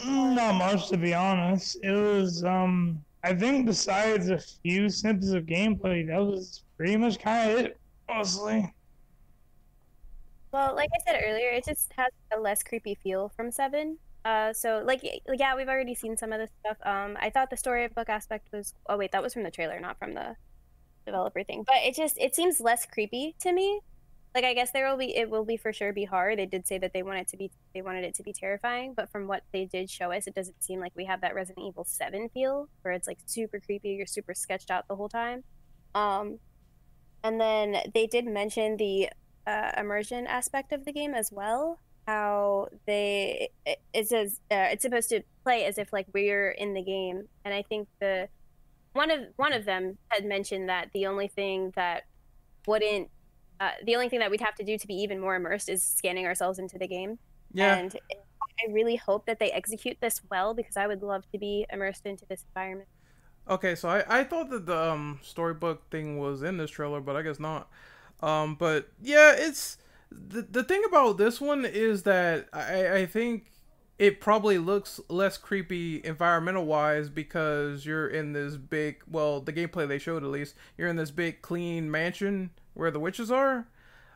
[0.00, 1.76] Mm, Not much to be honest.
[1.82, 7.18] It was um I think besides a few snippets of gameplay, that was pretty much
[7.20, 8.74] kind of it, mostly.
[10.52, 13.98] Well, like I said earlier, it just has a less creepy feel from Seven.
[14.24, 16.76] Uh, so like, like, yeah, we've already seen some of this stuff.
[16.84, 18.74] Um, I thought the storybook aspect was.
[18.88, 20.36] Oh wait, that was from the trailer, not from the
[21.04, 21.64] developer thing.
[21.66, 23.80] But it just it seems less creepy to me.
[24.34, 26.38] Like I guess there will be it will be for sure be hard.
[26.38, 28.94] They did say that they want it to be they wanted it to be terrifying,
[28.94, 31.66] but from what they did show us, it doesn't seem like we have that Resident
[31.66, 33.90] Evil Seven feel where it's like super creepy.
[33.90, 35.44] You're super sketched out the whole time.
[35.94, 36.38] Um,
[37.22, 39.10] and then they did mention the
[39.46, 41.78] uh, immersion aspect of the game as well.
[42.06, 46.74] How they it, it says uh, it's supposed to play as if like we're in
[46.74, 48.28] the game, and I think the
[48.92, 52.04] one of one of them had mentioned that the only thing that
[52.66, 53.10] wouldn't
[53.60, 55.82] uh, the only thing that we'd have to do to be even more immersed is
[55.82, 57.18] scanning ourselves into the game.
[57.52, 57.76] Yeah.
[57.76, 61.66] And I really hope that they execute this well because I would love to be
[61.70, 62.88] immersed into this environment.
[63.48, 67.16] Okay, so I, I thought that the um, storybook thing was in this trailer, but
[67.16, 67.68] I guess not.
[68.20, 69.78] Um, but yeah, it's
[70.10, 73.52] the the thing about this one is that I I think
[73.98, 79.86] it probably looks less creepy environmental wise because you're in this big well the gameplay
[79.86, 83.66] they showed at least you're in this big clean mansion where the witches are.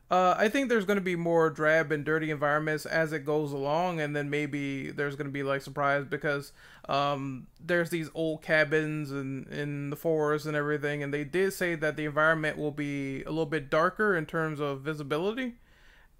[0.08, 3.50] Uh, I think there's going to be more drab and dirty environments as it goes
[3.52, 6.52] along, and then maybe there's going to be like surprise because
[6.88, 11.74] um, there's these old cabins and in the forest and everything, and they did say
[11.74, 15.54] that the environment will be a little bit darker in terms of visibility.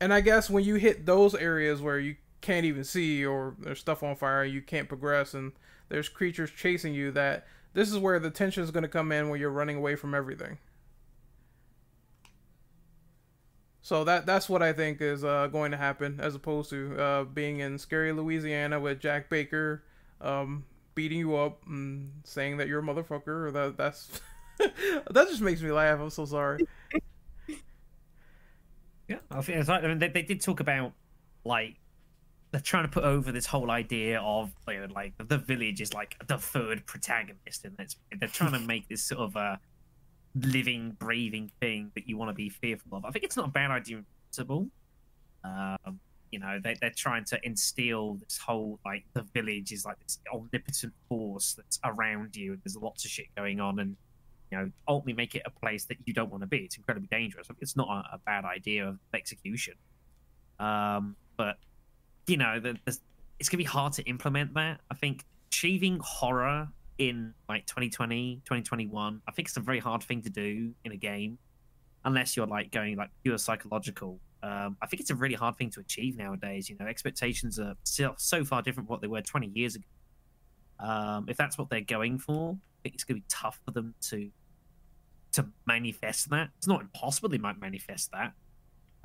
[0.01, 3.81] And I guess when you hit those areas where you can't even see or there's
[3.81, 5.53] stuff on fire, and you can't progress, and
[5.89, 9.29] there's creatures chasing you, that this is where the tension is going to come in
[9.29, 10.59] when you're running away from everything.
[13.83, 17.25] So that that's what I think is uh, going to happen, as opposed to uh,
[17.25, 19.85] being in scary Louisiana with Jack Baker
[20.21, 20.65] um,
[20.97, 23.53] beating you up and saying that you're a motherfucker.
[23.53, 24.21] That that's
[24.59, 26.01] that just makes me laugh.
[26.01, 26.67] I'm so sorry.
[29.09, 30.93] Yeah, I think like, I mean, they, they did talk about
[31.45, 31.77] like
[32.57, 35.93] they're trying to put over this whole idea of you know, like the village is
[35.93, 39.61] like the third protagonist, and it's they're trying to make this sort of a
[40.35, 43.05] living, breathing thing that you want to be fearful of.
[43.05, 44.69] I think it's not a bad idea in principle.
[45.45, 46.01] Um,
[46.33, 50.19] you know, they, they're trying to instill this whole like the village is like this
[50.33, 53.99] omnipotent force that's around you, and there's lots of shit going on, and
[54.51, 56.61] you know, ultimately make it a place that you don't want to be.
[56.61, 57.49] It's incredibly dangerous.
[57.61, 59.75] It's not a, a bad idea of execution.
[60.59, 61.57] Um, but
[62.27, 64.81] you know, it's gonna be hard to implement that.
[64.91, 70.23] I think achieving horror in like 2020, 2021, I think it's a very hard thing
[70.23, 71.39] to do in a game,
[72.05, 74.21] unless you're like going like pure psychological.
[74.43, 76.69] Um, I think it's a really hard thing to achieve nowadays.
[76.69, 79.85] You know, expectations are still so far different from what they were 20 years ago.
[80.79, 83.71] Um, if that's what they're going for, I think it's going to be tough for
[83.71, 84.31] them to
[85.33, 86.49] to manifest that.
[86.57, 88.33] It's not impossible they might manifest that,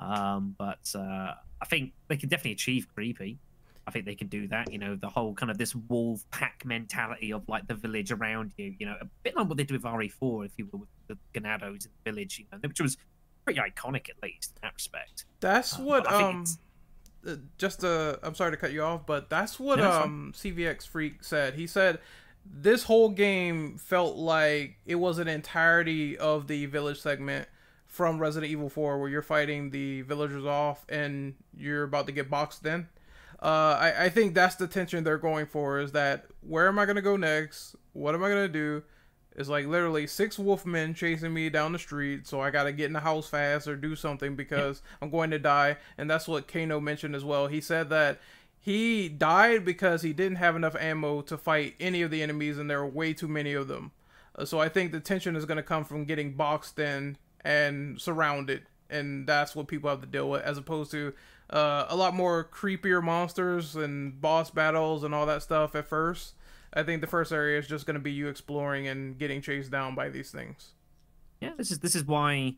[0.02, 3.38] um, but uh, I think they can definitely achieve creepy.
[3.86, 4.72] I think they can do that.
[4.72, 8.52] You know, the whole kind of this wolf pack mentality of like the village around
[8.56, 8.74] you.
[8.78, 11.18] You know, a bit like what they did with RE4, if you will, with the
[11.38, 12.38] Ganados in the village.
[12.38, 12.96] You know, which was
[13.44, 15.24] pretty iconic at least in that respect.
[15.40, 16.44] That's Um, what um
[17.26, 20.02] uh, just uh I'm sorry to cut you off, but that's what No, fine.
[20.02, 21.54] um CVX Freak said.
[21.54, 21.98] He said
[22.44, 27.48] this whole game felt like it was an entirety of the village segment
[27.92, 32.30] from Resident Evil 4 where you're fighting the villagers off and you're about to get
[32.30, 32.88] boxed in.
[33.42, 36.86] Uh, I, I think that's the tension they're going for is that where am I
[36.86, 37.76] gonna go next?
[37.92, 38.82] What am I gonna do?
[39.36, 42.94] It's like literally six wolfmen chasing me down the street, so I gotta get in
[42.94, 45.76] the house fast or do something because I'm going to die.
[45.98, 47.46] And that's what Kano mentioned as well.
[47.48, 48.20] He said that
[48.58, 52.70] he died because he didn't have enough ammo to fight any of the enemies, and
[52.70, 53.92] there were way too many of them.
[54.34, 58.62] Uh, so I think the tension is gonna come from getting boxed in and surrounded,
[58.90, 61.12] and that's what people have to deal with, as opposed to
[61.50, 66.34] uh, a lot more creepier monsters and boss battles and all that stuff at first.
[66.72, 69.70] I think the first area is just going to be you exploring and getting chased
[69.70, 70.70] down by these things.
[71.40, 72.54] Yeah, this is this is why,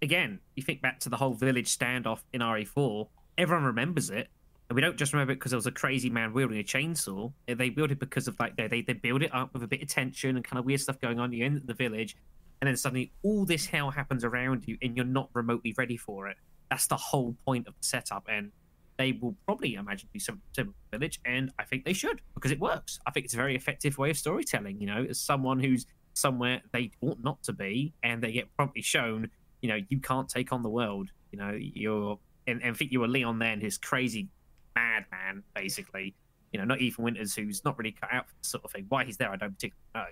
[0.00, 3.08] again, you think back to the whole village standoff in RE4.
[3.36, 4.28] Everyone remembers it,
[4.68, 7.32] and we don't just remember it because there was a crazy man wielding a chainsaw.
[7.46, 9.88] They build it because of like they they, build it up with a bit of
[9.88, 11.32] tension and kind of weird stuff going on.
[11.32, 12.16] You the village,
[12.60, 16.28] and then suddenly all this hell happens around you, and you're not remotely ready for
[16.28, 16.36] it.
[16.70, 18.52] That's the whole point of the setup, and
[18.98, 22.60] they will probably imagine do something similar village, and I think they should because it
[22.60, 22.98] works.
[23.06, 24.80] I think it's a very effective way of storytelling.
[24.80, 28.82] You know, as someone who's somewhere they ought not to be, and they get promptly
[28.82, 29.30] shown,
[29.62, 31.08] you know, you can't take on the world.
[31.32, 34.28] You know, you're and, and think you were Leon then, who's crazy
[34.74, 36.14] madman, basically.
[36.52, 38.86] You know, not Ethan Winters, who's not really cut out for this sort of thing.
[38.88, 40.06] Why he's there, I don't particularly know.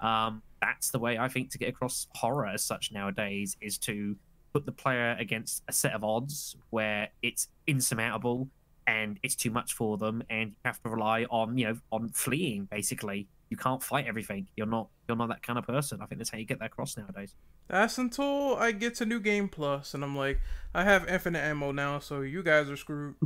[0.00, 4.16] Um, that's the way I think to get across horror as such nowadays is to
[4.52, 8.48] put the player against a set of odds where it's insurmountable
[8.86, 12.08] and it's too much for them, and you have to rely on you know on
[12.08, 12.64] fleeing.
[12.70, 14.48] Basically, you can't fight everything.
[14.56, 16.00] You're not you're not that kind of person.
[16.00, 17.34] I think that's how you get that across nowadays.
[17.68, 20.40] That's until I get to New Game Plus, and I'm like,
[20.74, 23.16] I have infinite ammo now, so you guys are screwed.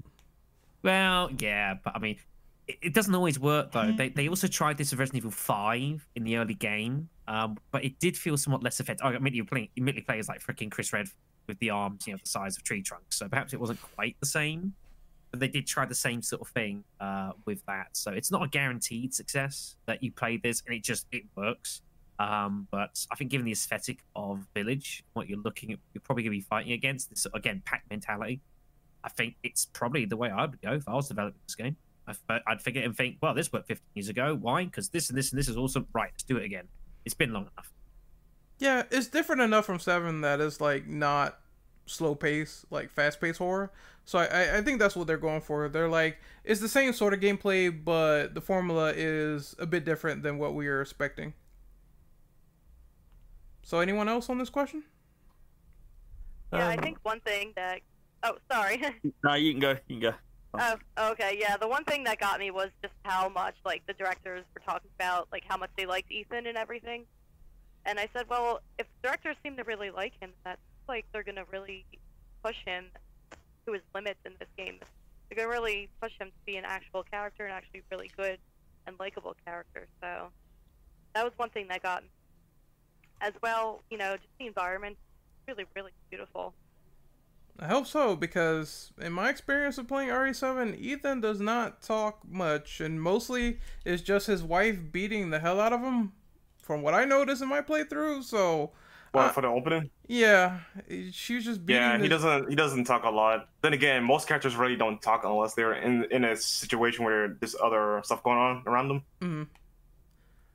[0.82, 2.16] Well, yeah, but I mean,
[2.68, 3.92] it, it doesn't always work though.
[3.92, 7.84] They they also tried this with Resident Evil Five in the early game, um, but
[7.84, 9.04] it did feel somewhat less effective.
[9.04, 11.08] I admit you play immediately play as like freaking Chris Red
[11.48, 13.18] with the arms, you know, the size of tree trunks.
[13.18, 14.74] So perhaps it wasn't quite the same,
[15.30, 17.88] but they did try the same sort of thing uh, with that.
[17.92, 21.82] So it's not a guaranteed success that you play this and it just it works.
[22.18, 26.22] Um, but I think given the aesthetic of Village, what you're looking at, you're probably
[26.22, 28.40] going to be fighting against this again pack mentality.
[29.02, 31.76] I think it's probably the way I would go if I was developing this game.
[32.06, 34.36] I, I'd figure and think, well, this worked 15 years ago.
[34.40, 34.64] Why?
[34.64, 35.86] Because this and this and this is awesome.
[35.92, 36.68] Right, let's do it again.
[37.04, 37.72] It's been long enough.
[38.58, 41.38] Yeah, it's different enough from Seven that it's like not
[41.86, 43.72] slow pace, like fast paced horror.
[44.04, 45.68] So I, I think that's what they're going for.
[45.68, 50.22] They're like it's the same sort of gameplay, but the formula is a bit different
[50.22, 51.34] than what we were expecting.
[53.62, 54.82] So anyone else on this question?
[56.52, 57.80] Yeah, I Um, think one thing that.
[58.24, 58.82] Oh, sorry.
[59.24, 59.70] No, you can go.
[59.88, 60.14] You can go.
[60.54, 61.36] Oh, okay.
[61.40, 64.60] Yeah, the one thing that got me was just how much like the directors were
[64.60, 67.04] talking about, like how much they liked Ethan and everything.
[67.86, 71.44] And I said, well, if directors seem to really like him, that's like they're gonna
[71.50, 71.84] really
[72.44, 72.86] push him
[73.66, 74.78] to his limits in this game.
[75.28, 78.38] They're gonna really push him to be an actual character and actually really good
[78.86, 79.86] and likable character.
[80.00, 80.28] So
[81.14, 82.10] that was one thing that got me.
[83.20, 84.96] As well, you know, just the environment,
[85.46, 86.54] really, really beautiful.
[87.58, 92.80] I hope so because in my experience of playing RE7, Ethan does not talk much,
[92.80, 96.12] and mostly it's just his wife beating the hell out of him.
[96.62, 98.70] From what I noticed in my playthrough, so
[99.12, 99.90] What Uh, for the opening?
[100.06, 100.60] yeah,
[101.10, 101.82] she was just beating.
[101.82, 102.48] Yeah, he doesn't.
[102.48, 103.48] He doesn't talk a lot.
[103.60, 107.54] Then again, most characters really don't talk unless they're in in a situation where there's
[107.62, 109.02] other stuff going on around them.
[109.20, 109.46] Mhm.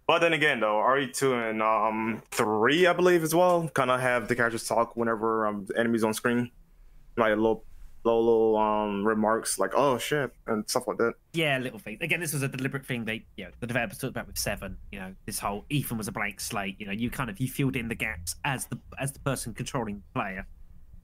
[0.08, 4.28] But then again, though, RE2 and um three, I believe as well, kind of have
[4.28, 6.50] the characters talk whenever um the enemies on screen,
[7.18, 7.64] like a little
[8.04, 11.14] little, little um remarks like "oh shit" and stuff like that.
[11.34, 11.98] Yeah, little thing.
[12.02, 13.06] Again, this was a deliberate thing.
[13.06, 14.78] They, you know, the developers talked about with Seven.
[14.92, 16.76] You know, this whole Ethan was a blank slate.
[16.80, 19.54] You know, you kind of you filled in the gaps as the as the person
[19.54, 20.48] controlling the player.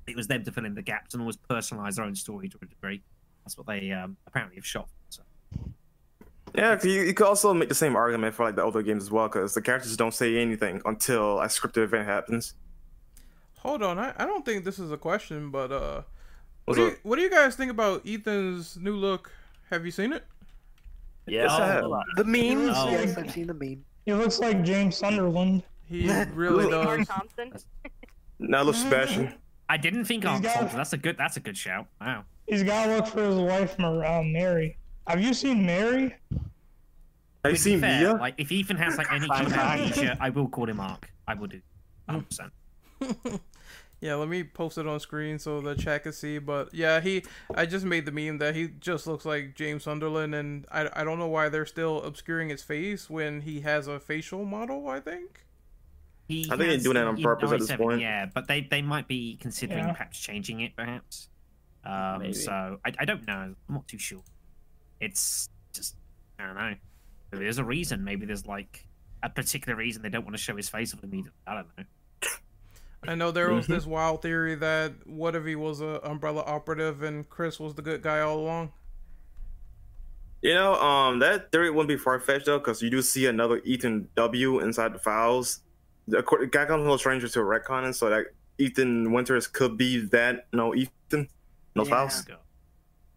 [0.08, 2.58] It was them to fill in the gaps and always personalize their own story to
[2.62, 3.02] a degree.
[3.44, 4.90] That's what they um, apparently have shot.
[5.10, 5.22] So.
[6.56, 9.12] Yeah, you, you could also make the same argument for like the other games as
[9.12, 12.54] well, because the characters don't say anything until a scripted event happens.
[13.64, 16.02] Hold on, I, I don't think this is a question, but uh,
[16.66, 19.32] what do, you, what do you guys think about Ethan's new look?
[19.70, 20.24] Have you seen it?
[21.28, 21.44] Yeah.
[21.44, 21.80] Yes, I I have.
[21.82, 22.90] feel like- The memes, Oh.
[22.92, 23.84] yes, I've seen the meme.
[24.06, 25.64] He looks like James Sunderland.
[25.86, 26.72] He really Ooh.
[26.84, 27.08] Mark does.
[27.08, 27.54] Thompson.
[28.40, 29.34] Now look, Sebastian.
[29.70, 30.78] I didn't think He's Art got- Thompson.
[30.78, 31.18] That's a good.
[31.18, 31.88] That's a good shout.
[32.02, 32.26] Wow.
[32.48, 34.78] He's got to look for his wife, Mar- uh, Mary.
[35.08, 36.14] Have you seen Mary?
[37.46, 38.14] Have you seen fair, Mia?
[38.16, 39.92] Like, if Ethan has like any Fine, fine.
[39.94, 41.10] t-shirt, I will call him Mark.
[41.28, 41.62] I will do.
[42.06, 42.28] 100.
[42.28, 42.52] percent
[44.04, 46.38] yeah, let me post it on screen so the chat can see.
[46.38, 47.24] But yeah, he.
[47.56, 51.04] I just made the meme that he just looks like James Sunderland, and I, I
[51.06, 54.90] don't know why they're still obscuring his face when he has a facial model.
[54.90, 55.46] I think.
[56.28, 58.02] He I think they're doing that on purpose at this point.
[58.02, 59.94] Yeah, but they they might be considering Yeah.
[59.94, 61.30] perhaps changing it, perhaps.
[61.86, 62.34] Um, Maybe.
[62.34, 63.34] so I, I don't know.
[63.34, 64.22] I'm not too sure.
[65.00, 65.96] It's just
[66.40, 66.76] I don't know.
[67.32, 68.04] There's a reason.
[68.04, 68.86] Maybe there's like
[69.22, 71.32] a particular reason they don't want to show his face off immediately.
[71.48, 71.84] I don't know.
[73.08, 73.74] I know there was Mm-hmm.
[73.74, 77.82] this wild theory that what if he was a Umbrella operative and Chris was the
[77.82, 78.72] good guy all along.
[80.42, 83.62] You know, um, that theory wouldn't be far fetched though, because you do see another
[83.64, 85.60] Ethan W inside the files.
[86.08, 88.26] The guy comes Capcom's no stranger to a retconning, so that
[88.58, 90.92] Ethan Winters could be that no Ethan,
[91.76, 91.96] no those Yeah.
[91.96, 92.26] files.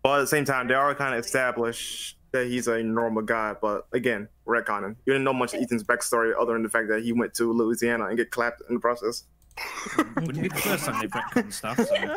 [0.05, 3.57] But at the same time, they are kind of established that he's a normal guy.
[3.61, 4.95] But again, retconning.
[5.05, 7.53] You didn't know much of Ethan's backstory other than the fact that he went to
[7.53, 9.25] Louisiana and get clapped in the process.
[10.17, 11.79] Wouldn't be the first time they've retconned stuff.
[11.79, 11.97] So.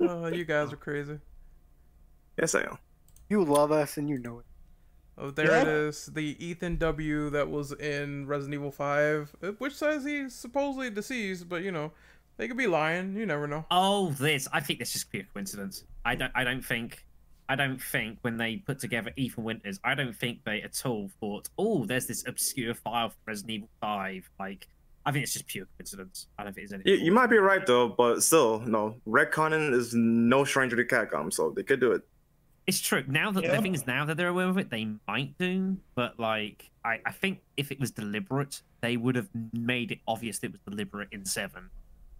[0.00, 1.18] Oh, you guys are crazy.
[2.40, 2.78] Yes, I am.
[3.28, 4.44] You love us and you know it.
[5.18, 5.88] Oh, there it Yeah.
[5.88, 6.06] is.
[6.06, 11.48] The Ethan W that was in Resident Evil 5, uh, which says he's supposedly deceased,
[11.48, 11.90] but you know,
[12.36, 13.16] they could be lying.
[13.16, 13.66] You never know.
[13.72, 14.46] Oh, this.
[14.52, 15.82] I think this is a coincidence.
[16.04, 16.30] I don't.
[16.36, 17.04] I don't think.
[17.48, 21.10] I don't think when they put together Ethan Winters, I don't think they at all
[21.18, 24.30] thought, "Oh, there's this obscure file from Resident Evil Five.
[24.38, 24.68] Like,
[25.08, 26.26] I think it's just pure coincidence.
[26.38, 27.06] I don't think there's You, anything.
[27.06, 28.94] you might be right though, but still, no.
[29.06, 32.02] Retconning is no stranger to Capcom, so they could do it.
[32.66, 33.02] It's true.
[33.08, 33.56] Now that Yeah.
[33.56, 35.78] the thing is, now that they're aware of it, they might do.
[35.94, 40.40] But like, I, I think if it was deliberate, they would have made it obvious
[40.40, 41.70] that it was deliberate in Seven.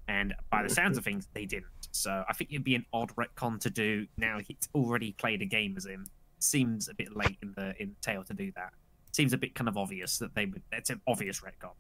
[0.09, 1.66] And by the sounds of things, they didn't.
[1.93, 4.39] So I think it'd be an odd retcon to do now.
[4.39, 6.06] He's already played a game as him.
[6.39, 8.73] Seems a bit late in the in the tale to do that.
[9.12, 10.62] Seems a bit kind of obvious that they would.
[10.73, 11.73] That's an obvious retcon.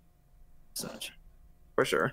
[0.78, 1.12] Such.
[1.74, 2.12] For sure.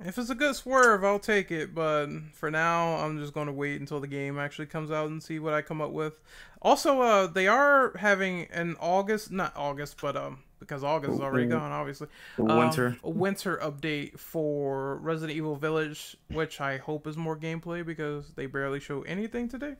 [0.00, 3.52] If it's a good swerve, I'll take it, but for now, I'm just going to
[3.52, 6.20] wait until the game actually comes out and see what I come up with.
[6.60, 11.46] Also, uh, they are having an August, not August, but um, because August is already
[11.46, 12.08] gone, obviously.
[12.38, 12.96] um, Winter.
[13.04, 18.46] a winter update for Resident Evil Village, which I hope is more gameplay because they
[18.46, 19.76] barely show anything today.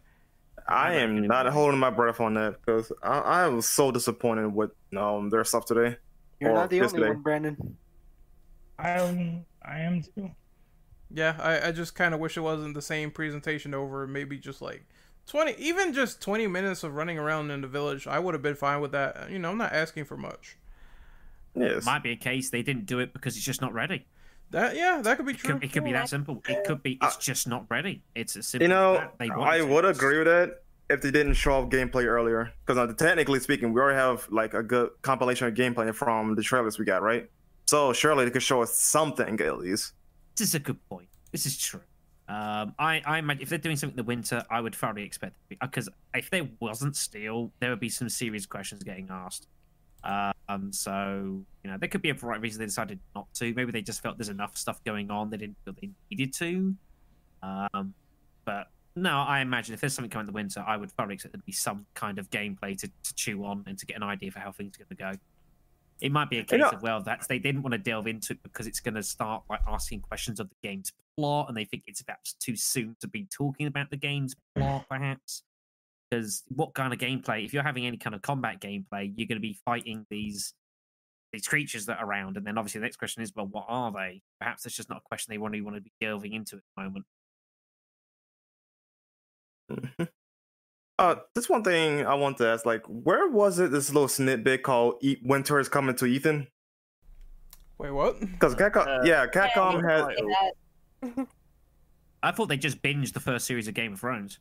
[0.69, 4.71] I am not holding my breath on that because I, I was so disappointed with
[4.97, 5.97] um their stuff today.
[6.41, 7.09] You're not the only yesterday.
[7.09, 7.77] one, Brandon.
[8.79, 9.45] I am.
[9.63, 10.31] I am too.
[11.11, 14.07] Yeah, I, I just kind of wish it wasn't the same presentation over.
[14.07, 14.85] Maybe just like
[15.27, 18.07] 20, even just 20 minutes of running around in the village.
[18.07, 19.31] I would have been fine with that.
[19.31, 20.57] You know, I'm not asking for much.
[21.55, 21.85] Yes.
[21.87, 24.07] Might be a case they didn't do it because it's just not ready.
[24.51, 25.55] That yeah, that could be It true.
[25.55, 26.43] could, it could be that simple.
[26.49, 28.03] It could be it's uh, just not ready.
[28.15, 29.09] It's as simple You know.
[29.19, 29.69] They I it.
[29.69, 32.53] would agree with that if they didn't show off gameplay earlier.
[32.67, 36.43] Because uh, technically speaking, we already have like a good compilation of gameplay from the
[36.43, 37.31] trailers we got, right?
[37.67, 39.93] So surely they could show us something at least.
[40.37, 41.09] This is a good point.
[41.33, 41.81] This is true.
[42.29, 45.37] Um, I, I imagine if they're doing something in the winter, I would thoroughly expect
[45.49, 49.47] because if there wasn't steel, there would be some serious questions getting asked.
[50.05, 53.55] Um, so you know, there could be a variety of reasons they decided not to.
[53.55, 56.75] Maybe they just felt there's enough stuff going on they didn't feel they needed to.
[57.43, 57.95] Um,
[58.45, 61.33] but no, I imagine if there's something coming in the winter, I would thoroughly expect
[61.33, 64.03] there to be some kind of gameplay to, to chew on and to get an
[64.03, 65.21] idea for how things are going to go.
[66.01, 68.43] It might be a case of well, that's they didn't want to delve into it
[68.43, 71.85] because it's going to start like asking questions of the game's plot, and they think
[71.87, 75.43] it's perhaps too soon to be talking about the game's plot, perhaps.
[76.11, 77.45] Because what kind of gameplay?
[77.45, 80.53] If you're having any kind of combat gameplay, you're going to be fighting these
[81.33, 83.91] these creatures that are around, and then obviously the next question is, well, what are
[83.93, 84.23] they?
[84.41, 86.63] Perhaps that's just not a question they want to want to be delving into at
[86.77, 87.05] the moment.
[90.99, 93.71] Uh, this one thing I want to ask, like, where was it?
[93.73, 96.47] This little snippet called e- "Winter is Coming to Ethan"?
[97.79, 98.21] Wait, what?
[98.21, 100.07] Because Capcom, Uh, yeah, Capcom you had.
[100.17, 100.17] can
[101.03, 101.27] say that.
[102.23, 104.39] I thought they just binged the first series of Game of Thrones.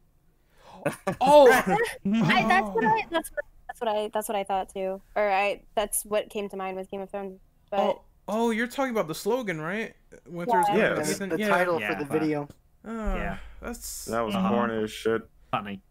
[1.22, 1.62] Oh, I,
[2.06, 3.06] that's what I.
[3.10, 3.46] That's what.
[3.68, 4.10] That's what I.
[4.14, 5.02] That's what I thought too.
[5.16, 5.64] Or I.
[5.76, 7.40] That's what came to mind with Game of Thrones.
[7.72, 9.96] But oh, oh, you're talking about the slogan, right?
[10.28, 10.90] Winter's Yeah.
[10.96, 11.14] coming Yeah.
[11.14, 11.48] to the yeah.
[11.48, 12.48] title Yeah, for the but- video.
[12.86, 13.38] Ah, Yeah.
[13.62, 14.50] that's That was Uh-huh.
[14.50, 15.22] corny as shit.
[15.52, 15.82] Funny.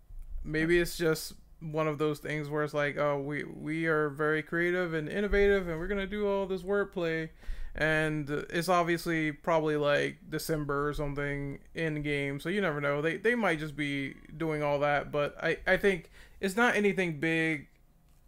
[0.45, 4.43] Maybe it's just one of those things where it's like, oh, we we are very
[4.43, 7.29] creative and innovative, and we're gonna do all this wordplay,
[7.75, 13.01] and it's obviously probably like December or something in game, so you never know.
[13.01, 16.11] They they might just be doing all that, but I I think
[16.41, 17.69] it's not anything big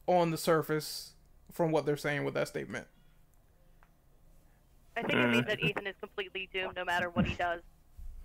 [0.07, 1.12] on the surface
[1.53, 2.86] from what they're saying with that statement.
[4.97, 5.49] I think it means mm.
[5.49, 7.61] that Ethan is completely doomed no matter what he does.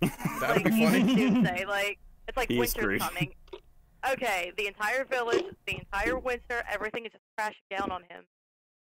[0.00, 1.12] That'd like be funny.
[1.12, 1.98] Ethan like
[2.28, 3.00] it's like He is winter's screwed.
[3.00, 3.34] coming.
[4.12, 8.24] Okay, the entire village, the entire winter, everything is just crashing down on him.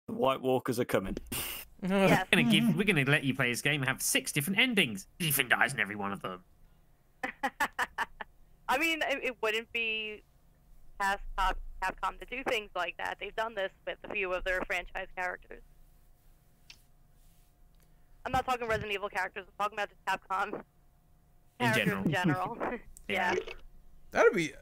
[0.06, 1.16] The White Walkers are coming.
[1.82, 2.26] Yes.
[2.32, 2.76] We're gonna give.
[2.76, 5.06] We're gonna let you play this game and have six different endings.
[5.18, 6.44] Ethan dies in every one of them.
[8.68, 10.22] I mean, it, it wouldn't be
[11.00, 13.16] past Cap- Capcom to do things like that.
[13.18, 15.62] They've done this with a few of their franchise characters.
[18.24, 19.46] I'm not talking Resident Evil characters.
[19.48, 20.60] I'm talking about just Capcom
[21.58, 22.58] In characters in general.
[23.08, 23.34] Yeah.
[23.34, 23.40] yeah.
[24.12, 24.52] That'd be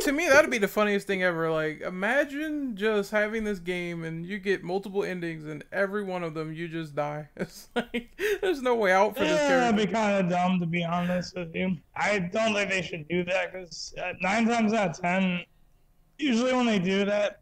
[0.00, 1.50] to me that'd be the funniest thing ever.
[1.50, 6.34] Like imagine just having this game and you get multiple endings and every one of
[6.34, 7.28] them you just die.
[7.36, 8.10] It's like
[8.40, 11.36] there's no way out for this Yeah, that'd be kind of dumb to be honest
[11.36, 11.76] with you.
[11.96, 15.44] I don't think they should do that because uh, nine times out of ten,
[16.18, 17.40] usually when they do that,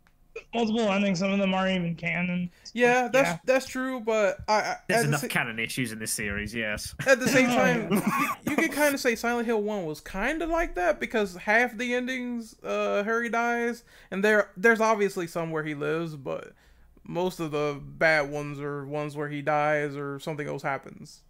[0.55, 2.51] multiple endings, some of them aren't even canon.
[2.75, 3.39] Yeah, that's Yeah.
[3.45, 6.55] that's true, but I, I There's at, the enough sa- canon issues in this series.
[6.55, 6.95] Yes.
[7.07, 8.03] at the same time, you,
[8.51, 11.77] you could kind of say Silent Hill One was kind of like that because half
[11.77, 16.53] the endings, uh, Harry dies, and there there's obviously some where he lives, but
[17.05, 21.21] most of the bad ones are ones where he dies or something else happens.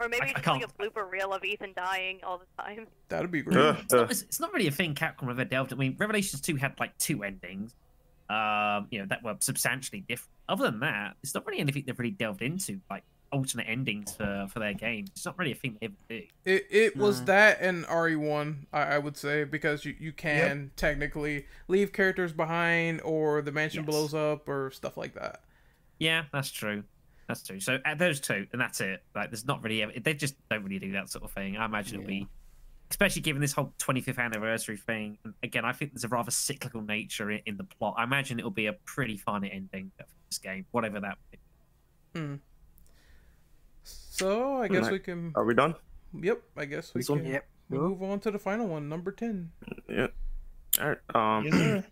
[0.00, 2.86] Or maybe I- I just like a blooper reel of Ethan dying all the time.
[3.08, 3.56] That'd be great.
[3.80, 5.72] It's not, it's, it's not really a thing Capcom have ever delved.
[5.72, 7.74] I mean, Revelations Two had like two endings,
[8.30, 10.30] um, you know, that were substantially different.
[10.48, 13.02] Other than that, it's not really anything they've really delved into, like
[13.32, 15.10] alternate endings for for their games.
[15.10, 16.22] It's not really a thing they ever do.
[16.44, 20.70] It it was that and RE one, I, I would say, because you, you can
[20.76, 23.90] technically leave characters behind or the mansion Yes.
[23.90, 25.42] blows up or stuff like that.
[25.98, 26.84] Yeah, that's true.
[27.28, 27.60] That's true.
[27.60, 29.02] So uh, those two, and that's it.
[29.14, 29.84] Like, there's not really.
[30.02, 31.56] They just don't really do that sort of thing.
[31.58, 32.26] I imagine it'll be,
[32.90, 35.18] especially given this whole 25th anniversary thing.
[35.24, 37.96] And again, I think there's a rather cyclical nature in, in the plot.
[37.98, 41.18] I imagine it'll be a pretty fun ending for this game, whatever that.
[42.14, 42.36] Hmm.
[43.82, 44.92] So I guess Alright.
[44.92, 45.32] we can.
[45.34, 45.74] Are we done?
[46.18, 47.20] Yep, I guess we This one?
[47.22, 47.48] can Yep.
[47.68, 49.50] move on to the final one, number ten.
[49.88, 50.14] Yep.
[50.80, 50.98] All right.
[51.14, 51.84] Um, Yes, sir.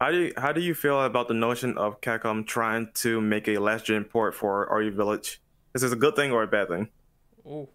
[0.00, 3.48] How do you, how do you feel about the notion of Capcom trying to make
[3.48, 5.40] a last gen port for RE Village?
[5.74, 6.88] Is this a good thing or a bad thing?
[7.48, 7.68] Oh,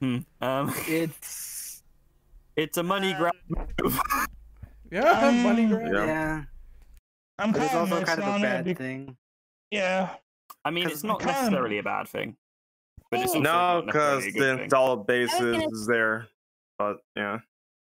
[0.00, 0.18] Hmm.
[0.40, 1.82] Um, It's
[2.56, 3.34] it's a money grab.
[3.84, 4.00] Um,
[4.90, 5.92] yeah, Um, money grab.
[5.92, 6.06] Yeah.
[6.06, 6.42] yeah,
[7.38, 9.16] I'm but it's kind of also kind of a bad be- thing.
[9.70, 10.14] Yeah,
[10.64, 12.36] I mean, it's not necessarily a bad thing,
[13.10, 14.58] but it's also No, because the good thing.
[14.64, 16.28] installed base I was gonna- is there.
[16.78, 17.40] But yeah.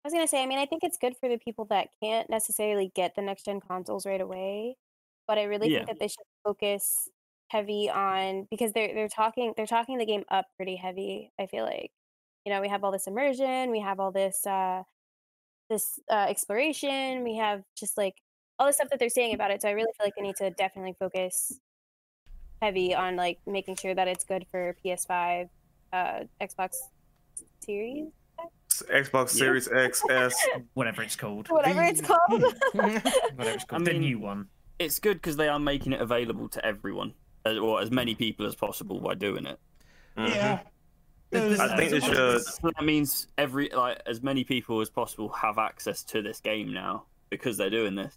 [0.08, 2.30] I was gonna say, I mean, I think it's good for the people that can't
[2.30, 4.76] necessarily get the next gen consoles right away.
[5.26, 5.70] but I really Yeah.
[5.70, 7.08] think that they should focus
[7.50, 11.32] heavy on because they're they're talking they're talking the game up pretty heavy.
[11.38, 11.92] I feel like
[12.46, 14.84] you know we have all this immersion, we have all this uh
[15.70, 18.14] this uh, exploration, we have just like
[18.58, 19.62] all the stuff that they're saying about it.
[19.62, 21.60] So I really feel like they need to definitely focus
[22.62, 25.48] heavy on like making sure that it's good for PS5,
[25.92, 26.76] uh, Xbox
[27.62, 28.08] Series,
[28.82, 29.38] Xbox Yeah.
[29.38, 30.34] Series X, S.
[30.74, 31.48] Whatever it's called.
[31.48, 32.42] whatever it's called.
[32.72, 33.02] Whatever
[33.50, 33.82] it's called.
[33.82, 34.48] I the mean- new one.
[34.78, 37.14] It's good because they are making it available to everyone,
[37.44, 39.58] or as many people as possible by doing it.
[40.16, 40.28] Mhm.
[40.28, 40.60] Yeah.
[41.30, 42.42] There's- I think they there's- should.
[42.62, 46.72] So that means every like as many people as possible have access to this game
[46.72, 48.16] now because they're doing this.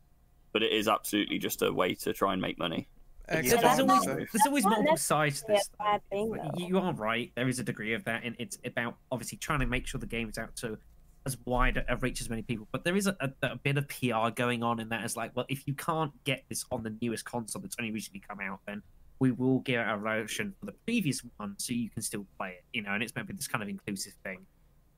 [0.53, 2.87] But it is absolutely just a way to try and make money.
[3.31, 5.69] There's, Xbox that's always, not- is there's always multiple sides to this.
[6.09, 6.41] thing, Like.
[6.57, 7.31] You are right.
[7.35, 10.05] There is a degree of that, and it's about obviously trying to make sure the
[10.07, 10.77] game is out to
[11.25, 12.67] as wide a reach as many people.
[12.71, 15.03] But there is a, a, a bit of PR going on in that.
[15.03, 18.21] It's like, well, if you can't get this on the newest console that's only recently
[18.27, 18.81] come out, then
[19.19, 22.49] we will give out a version for the previous one so you can still play
[22.57, 22.63] it.
[22.73, 24.39] You know, and it's maybe this kind of inclusive thing.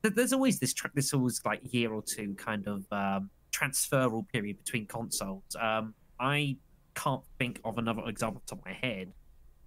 [0.00, 4.26] There- There's always this tra- this always like year or two kind of um, transferal
[4.28, 5.42] period between consoles.
[5.60, 6.56] Um, I
[6.94, 9.12] can't think of another example off the top of my head,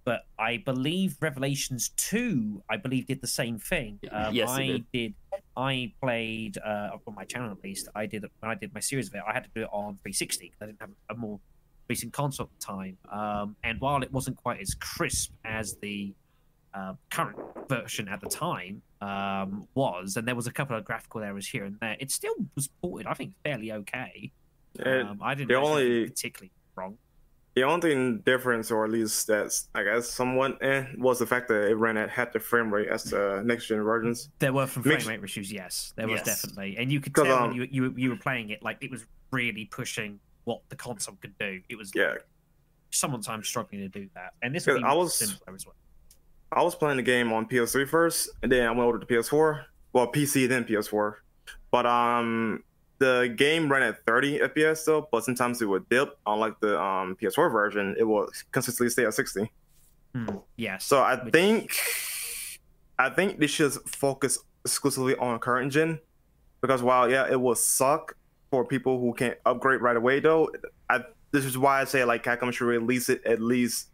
[0.04, 4.00] but I believe Revelations Two, I believe, did the same thing.
[4.10, 4.84] Um, Yes, it I did.
[4.92, 5.14] did.
[5.56, 7.88] I played uh, on my channel at least.
[7.94, 9.22] I did when I did my series of it.
[9.28, 11.40] I had to do it on 360 because I didn't have a more
[11.88, 12.96] recent console at the time.
[13.10, 16.14] Um, and while it wasn't quite as crisp as the
[16.74, 17.38] uh, current
[17.68, 21.64] version at the time um, was, and there was a couple of graphical errors here
[21.64, 23.06] and there, it still was ported.
[23.06, 24.30] I think fairly okay.
[24.84, 26.98] Um, I didn't the only- particularly wrong.
[27.58, 31.48] The only thing difference, or at least that's I guess somewhat, eh, was the fact
[31.48, 34.30] that it ran at half the frame rate as the next gen versions.
[34.38, 36.42] There were from frame rate issues, yes, there was Yes.
[36.42, 38.92] definitely, and you could tell um, when you, you you were playing it, like it
[38.92, 41.60] was really pushing what the console could do.
[41.68, 42.14] It was Yeah,
[42.90, 45.74] sometimes struggling to do that, and this be I was- simpler as well.
[46.52, 49.64] I was playing the game on PS3 first, and then I went over to PS4.
[49.92, 51.14] Well, PC then PS4.
[51.72, 52.62] But um,
[52.98, 56.16] the game ran at 30 FPS though, but sometimes it would dip.
[56.26, 59.50] Unlike the um PS4 version, it will consistently stay at 60.
[60.14, 60.84] Hmm, yes.
[60.84, 61.76] So I which- think,
[62.98, 66.00] I think they should focus exclusively on current gen,
[66.60, 68.16] because while yeah, it will suck
[68.50, 70.50] for people who can't upgrade right away though.
[70.90, 73.88] I this is why I say like Capcom should release it at least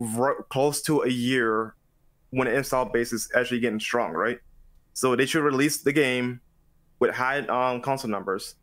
[0.00, 1.74] ro- close to a year
[2.30, 4.38] when the install base is actually getting strong, right?
[4.94, 6.40] So they should release the game
[7.00, 8.54] with high um, console numbers,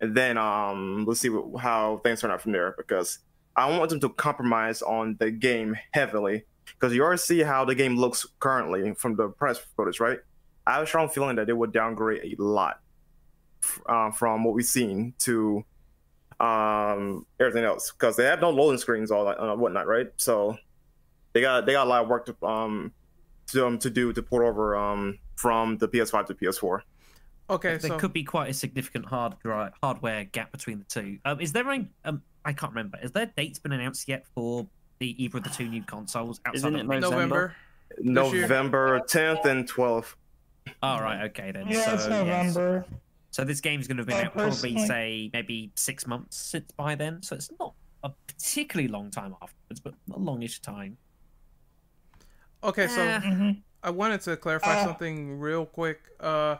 [0.00, 2.74] and then um, let's see what, how things turn out from there.
[2.78, 3.18] Because
[3.56, 7.74] I want them to compromise on the game heavily, because you already see how the
[7.74, 10.18] game looks currently from the press footage, right?
[10.66, 12.80] I have a strong feeling that they would downgrade a lot
[13.86, 15.64] uh, from what we've seen to
[16.38, 20.08] um, everything else, because they have no loading screens all uh, whatnot, right?
[20.16, 20.56] So
[21.32, 22.92] they got they got a lot of work to um
[23.48, 26.80] to um, to do to port over um from the PS5 to PS4.
[27.48, 31.18] Okay, there so could be quite a significant hard dri- hardware gap between the two.
[31.24, 31.86] Um, is there any?
[32.04, 32.98] Um, I can't remember.
[32.98, 34.66] Has their dates been announced yet for
[34.98, 37.54] the either of the two new consoles outside Isn't it the- November.
[37.98, 38.12] year?
[38.12, 40.14] November 10th and 12th.
[40.82, 41.68] Oh right, okay then.
[41.68, 42.54] Yeah, so, it's yes.
[42.54, 42.84] November.
[43.30, 46.70] So this game's going to have been Uh, out probably say maybe six months since
[46.72, 47.22] by then.
[47.22, 50.96] So it's not a particularly long time afterwards, but a longish time.
[52.64, 53.00] Okay, so.
[53.00, 53.62] Mhm.
[53.82, 54.84] I wanted to clarify Uh.
[54.86, 56.00] something real quick.
[56.18, 56.56] Uh,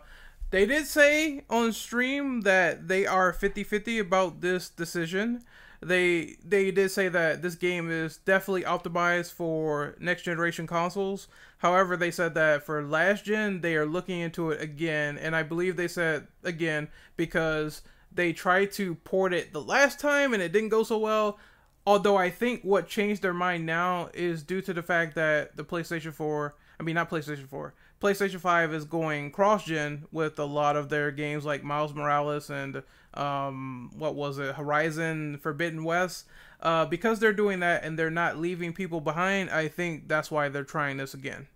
[0.51, 5.45] they did say on stream that they are 50-50 about this decision.
[5.83, 11.29] They they did say that this game is definitely optimized for next generation consoles.
[11.59, 15.43] However, they said that for last gen they are looking into it again, and I
[15.43, 20.53] believe they said again because they tried to port it the last time and it
[20.53, 21.39] didn't go so well.
[21.87, 25.65] Although I think what changed their mind now is due to the fact that the
[25.65, 30.77] PlayStation 4, I mean not PlayStation 4, PlayStation 5 is going cross-gen with a lot
[30.77, 32.83] of their games like Miles Morales and
[33.15, 36.27] um what was it, Horizon Forbidden West.
[36.61, 40.49] Uh, because they're doing that and they're not leaving people behind, I think that's why
[40.49, 41.47] they're trying this again.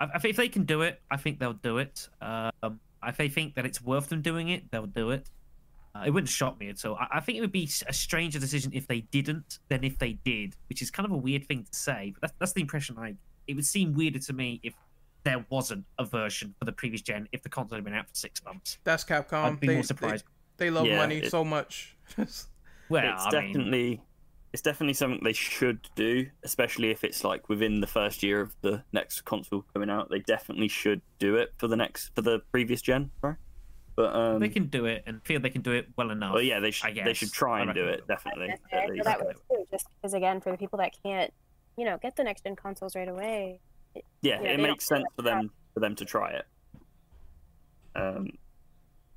[0.00, 2.08] I, think if they can do it, I think they'll do it.
[2.20, 5.28] Um, if they think that it's worth them doing it, they'll do it.
[5.94, 6.96] Uh, it wouldn't shock me at all.
[6.96, 10.12] I, I think it would be a stranger decision if they didn't than if they
[10.12, 12.12] did, which is kind of a weird thing to say.
[12.14, 13.14] But that's, that's the impression I.
[13.46, 14.74] It would seem weirder to me if
[15.26, 18.14] there wasn't a version for the previous gen if the console had been out for
[18.14, 18.78] six months.
[18.84, 19.44] That's Capcom.
[19.44, 20.24] I'd be they, more surprised.
[20.56, 21.96] They, they love Yeah, money it- so much.
[22.16, 24.02] well, it's I mean, definitely
[24.52, 28.54] it's definitely something they should do, especially if it's like within the first year of
[28.62, 30.08] the next console coming out.
[30.10, 33.10] They definitely should do it for the next for the previous gen.
[33.20, 33.34] Sorry.
[33.96, 36.34] But um, they can do it and feel they can do it well enough.
[36.34, 37.04] well, yeah, they I should.
[37.04, 38.46] They should try and do it they definitely.
[38.48, 39.64] Yes, at I feel that way too.
[39.70, 41.32] Just because, again, for the people that can't,
[41.76, 43.60] you know, get the next gen consoles right away.
[44.22, 46.44] Yeah, Yeah, it makes sense for them for them to try it.
[47.94, 48.28] Um,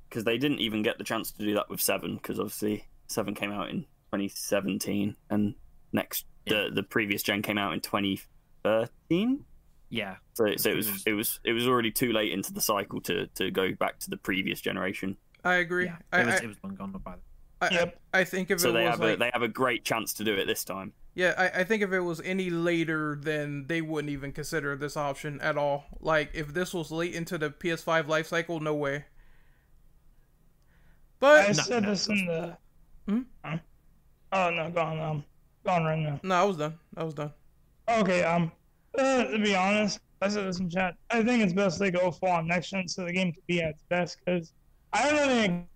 [0.08, 3.34] because they didn't even get the chance to do that with seven, because obviously seven
[3.34, 3.82] came out in
[4.12, 5.54] 2017, and
[5.92, 6.64] next Yeah.
[6.68, 9.44] the the previous gen came out in 2013.
[9.92, 12.52] Yeah, So, so it It was was- it was it was already too late into
[12.52, 15.16] the cycle to to go back to the previous generation.
[15.44, 15.86] I agree.
[15.86, 15.96] yeah.
[16.12, 17.20] I, It was, I, it was long gone by then.
[17.62, 18.00] I, I- Yep.
[18.14, 20.12] I think if So it they was have like a they have a great chance
[20.14, 20.92] to do it this time.
[21.14, 24.96] Yeah, I, I think if it was any later, then they wouldn't even consider this
[24.96, 25.84] option at all.
[26.00, 29.04] Like, if this was late into the PS5 life cycle, no way.
[31.18, 32.56] But I said no, this in the.
[33.06, 33.20] Hmm?
[33.44, 33.58] Huh?
[34.32, 34.98] Oh no, gone.
[34.98, 35.10] on.
[35.10, 35.24] Um,
[35.66, 36.20] go on right now.
[36.22, 36.74] no, I was done.
[36.96, 37.32] I was done.
[37.88, 38.22] Okay.
[38.22, 38.50] Um,
[38.98, 40.94] uh, to be honest, I said this in chat.
[41.10, 43.60] I think it's best they go full on next gen so the game can be
[43.60, 44.18] at its best.
[44.24, 44.52] Because
[44.92, 45.66] I don't think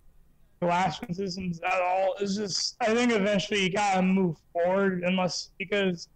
[0.61, 2.15] last gen systems at all.
[2.19, 6.07] It's just I think eventually you gotta move forward unless because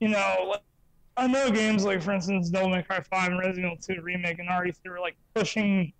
[0.00, 0.62] you know like,
[1.16, 4.38] I know games like for instance Devil May Cry Five and Resident Evil Two remake
[4.38, 5.92] and already through like pushing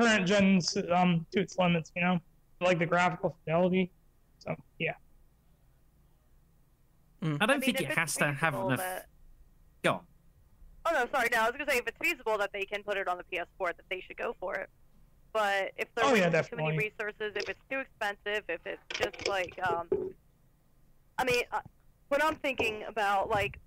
[0.00, 1.92] current gens um to its limits.
[1.94, 2.18] You know,
[2.60, 3.90] like the graphical fidelity.
[4.38, 4.92] So yeah.
[7.20, 8.78] I don't I mean, think it has to have feasible enough.
[8.78, 9.06] that-
[9.82, 10.00] Go on.
[10.86, 11.28] Oh no, sorry.
[11.32, 13.24] No, I was gonna say if it's feasible that they can put it on the
[13.24, 14.70] PS4, that they should go for it.
[15.32, 19.28] But if Oh, yeah, there's too many resources, if it's too expensive, if it's just
[19.28, 19.88] like, um,
[21.18, 21.60] I mean, uh,
[22.08, 23.58] what I'm thinking about, like,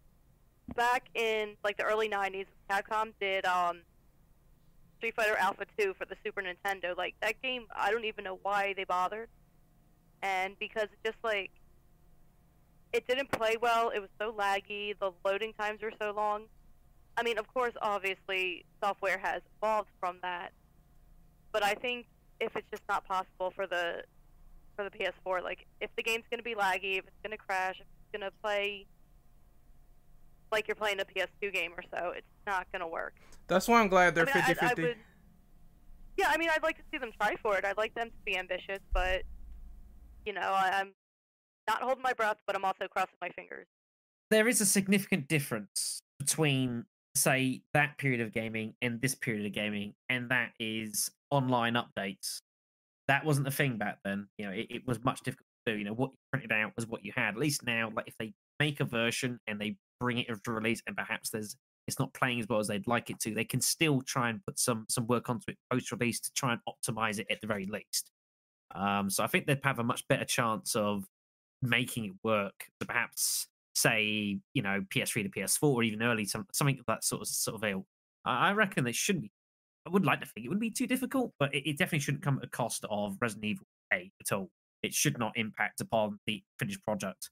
[0.76, 3.82] back in like the early '90s, Capcom did um,
[4.98, 6.96] Street Fighter Alpha 2 for the Super Nintendo.
[6.98, 9.30] Like that game, I don't even know why they bothered,
[10.22, 11.52] and because it just like
[12.94, 13.90] it didn't play well.
[13.90, 14.98] It was so laggy.
[15.00, 16.44] The loading times were so long.
[17.18, 20.52] I mean, of course, obviously, software has evolved from that.
[21.52, 22.08] But I think
[22.40, 24.04] if it's just not possible for the
[24.76, 27.86] for the PS4, like if the game's gonna be laggy, if it's gonna crash, if
[27.86, 28.86] it's gonna play
[30.52, 33.16] like you're playing a PS2 game or so, it's not gonna work.
[33.48, 34.82] That's why I'm glad they're I mean, I- 50 I 50.
[34.84, 34.98] would-
[36.18, 37.66] Yeah, I mean, I'd like to see them try for it.
[37.66, 39.24] I'd like them to be ambitious, but
[40.26, 40.94] you know, I, I'm
[41.68, 43.66] not holding my breath, but I'm also crossing my fingers.
[44.30, 46.86] there is a significant difference between
[47.16, 52.40] say that period of gaming and this period of gaming and that is online updates.
[53.08, 55.78] That wasn't a thing back then you know it, it was much difficult to do
[55.78, 57.36] you know what you printed out was what you had.
[57.36, 60.82] At least now like if they make a version and they bring it to release
[60.88, 61.56] and perhaps there's
[61.88, 64.40] it's not playing as well as they'd like it to they can still try and
[64.46, 67.48] put some some work onto it post release to try and optimize it at the
[67.48, 68.12] very least.
[68.74, 71.06] Um so i think they'd have a much better chance of
[71.62, 76.46] making it work to perhaps say you know PS3 to PS4 or even early some,
[76.54, 77.86] something of that sort of sort of ilk.
[78.26, 79.32] I reckon it shouldn't be.
[79.88, 82.24] I would like to think it wouldn't be too difficult, but it, it definitely shouldn't
[82.24, 84.52] come at the cost of Resident Evil 8 at all.
[84.84, 87.32] It should not impact upon the finished product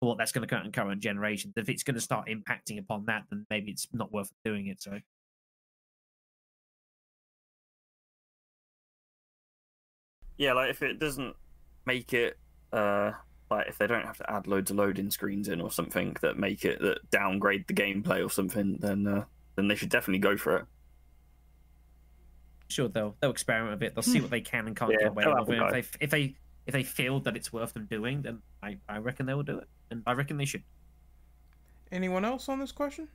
[0.00, 1.54] or what that's going to come in current generations.
[1.56, 4.80] If it's going to start impacting upon that, then maybe it's not worth doing it.
[4.80, 5.00] So
[10.38, 11.34] Yeah, like if it doesn't
[11.84, 12.38] make it,
[12.72, 13.10] uh,
[13.50, 16.38] like if they don't have to add loads of loading screens in or something that
[16.38, 19.24] make it that downgrade the gameplay or something, then uh,
[19.56, 20.64] then they should definitely go for it.
[22.68, 23.94] sure they'll they'll experiment a bit.
[23.94, 25.58] They'll see what they can and can't Yeah, get away with.
[25.58, 28.76] have If they if they if they feel that it's worth them doing, then I,
[28.88, 30.62] I reckon they will do it, and I reckon they should.
[31.90, 33.08] Anyone else on this question?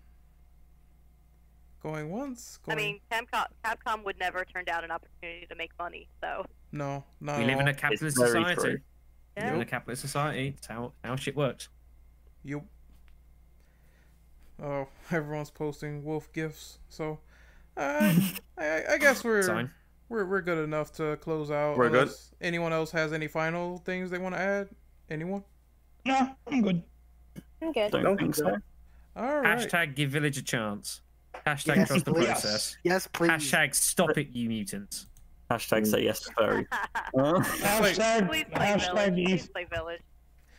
[1.84, 2.58] Going once?
[2.68, 6.08] I mean, Capcom, Capcom would never turn down an opportunity to make money.
[6.22, 8.62] So no, not we at live in a capitalist very society.
[8.62, 8.78] true.
[9.36, 10.54] We live in a capitalist society.
[10.58, 11.70] It's how how shit works.
[12.44, 12.64] Yup.
[14.62, 17.20] Oh, everyone's posting wolf gifts, so
[17.76, 18.14] uh,
[18.58, 19.72] I, I guess we're Sign.
[20.10, 21.78] we're we're good enough to close out.
[21.78, 22.10] We're good?
[22.42, 24.70] Anyone else has any final things they want to add?
[25.10, 25.44] Anyone?
[26.06, 26.84] No, I'm good.
[27.62, 27.92] I'm good.
[27.92, 28.58] Don't Don't think think so.
[29.16, 29.58] All right.
[29.60, 31.02] Hashtag give village a chance.
[31.46, 32.78] Hashtag Yes, trust the process.
[32.84, 33.32] Yes, please.
[33.32, 35.08] Hashtag stop it, you mutants.
[35.54, 36.66] Hashtag say yes to furry.
[37.16, 39.14] Hashtag, please play hashtag, Village.
[39.14, 40.02] Please Ethan, play Village.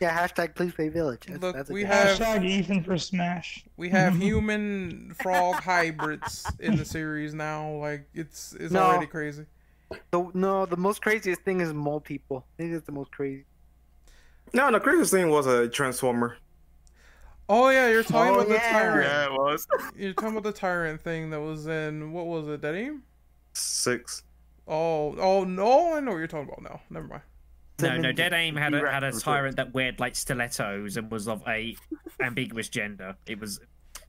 [0.01, 1.21] Yeah, hashtag please play village.
[1.27, 3.63] That's, Look, that's we good- have- hashtag Ethan for Smash.
[3.77, 7.71] We have human frog hybrids in the series now.
[7.75, 8.81] Like it's it's No.
[8.83, 9.45] already crazy.
[10.11, 12.45] The, no, the most craziest thing is mole people.
[12.45, 13.45] I think that's the most crazy.
[14.53, 16.37] No, the craziest thing was a transformer.
[17.47, 18.71] Oh yeah, you're talking Oh, about the yeah.
[18.73, 19.31] tyrant.
[19.31, 22.59] it was You're talking about the tyrant thing that was in what was it?
[22.61, 23.03] Dead Aim?
[23.53, 24.23] six.
[24.67, 26.81] Oh oh no, I know what you're talking about now.
[26.89, 27.21] Never mind.
[27.81, 29.21] No, no, Dead Aim had a, had a T-Rex.
[29.23, 31.75] tyrant that weared like stilettos and was of a
[32.21, 33.15] ambiguous gender.
[33.25, 33.59] It was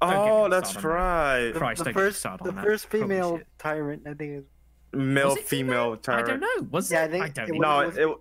[0.00, 0.98] Oh, that's started on that.
[1.00, 1.52] right.
[1.52, 2.64] The, Christ, the don't get me first, the that.
[2.64, 3.46] first female shit.
[3.58, 4.44] tyrant, I think, is
[4.92, 6.28] male Was it female I tyrant.
[6.28, 6.68] don't know.
[6.70, 7.80] Was Yeah, I think I don't it know.
[7.80, 8.02] No, was- it.
[8.08, 8.16] it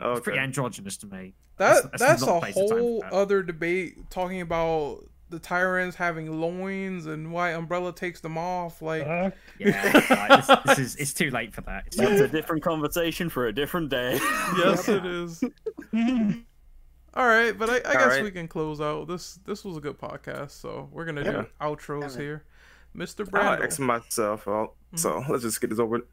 [0.00, 1.34] It's pretty androgynous to me.
[1.56, 5.40] That Let's- let's that's a waste the time for whole other debate talking about the
[5.40, 8.80] tyrants having loins and why Umbrella takes them off.
[8.80, 9.34] Like, Fuck.
[9.58, 11.84] Yeah, this, this is it's too late for that.
[11.88, 14.12] It's That's a different conversation for a different day.
[14.56, 15.42] yes, it is.
[17.14, 18.22] All right, but I, I All guess right.
[18.24, 19.06] we can close out.
[19.08, 21.44] This this was a good podcast, so we're gonna do Yeah.
[21.60, 22.22] outros Yeah.
[22.22, 22.44] here.
[22.96, 23.28] Mr.
[23.34, 23.64] I'll Brando.
[23.64, 24.74] X myself out.
[24.94, 24.96] Mm-hmm.
[24.98, 26.06] So let's just get this over.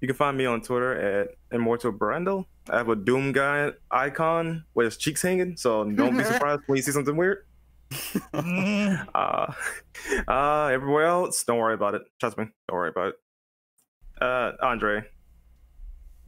[0.00, 2.44] You can find me on Twitter at Immortal Brandel.
[2.68, 6.76] I have a Doom guy icon with his cheeks hanging, so don't be surprised when
[6.76, 7.46] you see something weird.
[9.14, 9.52] Uh,
[10.28, 12.02] uh, everywhere else, don't worry about it.
[12.20, 13.14] Trust me, don't worry about it.
[14.20, 15.02] Uh, Andre,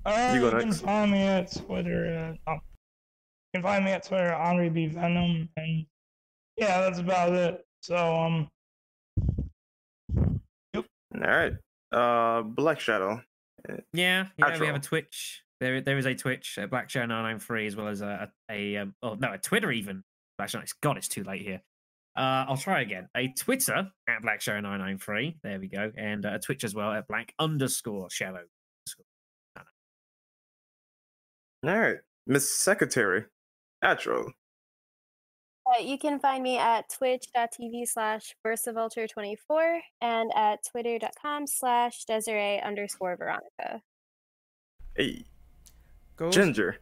[0.04, 0.80] Uh, You you, can next.
[0.80, 2.36] find me at Twitter.
[2.46, 2.60] Uh, um,
[3.54, 5.86] you can find me at Twitter, Andre B Venom, and
[6.56, 7.64] yeah, that's about it.
[7.82, 8.48] So um,
[10.74, 10.84] yep.
[11.14, 11.52] all right.
[11.92, 13.20] Uh, Black Shadow.
[13.92, 14.58] Yeah, yeah.
[14.58, 15.42] We have a Twitch.
[15.60, 18.30] There, there is a Twitch, uh, Black Shadow nine nine three, as well as a
[18.50, 20.04] a, a um, oh no, a Twitter even.
[20.38, 20.60] Black Show.
[20.80, 21.62] God, it's too late here.
[22.16, 23.08] Uh, I'll try again.
[23.16, 25.36] A Twitter at Black Show nine nine three.
[25.42, 28.44] There we go, and uh, a Twitch as well at Black underscore Shadow.
[31.64, 31.96] All right,
[32.26, 33.24] Miss Secretary,
[33.84, 34.30] Atro.
[35.66, 43.16] Uh, you can find me at twitch.tv slash versavulture24 and at twitter.com slash Desiree underscore
[43.16, 43.82] Veronica.
[44.94, 45.24] Hey,
[46.16, 46.78] Go Ginger.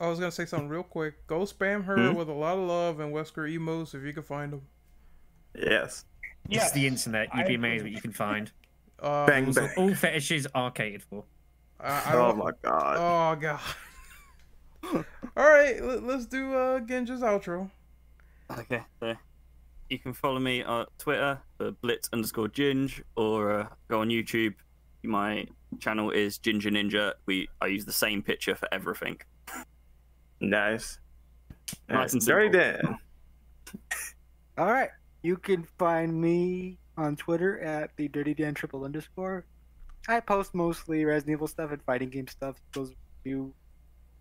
[0.00, 1.26] I was gonna say something real quick.
[1.26, 2.16] Go spam her Hmm?
[2.16, 4.62] with a lot of love and Wesker emotes if you can find them.
[5.54, 6.04] Yes.
[6.46, 7.28] It's yes, the internet.
[7.34, 8.50] You'd be amazed what you can find.
[8.98, 9.74] Uh, Bang Also, bang.
[9.78, 11.24] all fetishes are catered for.
[11.80, 12.96] I, I Oh my god.
[12.98, 13.60] Oh god.
[15.36, 17.70] All right, let, us do uh Genja's outro.
[18.58, 19.14] Okay, so
[19.88, 24.54] you can follow me on Twitter for blitz underscore ginge or uh, go on YouTube.
[25.02, 25.46] My
[25.80, 27.14] channel is Ginger Ninja.
[27.26, 29.18] We I use the same picture for everything.
[30.50, 30.98] Nice.
[31.88, 32.60] Nice and Dirty simple.
[32.60, 32.98] Dan.
[34.58, 34.90] All right.
[35.22, 39.46] You can find me on Twitter at the Dirty Dan triple underscore.
[40.06, 42.56] I post mostly Resident Evil stuff and fighting game stuff.
[42.72, 43.54] Those are few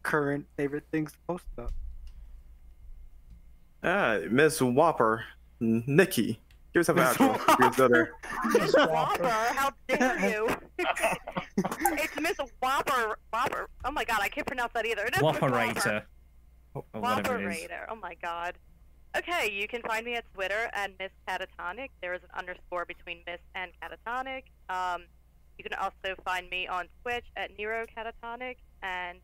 [0.02, 1.74] current favorite things to post about.
[3.84, 5.26] Ah, Miss Whopper,
[5.60, 6.40] Nikki.
[6.74, 7.38] Here's an outro.
[7.60, 8.12] Here's the other.
[8.54, 10.50] Miss Whopper, how dare you?
[11.58, 13.18] it's Miss Whopper.
[13.32, 13.70] Whopper.
[13.84, 15.04] Oh my god, I can't pronounce that either.
[15.04, 16.04] It is Whopperator.
[17.62, 17.88] It is.
[17.90, 18.58] Oh my god.
[19.16, 21.90] Okay, you can find me at Twitter at Miss Catatonic.
[22.02, 24.44] There is an underscore between Miss and Catatonic.
[24.70, 25.04] Um,
[25.58, 29.20] you can also find me on Twitch at Nero Catatonic, and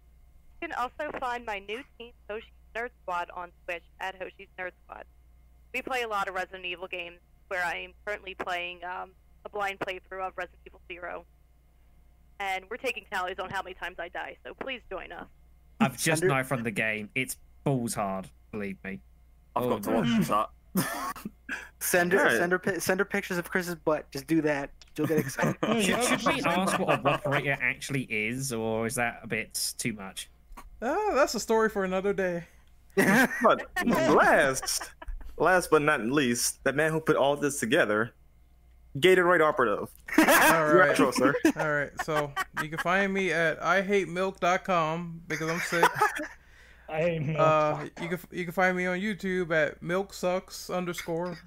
[0.62, 4.74] you can also find my new team, Hoshi's Nerd Squad, on Twitch at Hoshi's Nerd
[4.86, 5.06] Squad.
[5.74, 7.18] We play a lot of Resident Evil games,
[7.48, 9.12] where I am currently playing um,
[9.44, 11.26] a blind playthrough of Resident Evil Zero,
[12.40, 14.38] and we're taking tallies on how many times I die.
[14.46, 15.26] So please join us.
[15.80, 17.10] I've just Under- knife run the game.
[17.16, 18.30] It's balls hard.
[18.52, 19.00] Believe me.
[19.56, 20.50] I've Oh, got to watch that.
[21.80, 22.38] Send her, Alright.
[22.38, 24.10] send her, send her pictures of Chris's butt.
[24.12, 24.70] Just do that.
[24.96, 25.56] You'll get excited.
[25.84, 29.94] Should, should we ask what a operator actually is, or is that a bit too
[29.94, 30.30] much?
[30.82, 32.44] Ah, that's a story for another day.
[32.96, 34.92] But last,
[35.38, 38.14] last but not least, the man who put all this together,
[38.98, 39.90] Gatorade Operative.
[40.18, 40.96] All Your right.
[40.96, 41.34] outro, sir.
[41.58, 42.32] All right, so
[42.64, 45.90] you can find me at ihatemilk.com because I'm sick.
[46.90, 47.40] I hate milk.
[47.40, 51.38] Uh, you can you can find me on YouTube at milk sucks underscore.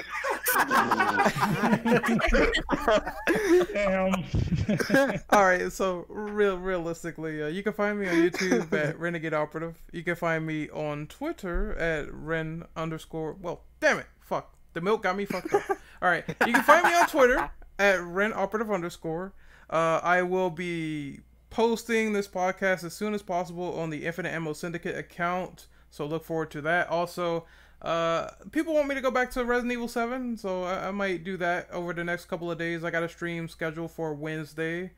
[3.72, 4.14] Damn.
[5.30, 9.74] All right, so real realistically, uh, you can find me on YouTube at Renegade Operative.
[9.92, 13.32] You can find me on Twitter at Ren underscore.
[13.40, 15.62] Well, damn it, fuck the milk got me fucked up.
[16.02, 17.48] All right, you can find me on Twitter
[17.78, 19.32] at Ren Operative underscore.
[19.70, 24.52] Uh, I will be posting this podcast as soon as possible on the Infinite Ammo
[24.52, 26.88] Syndicate account, so look forward to that.
[26.88, 27.46] Also,
[27.82, 31.22] uh, people want me to go back to Resident Evil 7, so I, I might
[31.22, 32.82] do that over the next couple of days.
[32.82, 34.90] I got a stream scheduled for Wednesday.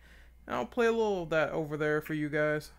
[0.46, 2.70] and I'll play a little of that over there for you guys.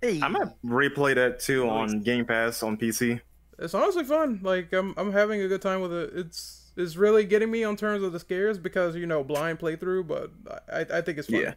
[0.00, 3.20] hey, I'm gonna replay that too on Game Pass on PC.
[3.58, 4.40] It's honestly fun.
[4.42, 6.12] Like I'm, I'm having a good time with it.
[6.14, 10.06] It's, it's really getting me on terms of the scares because you know blind playthrough,
[10.06, 10.30] but
[10.72, 11.40] I, I think it's fun.
[11.40, 11.54] Yeah.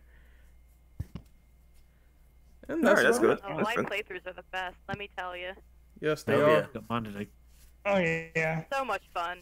[2.69, 3.37] And Alright, that's good.
[3.37, 3.43] it.
[3.45, 3.87] Oh, That's live good.
[3.87, 4.77] playthroughs are the best.
[4.87, 5.51] Let me tell you,
[5.99, 6.49] Yes, they Oh, are.
[6.51, 6.65] yeah.
[6.73, 7.25] Got mine to do.
[7.85, 8.63] oh yeah.
[8.71, 9.39] so much fun.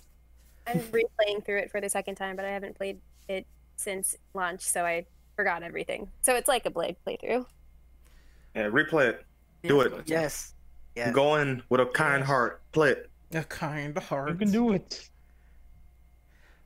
[0.67, 3.45] I'm replaying through it for the second time, but I haven't played it
[3.75, 6.09] since launch, so I forgot everything.
[6.21, 7.45] So it's like a Blade playthrough.
[8.55, 9.25] Yeah, replay it.
[9.63, 9.93] Do it.
[10.07, 10.53] yes,
[10.95, 11.13] yes.
[11.13, 12.61] Go in with a kind heart.
[12.71, 13.09] Play it.
[13.33, 14.29] A kind heart.
[14.29, 15.09] You can do it.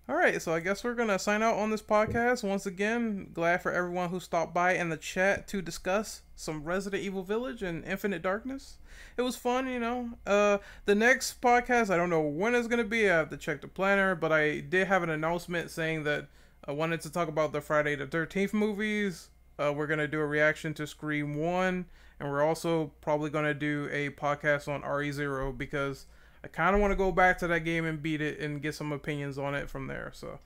[0.07, 2.47] All right, so I guess we're gonna sign out on this podcast.
[2.47, 7.01] Once again, glad for everyone who stopped by in the chat to discuss some Resident
[7.01, 8.77] Evil Village and Infinite Darkness.
[9.17, 10.11] It was fun, you know.
[10.27, 13.09] Uh, the next podcast, I don't know when it's gonna be.
[13.09, 16.27] I have to check the planner, but I did have an announcement saying that
[16.67, 19.29] I wanted to talk about the Friday the Thirteenth movies.
[19.57, 21.87] Uh, we're gonna do a reaction to Scream One,
[22.19, 26.05] and we're also probably gonna do a podcast on RE Zero because
[26.45, 28.75] I kind of want to go back to that game and beat it and get
[28.75, 30.11] some opinions on it from there.
[30.13, 30.37] So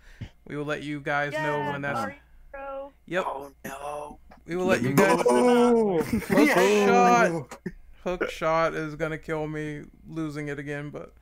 [0.48, 2.00] we will let you guys know when that's.
[2.00, 2.22] sorry,
[2.54, 2.94] bro.
[3.06, 4.20] Yep, Oh no.
[4.46, 5.22] we will let you guys.
[5.28, 7.60] Oh, Hook shot.
[8.06, 11.14] Hook shot is gonna kill me losing it again, but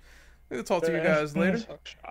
[0.52, 1.60] we'll talk to you guys later.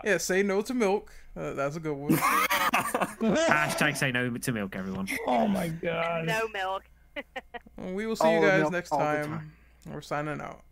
[0.02, 1.12] Yeah, say no to milk.
[1.36, 2.16] Uh, that's a good one.
[2.16, 5.06] Hashtag say no to milk, everyone.
[5.28, 6.26] Oh my god.
[6.26, 6.82] No milk.
[7.94, 9.24] we will see you All the guys next time.
[9.24, 9.52] time.
[9.88, 10.62] We're signing out.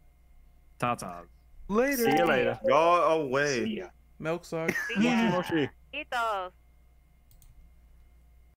[0.80, 1.22] Ta-ta.
[1.68, 1.96] Later.
[2.04, 2.58] See you later.
[2.66, 3.64] Go away.
[3.64, 3.86] See ya.
[4.18, 4.74] Milk sucks.
[4.98, 5.30] Yeah.
[5.30, 5.68] Moshi.
[5.92, 6.50] Eat those.